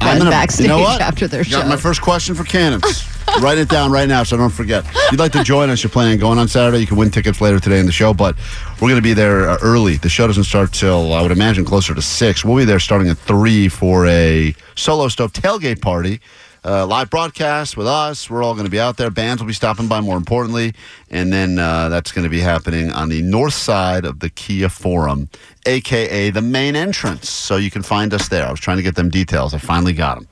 I'm 0.00 0.06
when 0.08 0.18
gonna- 0.20 0.30
backstage 0.30 0.62
you 0.64 0.68
know 0.68 0.78
what? 0.78 1.00
after 1.02 1.28
their 1.28 1.44
show. 1.44 1.58
Got 1.60 1.68
my 1.68 1.76
first 1.76 2.00
question 2.00 2.34
for 2.34 2.44
Cannons. 2.44 3.04
Write 3.40 3.58
it 3.58 3.68
down 3.68 3.90
right 3.90 4.08
now 4.08 4.22
so 4.22 4.36
I 4.36 4.38
don't 4.38 4.50
forget. 4.50 4.84
If 4.84 5.12
you'd 5.12 5.20
like 5.20 5.32
to 5.32 5.44
join 5.44 5.70
us, 5.70 5.82
you're 5.82 5.90
planning 5.90 6.14
on 6.14 6.18
going 6.18 6.38
on 6.38 6.48
Saturday. 6.48 6.78
You 6.78 6.86
can 6.86 6.96
win 6.96 7.10
tickets 7.10 7.40
later 7.40 7.60
today 7.60 7.78
in 7.78 7.86
the 7.86 7.92
show, 7.92 8.12
but 8.12 8.36
we're 8.80 8.88
going 8.88 8.96
to 8.96 9.02
be 9.02 9.14
there 9.14 9.48
uh, 9.48 9.58
early. 9.62 9.96
The 9.96 10.08
show 10.08 10.26
doesn't 10.26 10.44
start 10.44 10.72
till, 10.72 11.12
I 11.12 11.22
would 11.22 11.30
imagine, 11.30 11.64
closer 11.64 11.94
to 11.94 12.02
6. 12.02 12.44
We'll 12.44 12.56
be 12.56 12.64
there 12.64 12.80
starting 12.80 13.08
at 13.08 13.18
3 13.18 13.68
for 13.68 14.06
a 14.06 14.54
solo 14.74 15.08
stove 15.08 15.32
tailgate 15.32 15.80
party. 15.80 16.20
Uh, 16.62 16.86
live 16.86 17.08
broadcast 17.08 17.74
with 17.76 17.86
us. 17.86 18.28
We're 18.28 18.42
all 18.42 18.52
going 18.52 18.66
to 18.66 18.70
be 18.70 18.80
out 18.80 18.98
there. 18.98 19.10
Bands 19.10 19.40
will 19.40 19.46
be 19.46 19.54
stopping 19.54 19.88
by, 19.88 20.00
more 20.02 20.18
importantly. 20.18 20.74
And 21.10 21.32
then 21.32 21.58
uh, 21.58 21.88
that's 21.88 22.12
going 22.12 22.24
to 22.24 22.28
be 22.28 22.40
happening 22.40 22.90
on 22.90 23.08
the 23.08 23.22
north 23.22 23.54
side 23.54 24.04
of 24.04 24.20
the 24.20 24.28
Kia 24.28 24.68
Forum, 24.68 25.30
aka 25.64 26.28
the 26.28 26.42
main 26.42 26.76
entrance. 26.76 27.30
So 27.30 27.56
you 27.56 27.70
can 27.70 27.82
find 27.82 28.12
us 28.12 28.28
there. 28.28 28.46
I 28.46 28.50
was 28.50 28.60
trying 28.60 28.76
to 28.76 28.82
get 28.82 28.94
them 28.94 29.08
details. 29.08 29.54
I 29.54 29.58
finally 29.58 29.94
got 29.94 30.16
them. 30.16 30.28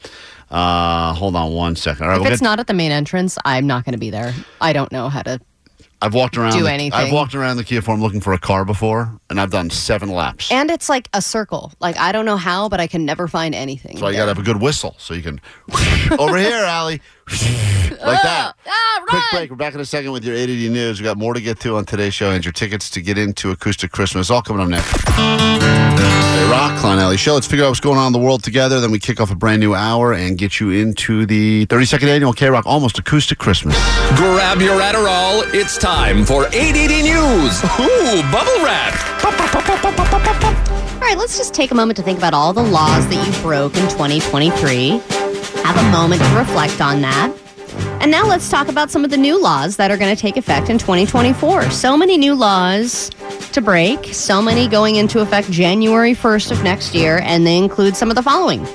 Uh, 0.50 1.12
hold 1.12 1.36
on 1.36 1.52
one 1.52 1.76
second. 1.76 2.04
All 2.04 2.08
right, 2.10 2.16
if 2.16 2.22
we'll 2.22 2.32
it's 2.32 2.40
get- 2.40 2.44
not 2.44 2.60
at 2.60 2.66
the 2.66 2.74
main 2.74 2.90
entrance, 2.92 3.36
I'm 3.44 3.66
not 3.66 3.84
going 3.84 3.92
to 3.92 3.98
be 3.98 4.10
there. 4.10 4.34
I 4.60 4.72
don't 4.72 4.90
know 4.92 5.08
how 5.08 5.22
to. 5.22 5.40
I've 6.00 6.14
walked 6.14 6.36
around. 6.38 6.52
do 6.52 6.62
the, 6.62 6.72
anything. 6.72 6.92
I've 6.98 7.12
walked 7.12 7.34
around 7.34 7.56
the 7.56 7.64
Kia 7.64 7.82
Forum 7.82 8.00
looking 8.00 8.20
for 8.20 8.32
a 8.32 8.38
car 8.38 8.64
before, 8.64 9.18
and 9.28 9.40
I've 9.40 9.50
done 9.50 9.68
seven 9.68 10.10
laps. 10.10 10.52
And 10.52 10.70
it's 10.70 10.88
like 10.88 11.08
a 11.12 11.20
circle. 11.20 11.72
Like 11.80 11.98
I 11.98 12.12
don't 12.12 12.24
know 12.24 12.36
how, 12.36 12.68
but 12.68 12.78
I 12.80 12.86
can 12.86 13.04
never 13.04 13.26
find 13.26 13.52
anything. 13.52 13.96
So 13.96 14.06
you 14.08 14.14
got 14.16 14.22
to 14.26 14.28
have 14.28 14.38
a 14.38 14.42
good 14.42 14.60
whistle 14.62 14.94
so 14.98 15.12
you 15.12 15.22
can 15.22 15.40
over 16.18 16.36
here, 16.38 16.54
Allie, 16.64 17.00
like 17.90 18.22
that. 18.22 18.54
Ah, 18.66 19.04
Quick 19.08 19.22
break. 19.32 19.50
We're 19.50 19.56
back 19.56 19.74
in 19.74 19.80
a 19.80 19.84
second 19.84 20.12
with 20.12 20.24
your 20.24 20.36
ADD 20.36 20.48
news. 20.70 21.00
We 21.00 21.04
got 21.04 21.16
more 21.16 21.34
to 21.34 21.40
get 21.40 21.60
to 21.60 21.76
on 21.76 21.84
today's 21.84 22.14
show 22.14 22.30
and 22.30 22.44
your 22.44 22.52
tickets 22.52 22.90
to 22.90 23.00
get 23.02 23.16
into 23.18 23.50
Acoustic 23.50 23.90
Christmas. 23.90 24.30
All 24.30 24.42
coming 24.42 24.62
up 24.62 24.68
next. 24.68 24.90
Hey, 25.08 26.48
Rock, 26.50 26.78
Klein 26.78 26.98
Alley 26.98 27.16
Show. 27.16 27.34
Let's 27.34 27.46
figure 27.46 27.64
out 27.64 27.68
what's 27.68 27.80
going 27.80 27.98
on 27.98 28.08
in 28.08 28.12
the 28.12 28.18
world 28.18 28.42
together. 28.42 28.80
Then 28.80 28.90
we 28.90 28.98
kick 28.98 29.20
off 29.20 29.30
a 29.30 29.34
brand 29.34 29.60
new 29.60 29.74
hour 29.74 30.12
and 30.14 30.36
get 30.38 30.60
you 30.60 30.70
into 30.70 31.26
the 31.26 31.66
32nd 31.66 32.08
annual 32.08 32.32
K 32.32 32.48
Rock 32.48 32.64
Almost 32.66 32.98
Acoustic 32.98 33.38
Christmas. 33.38 33.76
Grab 34.16 34.60
your 34.60 34.80
Adderall. 34.80 35.42
It's 35.54 35.76
time 35.78 36.24
for 36.24 36.46
ADD 36.46 37.04
News. 37.04 37.62
Ooh, 37.80 38.22
bubble 38.30 38.64
wrap. 38.64 38.94
All 40.94 41.00
right, 41.00 41.16
let's 41.16 41.36
just 41.38 41.54
take 41.54 41.70
a 41.70 41.74
moment 41.74 41.96
to 41.96 42.02
think 42.02 42.18
about 42.18 42.34
all 42.34 42.52
the 42.52 42.62
laws 42.62 43.06
that 43.08 43.26
you 43.26 43.42
broke 43.42 43.74
in 43.76 43.82
2023. 43.88 45.00
Have 45.68 45.86
a 45.86 45.90
moment 45.90 46.22
to 46.22 46.34
reflect 46.34 46.80
on 46.80 47.02
that. 47.02 47.30
And 48.00 48.10
now 48.10 48.26
let's 48.26 48.48
talk 48.48 48.68
about 48.68 48.90
some 48.90 49.04
of 49.04 49.10
the 49.10 49.18
new 49.18 49.38
laws 49.38 49.76
that 49.76 49.90
are 49.90 49.98
going 49.98 50.16
to 50.16 50.18
take 50.18 50.38
effect 50.38 50.70
in 50.70 50.78
2024. 50.78 51.70
So 51.72 51.94
many 51.94 52.16
new 52.16 52.34
laws 52.34 53.10
to 53.52 53.60
break, 53.60 54.06
so 54.14 54.40
many 54.40 54.66
going 54.66 54.96
into 54.96 55.20
effect 55.20 55.50
January 55.50 56.14
1st 56.14 56.52
of 56.52 56.62
next 56.62 56.94
year, 56.94 57.18
and 57.22 57.46
they 57.46 57.58
include 57.58 57.96
some 57.96 58.08
of 58.08 58.16
the 58.16 58.22
following. 58.22 58.66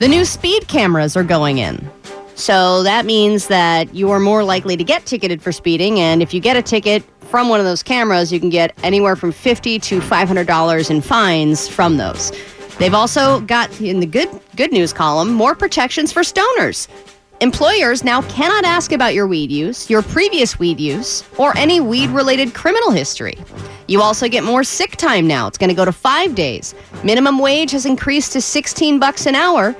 The 0.00 0.08
new 0.08 0.24
speed 0.24 0.66
cameras 0.66 1.16
are 1.16 1.22
going 1.22 1.58
in. 1.58 1.88
So 2.34 2.82
that 2.82 3.06
means 3.06 3.46
that 3.46 3.94
you 3.94 4.10
are 4.10 4.18
more 4.18 4.42
likely 4.42 4.76
to 4.76 4.82
get 4.82 5.06
ticketed 5.06 5.40
for 5.40 5.52
speeding, 5.52 6.00
and 6.00 6.20
if 6.20 6.34
you 6.34 6.40
get 6.40 6.56
a 6.56 6.62
ticket 6.62 7.04
from 7.20 7.48
one 7.48 7.60
of 7.60 7.64
those 7.64 7.84
cameras, 7.84 8.32
you 8.32 8.40
can 8.40 8.50
get 8.50 8.76
anywhere 8.82 9.14
from 9.14 9.30
fifty 9.30 9.78
to 9.78 10.00
five 10.00 10.26
hundred 10.26 10.48
dollars 10.48 10.90
in 10.90 11.00
fines 11.00 11.68
from 11.68 11.96
those. 11.96 12.32
They've 12.80 12.94
also 12.94 13.40
got 13.40 13.78
in 13.78 14.00
the 14.00 14.06
good 14.06 14.30
good 14.56 14.72
news 14.72 14.94
column 14.94 15.30
more 15.34 15.54
protections 15.54 16.14
for 16.14 16.22
stoners. 16.22 16.88
Employers 17.42 18.02
now 18.04 18.22
cannot 18.22 18.64
ask 18.64 18.92
about 18.92 19.12
your 19.12 19.26
weed 19.26 19.52
use, 19.52 19.90
your 19.90 20.00
previous 20.00 20.58
weed 20.58 20.80
use, 20.80 21.22
or 21.36 21.54
any 21.58 21.82
weed 21.82 22.08
related 22.08 22.54
criminal 22.54 22.90
history. 22.90 23.36
You 23.86 24.00
also 24.00 24.28
get 24.28 24.44
more 24.44 24.64
sick 24.64 24.96
time 24.96 25.26
now. 25.26 25.46
It's 25.46 25.58
going 25.58 25.68
to 25.68 25.74
go 25.74 25.84
to 25.84 25.92
5 25.92 26.34
days. 26.34 26.74
Minimum 27.04 27.38
wage 27.38 27.72
has 27.72 27.84
increased 27.84 28.32
to 28.32 28.40
16 28.40 28.98
bucks 28.98 29.26
an 29.26 29.34
hour. 29.34 29.76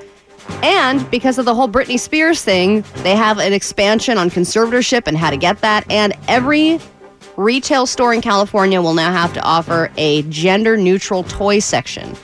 And 0.61 1.09
because 1.09 1.39
of 1.39 1.45
the 1.45 1.55
whole 1.55 1.67
Britney 1.67 1.99
Spears 1.99 2.43
thing, 2.43 2.83
they 2.97 3.15
have 3.15 3.39
an 3.39 3.51
expansion 3.51 4.19
on 4.19 4.29
conservatorship 4.29 5.07
and 5.07 5.17
how 5.17 5.31
to 5.31 5.37
get 5.37 5.59
that. 5.61 5.89
And 5.89 6.13
every 6.27 6.79
retail 7.35 7.87
store 7.87 8.13
in 8.13 8.21
California 8.21 8.79
will 8.79 8.93
now 8.93 9.11
have 9.11 9.33
to 9.33 9.41
offer 9.41 9.91
a 9.97 10.21
gender 10.23 10.77
neutral 10.77 11.23
toy 11.23 11.57
section. 11.57 12.15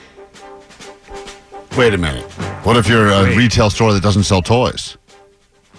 Wait 1.78 1.94
a 1.94 1.98
minute. 1.98 2.24
What 2.64 2.76
if 2.76 2.88
you're 2.88 3.06
a 3.08 3.36
retail 3.36 3.70
store 3.70 3.92
that 3.92 4.02
doesn't 4.02 4.24
sell 4.24 4.42
toys? 4.42 4.98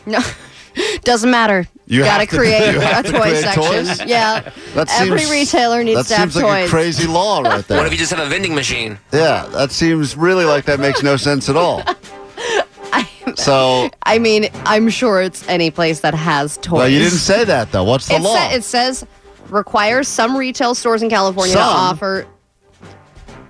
No, 0.06 0.20
doesn't 1.04 1.30
matter. 1.30 1.68
You 1.88 2.04
got 2.04 2.14
to 2.14 2.20
have 2.22 2.30
to- 2.30 2.38
create 2.38 2.72
you 2.74 2.80
a 2.80 2.84
have 2.86 3.06
to 3.06 3.12
toy 3.12 3.20
create 3.22 3.42
section. 3.44 3.64
toys? 3.64 4.06
Yeah. 4.06 4.50
That 4.76 4.90
Every 5.02 5.20
seems- 5.20 5.32
retailer 5.32 5.84
needs 5.84 6.08
that 6.08 6.08
to 6.08 6.16
have 6.22 6.32
seems 6.32 6.44
like 6.44 6.64
toys. 6.64 6.68
a 6.68 6.72
crazy 6.72 7.08
law 7.08 7.42
right 7.42 7.68
there. 7.68 7.78
What 7.78 7.86
if 7.88 7.92
you 7.92 8.00
just 8.00 8.12
have 8.14 8.26
a 8.26 8.30
vending 8.30 8.56
machine? 8.56 8.98
Yeah, 9.12 9.46
that 9.48 9.72
seems 9.72 10.16
really 10.16 10.46
like 10.46 10.64
that 10.66 10.80
makes 10.80 11.04
no 11.04 11.18
sense 11.18 11.50
at 11.50 11.58
all. 11.58 11.84
so, 13.36 13.90
I 14.04 14.20
mean, 14.20 14.48
I'm 14.66 14.90
sure 14.90 15.22
it's 15.22 15.48
any 15.50 15.70
place 15.70 16.00
that 16.00 16.14
has 16.14 16.58
toys. 16.58 16.72
well, 16.80 16.90
you 16.90 17.00
didn't 17.00 17.18
say 17.20 17.44
that 17.44 17.72
though. 17.74 17.84
What's 17.84 18.08
the 18.08 18.16
it, 18.16 18.22
law? 18.22 18.36
sa- 18.36 18.52
it 18.56 18.64
says 18.64 19.06
requires 19.50 20.08
some 20.08 20.38
retail 20.38 20.76
stores 20.76 21.04
in 21.04 21.10
California 21.10 21.56
to 21.56 21.62
offer. 21.62 22.26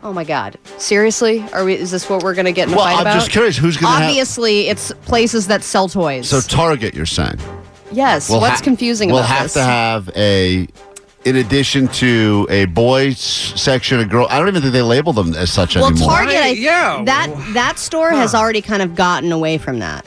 Oh 0.02 0.14
my 0.14 0.24
God! 0.24 0.58
Seriously, 0.78 1.46
are 1.52 1.66
we? 1.66 1.74
Is 1.76 1.92
this 1.92 2.10
what 2.10 2.24
we're 2.24 2.34
going 2.34 2.46
to 2.46 2.54
get 2.54 2.68
in 2.70 2.74
a 2.74 2.78
Well, 2.78 2.86
fight 2.86 2.96
I'm 2.96 3.02
about? 3.02 3.14
just 3.16 3.32
curious, 3.32 3.58
who's 3.58 3.76
gonna 3.76 3.96
have- 3.98 4.08
Obviously, 4.10 4.68
it's 4.70 4.94
places 5.06 5.48
that 5.48 5.62
sell 5.64 5.90
toys. 5.90 6.30
So 6.30 6.40
Target, 6.40 6.94
you're 6.96 7.06
saying? 7.06 7.38
yes. 7.92 8.30
We'll 8.30 8.40
what's 8.40 8.60
ha- 8.60 8.64
confusing 8.64 9.10
We'll 9.10 9.20
about 9.20 9.30
have 9.30 9.44
this? 9.44 9.54
to 9.54 9.64
have 9.64 10.10
a, 10.16 10.68
in 11.26 11.36
addition 11.36 11.90
to 11.90 12.48
a 12.50 12.64
boys 12.66 13.20
section, 13.20 14.00
a 14.00 14.06
girl. 14.06 14.26
I 14.30 14.40
don't 14.40 14.48
even 14.48 14.62
think 14.62 14.72
they 14.72 14.82
label 14.82 15.12
them 15.12 15.34
as 15.34 15.52
such 15.52 15.76
well, 15.76 15.88
anymore. 15.88 16.10
Target, 16.10 16.36
I, 16.36 17.04
that 17.04 17.52
that 17.54 17.78
store 17.78 18.12
has 18.12 18.34
already 18.34 18.62
kind 18.62 18.82
of 18.82 18.96
gotten 18.96 19.34
away 19.34 19.58
from 19.58 19.80
that. 19.80 20.06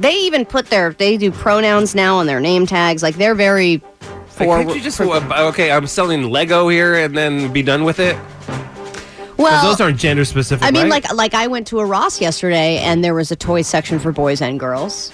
They 0.00 0.14
even 0.22 0.44
put 0.44 0.66
their 0.66 0.90
they 0.92 1.16
do 1.18 1.30
pronouns 1.30 1.94
now 1.94 2.16
on 2.16 2.26
their 2.26 2.40
name 2.40 2.66
tags. 2.66 3.00
Like 3.00 3.14
they're 3.14 3.36
very 3.36 3.80
Like, 4.40 4.48
forward. 4.48 4.64
can't 4.64 4.76
you 4.76 4.82
just 4.82 5.00
okay? 5.00 5.70
I'm 5.70 5.86
selling 5.86 6.30
Lego 6.30 6.68
here 6.68 6.96
and 6.96 7.16
then 7.16 7.52
be 7.52 7.62
done 7.62 7.84
with 7.84 8.00
it. 8.00 8.16
'Cause 9.36 9.44
well, 9.44 9.64
those 9.70 9.80
aren't 9.80 9.98
gender 9.98 10.24
specific. 10.24 10.64
I 10.66 10.70
mean, 10.70 10.82
right? 10.84 10.90
like 10.90 11.12
like 11.14 11.34
I 11.34 11.46
went 11.48 11.66
to 11.68 11.80
a 11.80 11.84
Ross 11.84 12.20
yesterday, 12.20 12.78
and 12.78 13.02
there 13.04 13.14
was 13.14 13.30
a 13.32 13.36
toy 13.36 13.62
section 13.62 13.98
for 13.98 14.12
boys 14.12 14.40
and 14.40 14.58
girls. 14.60 15.12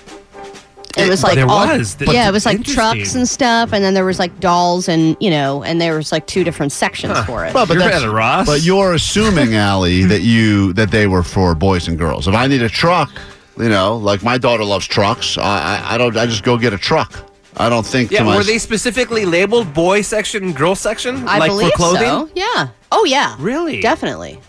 It 0.96 1.08
was 1.08 1.22
like 1.22 1.36
There 1.36 1.46
all- 1.46 1.66
was? 1.68 1.94
Th- 1.94 2.10
yeah, 2.10 2.28
it 2.28 2.32
was 2.32 2.44
like 2.44 2.64
trucks 2.64 3.14
and 3.14 3.26
stuff, 3.28 3.72
and 3.72 3.82
then 3.84 3.94
there 3.94 4.04
was 4.04 4.18
like 4.18 4.40
dolls, 4.40 4.88
and 4.88 5.16
you 5.20 5.30
know, 5.30 5.62
and 5.62 5.80
there 5.80 5.94
was 5.96 6.10
like 6.10 6.26
two 6.26 6.42
different 6.42 6.72
sections 6.72 7.16
for 7.26 7.44
it. 7.46 7.54
Well, 7.54 7.64
but 7.64 7.78
that's- 7.78 8.04
Ross. 8.04 8.44
But 8.46 8.62
you're 8.62 8.92
assuming, 8.94 9.54
Allie, 9.54 10.02
that 10.12 10.22
you 10.22 10.72
that 10.74 10.90
they 10.90 11.06
were 11.06 11.22
for 11.22 11.54
boys 11.54 11.86
and 11.88 11.96
girls. 11.96 12.26
If 12.26 12.34
I 12.34 12.48
need 12.48 12.62
a 12.62 12.68
truck, 12.68 13.10
you 13.56 13.68
know, 13.68 13.96
like 13.96 14.22
my 14.24 14.36
daughter 14.36 14.64
loves 14.64 14.86
trucks, 14.86 15.38
I 15.38 15.42
I, 15.88 15.94
I 15.94 15.98
don't. 15.98 16.16
I 16.16 16.26
just 16.26 16.42
go 16.42 16.58
get 16.58 16.72
a 16.72 16.78
truck. 16.78 17.29
I 17.56 17.68
don't 17.68 17.86
think 17.86 18.10
yeah, 18.10 18.20
to 18.20 18.24
myself. 18.24 18.46
were 18.46 18.52
they 18.52 18.58
specifically 18.58 19.24
labeled 19.24 19.74
boy 19.74 20.02
section, 20.02 20.52
girl 20.52 20.74
section, 20.74 21.26
I 21.28 21.38
like 21.38 21.50
believe 21.50 21.70
for 21.72 21.76
clothing? 21.76 22.02
so. 22.02 22.30
Yeah. 22.34 22.68
Oh 22.92 23.04
yeah. 23.04 23.36
Really? 23.38 23.80
Definitely. 23.80 24.40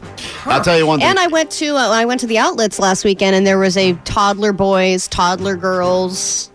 I'll 0.46 0.64
tell 0.64 0.78
you 0.78 0.88
one 0.88 1.00
thing. 1.00 1.08
And 1.08 1.20
I 1.20 1.28
went 1.28 1.52
to 1.52 1.76
uh, 1.76 1.90
I 1.90 2.06
went 2.06 2.20
to 2.22 2.28
the 2.28 2.38
outlets 2.38 2.80
last 2.80 3.04
weekend, 3.04 3.36
and 3.36 3.46
there 3.46 3.60
was 3.60 3.78
a 3.78 3.94
toddler 4.06 4.54
boys, 4.54 5.08
toddler 5.08 5.56
girls. 5.56 6.51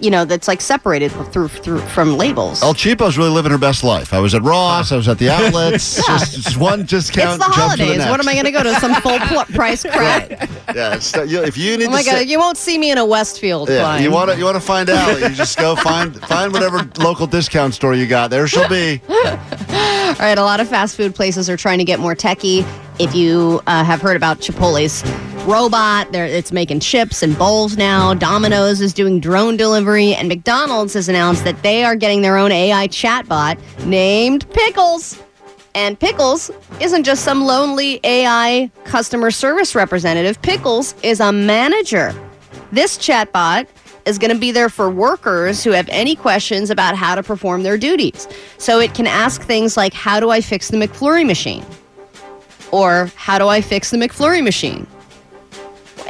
You 0.00 0.10
know, 0.10 0.24
that's 0.24 0.48
like 0.48 0.60
separated 0.60 1.10
through 1.32 1.48
through 1.48 1.80
from 1.80 2.16
labels. 2.16 2.62
El 2.62 2.72
Cheapo's 2.74 3.18
really 3.18 3.30
living 3.30 3.52
her 3.52 3.58
best 3.58 3.84
life. 3.84 4.14
I 4.14 4.18
was 4.20 4.34
at 4.34 4.42
Ross. 4.42 4.92
I 4.92 4.96
was 4.96 5.08
at 5.08 5.18
the 5.18 5.28
outlets. 5.30 5.98
Yeah. 5.98 6.18
just, 6.18 6.40
just 6.42 6.56
one 6.56 6.84
discount. 6.86 7.36
it's 7.36 7.44
the 7.46 7.50
the 7.52 7.60
holidays. 7.60 7.98
next. 7.98 8.10
what 8.10 8.18
am 8.20 8.28
I 8.28 8.32
going 8.32 8.46
to 8.46 8.50
go 8.52 8.62
to 8.62 8.74
some 8.80 8.94
full 9.02 9.18
price 9.54 9.82
crap? 9.82 10.30
Yeah, 10.74 10.94
it's, 10.94 11.14
if 11.14 11.56
you 11.58 11.76
need 11.76 11.88
Oh 11.88 11.90
my 11.90 12.02
to 12.02 12.10
god, 12.10 12.18
sit- 12.18 12.28
you 12.28 12.38
won't 12.38 12.56
see 12.56 12.78
me 12.78 12.90
in 12.90 12.98
a 12.98 13.04
Westfield. 13.04 13.68
yeah, 13.68 13.80
Klein. 13.80 14.02
you 14.02 14.10
want 14.10 14.30
to 14.30 14.38
you 14.38 14.44
want 14.44 14.54
to 14.56 14.60
find 14.60 14.88
out. 14.88 15.20
You 15.20 15.28
just 15.30 15.58
go 15.58 15.76
find 15.76 16.16
find 16.22 16.52
whatever 16.52 16.88
local 16.98 17.26
discount 17.26 17.74
store 17.74 17.94
you 17.94 18.06
got. 18.06 18.30
There 18.30 18.46
she'll 18.48 18.68
be. 18.68 19.00
All 19.10 20.26
right, 20.26 20.38
a 20.38 20.42
lot 20.42 20.60
of 20.60 20.68
fast 20.68 20.96
food 20.96 21.14
places 21.14 21.48
are 21.50 21.56
trying 21.56 21.78
to 21.78 21.84
get 21.84 22.00
more 22.00 22.14
techie. 22.14 22.66
If 22.98 23.14
you 23.14 23.60
uh, 23.66 23.82
have 23.84 24.00
heard 24.02 24.16
about 24.16 24.40
Chipotle's 24.40 25.02
robot, 25.46 26.12
there 26.12 26.26
it's 26.26 26.52
making 26.52 26.80
chips 26.80 27.22
and 27.22 27.36
bowls 27.36 27.76
now. 27.76 28.14
Domino's 28.14 28.80
is 28.80 28.92
doing 28.92 29.20
drone 29.20 29.56
delivery, 29.56 30.14
and 30.14 30.28
McDonald's 30.28 30.94
has 30.94 31.08
announced 31.08 31.44
that 31.44 31.62
they 31.62 31.84
are 31.84 31.96
getting 31.96 32.22
their 32.22 32.36
own 32.36 32.52
AI 32.52 32.88
chatbot 32.88 33.58
named 33.86 34.48
Pickles. 34.52 35.20
And 35.74 35.98
Pickles 35.98 36.50
isn't 36.80 37.04
just 37.04 37.24
some 37.24 37.44
lonely 37.44 38.00
AI 38.04 38.70
customer 38.84 39.30
service 39.30 39.74
representative. 39.74 40.40
Pickles 40.42 40.94
is 41.02 41.20
a 41.20 41.32
manager. 41.32 42.12
This 42.72 42.98
chatbot 42.98 43.66
is 44.06 44.18
going 44.18 44.32
to 44.32 44.38
be 44.38 44.50
there 44.50 44.68
for 44.68 44.90
workers 44.90 45.62
who 45.62 45.70
have 45.70 45.88
any 45.90 46.16
questions 46.16 46.70
about 46.70 46.96
how 46.96 47.14
to 47.14 47.22
perform 47.22 47.62
their 47.62 47.78
duties. 47.78 48.26
So 48.58 48.80
it 48.80 48.94
can 48.94 49.06
ask 49.06 49.42
things 49.42 49.76
like, 49.76 49.92
How 49.94 50.20
do 50.20 50.30
I 50.30 50.40
fix 50.40 50.68
the 50.68 50.76
McFlurry 50.76 51.26
machine? 51.26 51.64
Or, 52.72 53.10
How 53.14 53.38
do 53.38 53.48
I 53.48 53.60
fix 53.60 53.90
the 53.90 53.96
McFlurry 53.96 54.42
machine? 54.42 54.86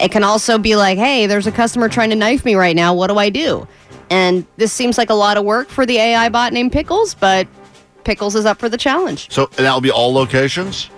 It 0.01 0.11
can 0.13 0.25
also 0.25 0.59
be 0.59 0.77
like, 0.77 0.99
Hey, 0.99 1.27
there's 1.27 1.47
a 1.47 1.53
customer 1.53 1.89
trying 1.89 2.11
to 2.11 2.17
knife 2.17 2.45
me 2.45 2.55
right 2.55 2.77
now. 2.77 2.95
What 2.95 3.09
do 3.09 3.19
I 3.19 3.31
do? 3.31 3.67
And 4.11 4.45
this 4.57 4.73
seems 4.73 4.99
like 4.99 5.11
a 5.11 5.15
lot 5.15 5.37
of 5.37 5.45
work 5.45 5.69
for 5.69 5.87
the 5.87 5.97
AI 5.99 6.29
bot 6.29 6.53
named 6.53 6.73
Pickles, 6.73 7.15
but 7.15 7.47
Pickles 8.05 8.35
is 8.35 8.45
up 8.45 8.59
for 8.59 8.69
the 8.69 8.77
challenge. 8.77 9.31
So 9.31 9.47
that 9.47 9.73
will 9.73 9.81
be 9.81 9.91
all 9.91 10.13
locations. 10.13 10.91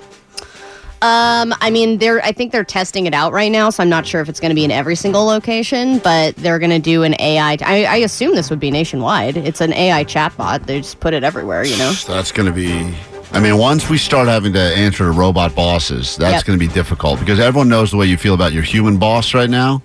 Um, 1.02 1.52
I 1.60 1.70
mean, 1.70 1.98
they're 1.98 2.24
I 2.24 2.30
think 2.30 2.52
they're 2.52 2.62
testing 2.62 3.06
it 3.06 3.12
out 3.12 3.32
right 3.32 3.50
now, 3.50 3.70
so 3.70 3.82
I'm 3.82 3.88
not 3.88 4.06
sure 4.06 4.20
if 4.20 4.28
it's 4.28 4.38
going 4.38 4.50
to 4.50 4.54
be 4.54 4.64
in 4.64 4.70
every 4.70 4.94
single 4.94 5.24
location, 5.24 5.98
but 5.98 6.36
they're 6.36 6.60
going 6.60 6.70
to 6.70 6.78
do 6.78 7.02
an 7.02 7.20
AI. 7.20 7.58
I, 7.60 7.84
I 7.84 7.96
assume 7.96 8.36
this 8.36 8.50
would 8.50 8.60
be 8.60 8.70
nationwide. 8.70 9.36
It's 9.36 9.60
an 9.60 9.72
AI 9.72 10.04
chatbot. 10.04 10.66
They 10.66 10.78
just 10.78 11.00
put 11.00 11.12
it 11.12 11.24
everywhere, 11.24 11.64
you 11.64 11.76
know. 11.76 11.90
So 11.90 12.14
that's 12.14 12.30
going 12.30 12.46
to 12.46 12.52
be. 12.52 12.94
I 13.32 13.40
mean, 13.40 13.56
once 13.56 13.88
we 13.88 13.96
start 13.96 14.28
having 14.28 14.52
to 14.52 14.60
answer 14.60 15.04
to 15.04 15.10
robot 15.10 15.54
bosses, 15.54 16.16
that's 16.16 16.34
Yep. 16.34 16.44
going 16.44 16.58
to 16.58 16.66
be 16.66 16.72
difficult 16.72 17.18
because 17.18 17.40
everyone 17.40 17.68
knows 17.68 17.90
the 17.90 17.96
way 17.96 18.06
you 18.06 18.16
feel 18.18 18.34
about 18.34 18.52
your 18.52 18.62
human 18.62 18.98
boss 18.98 19.32
right 19.32 19.48
now. 19.48 19.82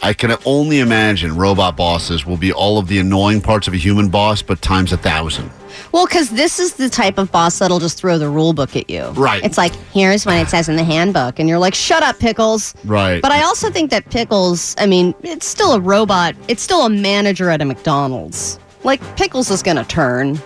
I 0.00 0.12
can 0.12 0.36
only 0.44 0.78
imagine 0.78 1.34
robot 1.36 1.76
bosses 1.76 2.24
will 2.24 2.36
be 2.36 2.52
all 2.52 2.78
of 2.78 2.86
the 2.86 3.00
annoying 3.00 3.40
parts 3.40 3.66
of 3.66 3.74
a 3.74 3.76
human 3.76 4.08
boss, 4.08 4.42
but 4.42 4.62
times 4.62 4.92
a 4.92 4.96
thousand. 4.96 5.50
Well, 5.90 6.06
because 6.06 6.30
this 6.30 6.60
is 6.60 6.74
the 6.74 6.88
type 6.88 7.18
of 7.18 7.32
boss 7.32 7.58
that'll 7.58 7.80
just 7.80 7.98
throw 7.98 8.16
the 8.16 8.28
rule 8.28 8.52
book 8.52 8.76
at 8.76 8.88
you. 8.88 9.06
Right. 9.08 9.44
It's 9.44 9.58
like 9.58 9.74
here's 9.92 10.24
what 10.24 10.36
it 10.36 10.48
says 10.48 10.68
in 10.68 10.76
the 10.76 10.84
handbook, 10.84 11.40
and 11.40 11.48
you're 11.48 11.58
like, 11.58 11.74
shut 11.74 12.04
up, 12.04 12.20
Pickles. 12.20 12.74
Right. 12.84 13.20
But 13.20 13.32
I 13.32 13.42
also 13.42 13.70
think 13.70 13.90
that 13.90 14.08
Pickles. 14.10 14.76
I 14.78 14.86
mean, 14.86 15.14
it's 15.24 15.46
still 15.46 15.72
a 15.72 15.80
robot. 15.80 16.36
It's 16.46 16.62
still 16.62 16.86
a 16.86 16.90
manager 16.90 17.50
at 17.50 17.60
a 17.60 17.64
McDonald's. 17.64 18.60
Like 18.84 19.00
Pickles 19.16 19.50
is 19.50 19.64
going 19.64 19.78
to 19.78 19.84
turn. 19.84 20.40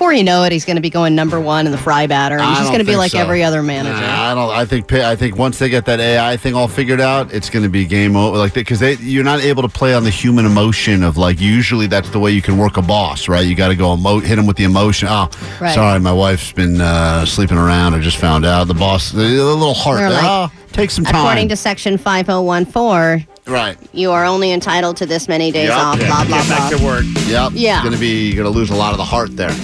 Before 0.00 0.14
you 0.14 0.24
know 0.24 0.44
it, 0.44 0.52
he's 0.52 0.64
going 0.64 0.76
to 0.76 0.80
be 0.80 0.88
going 0.88 1.14
number 1.14 1.38
one 1.38 1.66
in 1.66 1.72
the 1.72 1.76
fry 1.76 2.06
batter. 2.06 2.36
And 2.36 2.42
I 2.42 2.48
he's 2.48 2.58
just 2.60 2.70
going 2.70 2.78
to 2.82 2.90
be 2.90 2.96
like 2.96 3.10
so. 3.10 3.18
every 3.18 3.42
other 3.42 3.62
manager. 3.62 4.00
Nah, 4.00 4.30
I 4.30 4.34
don't. 4.34 4.48
I 4.48 4.64
think. 4.64 4.90
I 4.94 5.14
think 5.14 5.36
once 5.36 5.58
they 5.58 5.68
get 5.68 5.84
that 5.84 6.00
AI 6.00 6.38
thing 6.38 6.54
all 6.54 6.68
figured 6.68 7.02
out, 7.02 7.34
it's 7.34 7.50
going 7.50 7.64
to 7.64 7.68
be 7.68 7.84
game 7.84 8.16
over. 8.16 8.38
Like 8.38 8.54
because 8.54 8.80
they, 8.80 8.94
you're 8.94 9.24
not 9.24 9.40
able 9.40 9.60
to 9.60 9.68
play 9.68 9.92
on 9.92 10.02
the 10.04 10.08
human 10.08 10.46
emotion 10.46 11.02
of 11.02 11.18
like 11.18 11.38
usually 11.38 11.86
that's 11.86 12.08
the 12.08 12.18
way 12.18 12.30
you 12.30 12.40
can 12.40 12.56
work 12.56 12.78
a 12.78 12.82
boss, 12.82 13.28
right? 13.28 13.46
You 13.46 13.54
got 13.54 13.68
to 13.68 13.76
go 13.76 13.92
emo- 13.92 14.20
hit 14.20 14.38
him 14.38 14.46
with 14.46 14.56
the 14.56 14.64
emotion. 14.64 15.06
Oh, 15.10 15.28
Right. 15.60 15.74
sorry, 15.74 16.00
my 16.00 16.14
wife's 16.14 16.50
been 16.50 16.80
uh, 16.80 17.26
sleeping 17.26 17.58
around. 17.58 17.92
I 17.92 18.00
just 18.00 18.16
found 18.16 18.46
out 18.46 18.68
the 18.68 18.74
boss, 18.74 19.12
the, 19.12 19.18
the 19.20 19.44
little 19.44 19.74
heart. 19.74 20.00
Like, 20.00 20.24
oh, 20.24 20.50
take 20.72 20.90
some 20.90 21.04
time. 21.04 21.16
According 21.16 21.50
to 21.50 21.56
Section 21.56 21.98
5014, 21.98 23.26
right. 23.52 23.76
you 23.92 24.12
are 24.12 24.24
only 24.24 24.50
entitled 24.50 24.96
to 24.96 25.04
this 25.04 25.28
many 25.28 25.52
days 25.52 25.68
Yep. 25.68 25.76
off, 25.76 25.98
blah, 25.98 26.24
blah, 26.24 26.70
blah. 26.70 26.86
work. 26.86 27.04
Yep. 27.26 27.52
Yeah. 27.54 27.82
Going 27.82 27.92
to 27.92 28.00
be 28.00 28.28
you're 28.28 28.42
going 28.42 28.50
to 28.50 28.58
lose 28.58 28.70
a 28.70 28.74
lot 28.76 28.92
of 28.92 28.96
the 28.96 29.04
heart 29.04 29.36
there. 29.36 29.54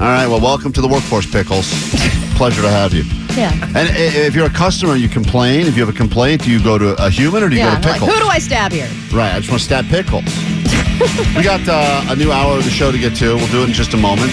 All 0.00 0.06
right. 0.08 0.26
Well, 0.26 0.40
welcome 0.40 0.72
to 0.72 0.80
the 0.80 0.88
workforce, 0.88 1.28
pickles. 1.30 1.68
Pleasure 2.40 2.62
to 2.62 2.70
have 2.72 2.94
you. 2.96 3.04
Yeah. 3.36 3.52
And 3.76 3.84
if 3.92 4.34
you're 4.34 4.46
a 4.48 4.56
customer, 4.64 4.96
you 4.96 5.08
complain. 5.12 5.66
If 5.68 5.76
you 5.76 5.84
have 5.84 5.94
a 5.94 5.96
complaint, 5.96 6.42
do 6.44 6.50
you 6.50 6.56
go 6.62 6.78
to 6.78 6.96
a 6.96 7.10
human 7.10 7.42
or 7.44 7.50
do 7.50 7.54
you 7.56 7.60
Yeah, 7.60 7.76
go 7.76 7.82
to 7.82 7.88
like, 7.88 8.00
pickles? 8.00 8.10
who 8.16 8.18
do 8.24 8.28
I 8.32 8.38
stab 8.40 8.72
here? 8.72 8.88
Right, 9.12 9.28
I 9.28 9.38
just 9.44 9.50
want 9.52 9.60
to 9.60 9.66
stab 9.68 9.84
pickles. 9.92 10.24
we 11.36 11.44
got 11.44 11.60
uh, 11.68 12.08
a 12.08 12.16
new 12.16 12.32
hour 12.32 12.56
of 12.56 12.64
the 12.64 12.72
show 12.72 12.90
to 12.90 12.96
get 12.96 13.14
to. 13.20 13.36
We'll 13.36 13.52
do 13.52 13.60
it 13.62 13.68
in 13.68 13.74
just 13.76 13.92
a 13.92 14.00
moment. 14.00 14.32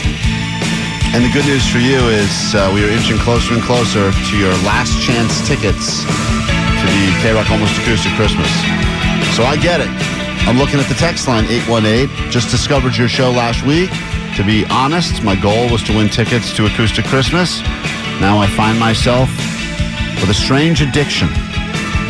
And 1.12 1.20
the 1.20 1.32
good 1.36 1.44
news 1.46 1.68
for 1.68 1.84
you 1.84 2.00
is 2.16 2.32
uh, 2.56 2.72
we 2.74 2.88
are 2.88 2.92
inching 2.92 3.20
closer 3.20 3.54
and 3.54 3.62
closer 3.64 4.08
to 4.16 4.34
your 4.40 4.56
last 4.64 4.96
chance 5.04 5.36
tickets 5.48 6.08
to 6.08 6.86
the 6.88 7.06
KROQ 7.28 7.44
Almost 7.52 7.76
Acoustic 7.84 8.16
Christmas. 8.16 8.48
So 9.36 9.44
I 9.44 9.60
get 9.60 9.84
it. 9.84 9.92
I'm 10.48 10.56
looking 10.58 10.80
at 10.80 10.88
the 10.88 10.96
text 10.96 11.28
line 11.28 11.44
818. 11.44 12.32
Just 12.32 12.48
discovered 12.56 12.96
your 12.96 13.12
show 13.12 13.32
last 13.36 13.68
week. 13.68 13.92
To 14.38 14.43
be 14.45 14.65
honest, 14.69 15.23
my 15.23 15.36
goal 15.36 15.67
was 15.71 15.82
to 15.86 15.97
win 15.97 16.10
tickets 16.10 16.56
to 16.58 16.67
Acoustic 16.67 17.06
Christmas. 17.06 17.60
Now 18.21 18.38
I 18.38 18.45
find 18.45 18.80
myself 18.80 19.28
with 20.21 20.30
a 20.30 20.34
strange 20.36 20.80
addiction. 20.80 21.28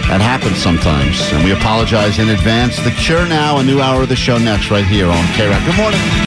That 0.10 0.20
happens 0.20 0.58
sometimes, 0.58 1.22
and 1.32 1.46
we 1.46 1.54
apologize 1.54 2.20
in 2.20 2.28
advance. 2.28 2.84
The 2.84 2.92
Cure 2.92 3.26
now, 3.28 3.60
a 3.60 3.64
new 3.64 3.80
hour 3.80 4.02
of 4.02 4.10
the 4.10 4.18
show 4.18 4.38
next, 4.38 4.70
right 4.70 4.86
here 4.86 5.08
on 5.08 5.24
KROQ. 5.36 5.66
Good 5.66 5.78
morning. 5.78 6.27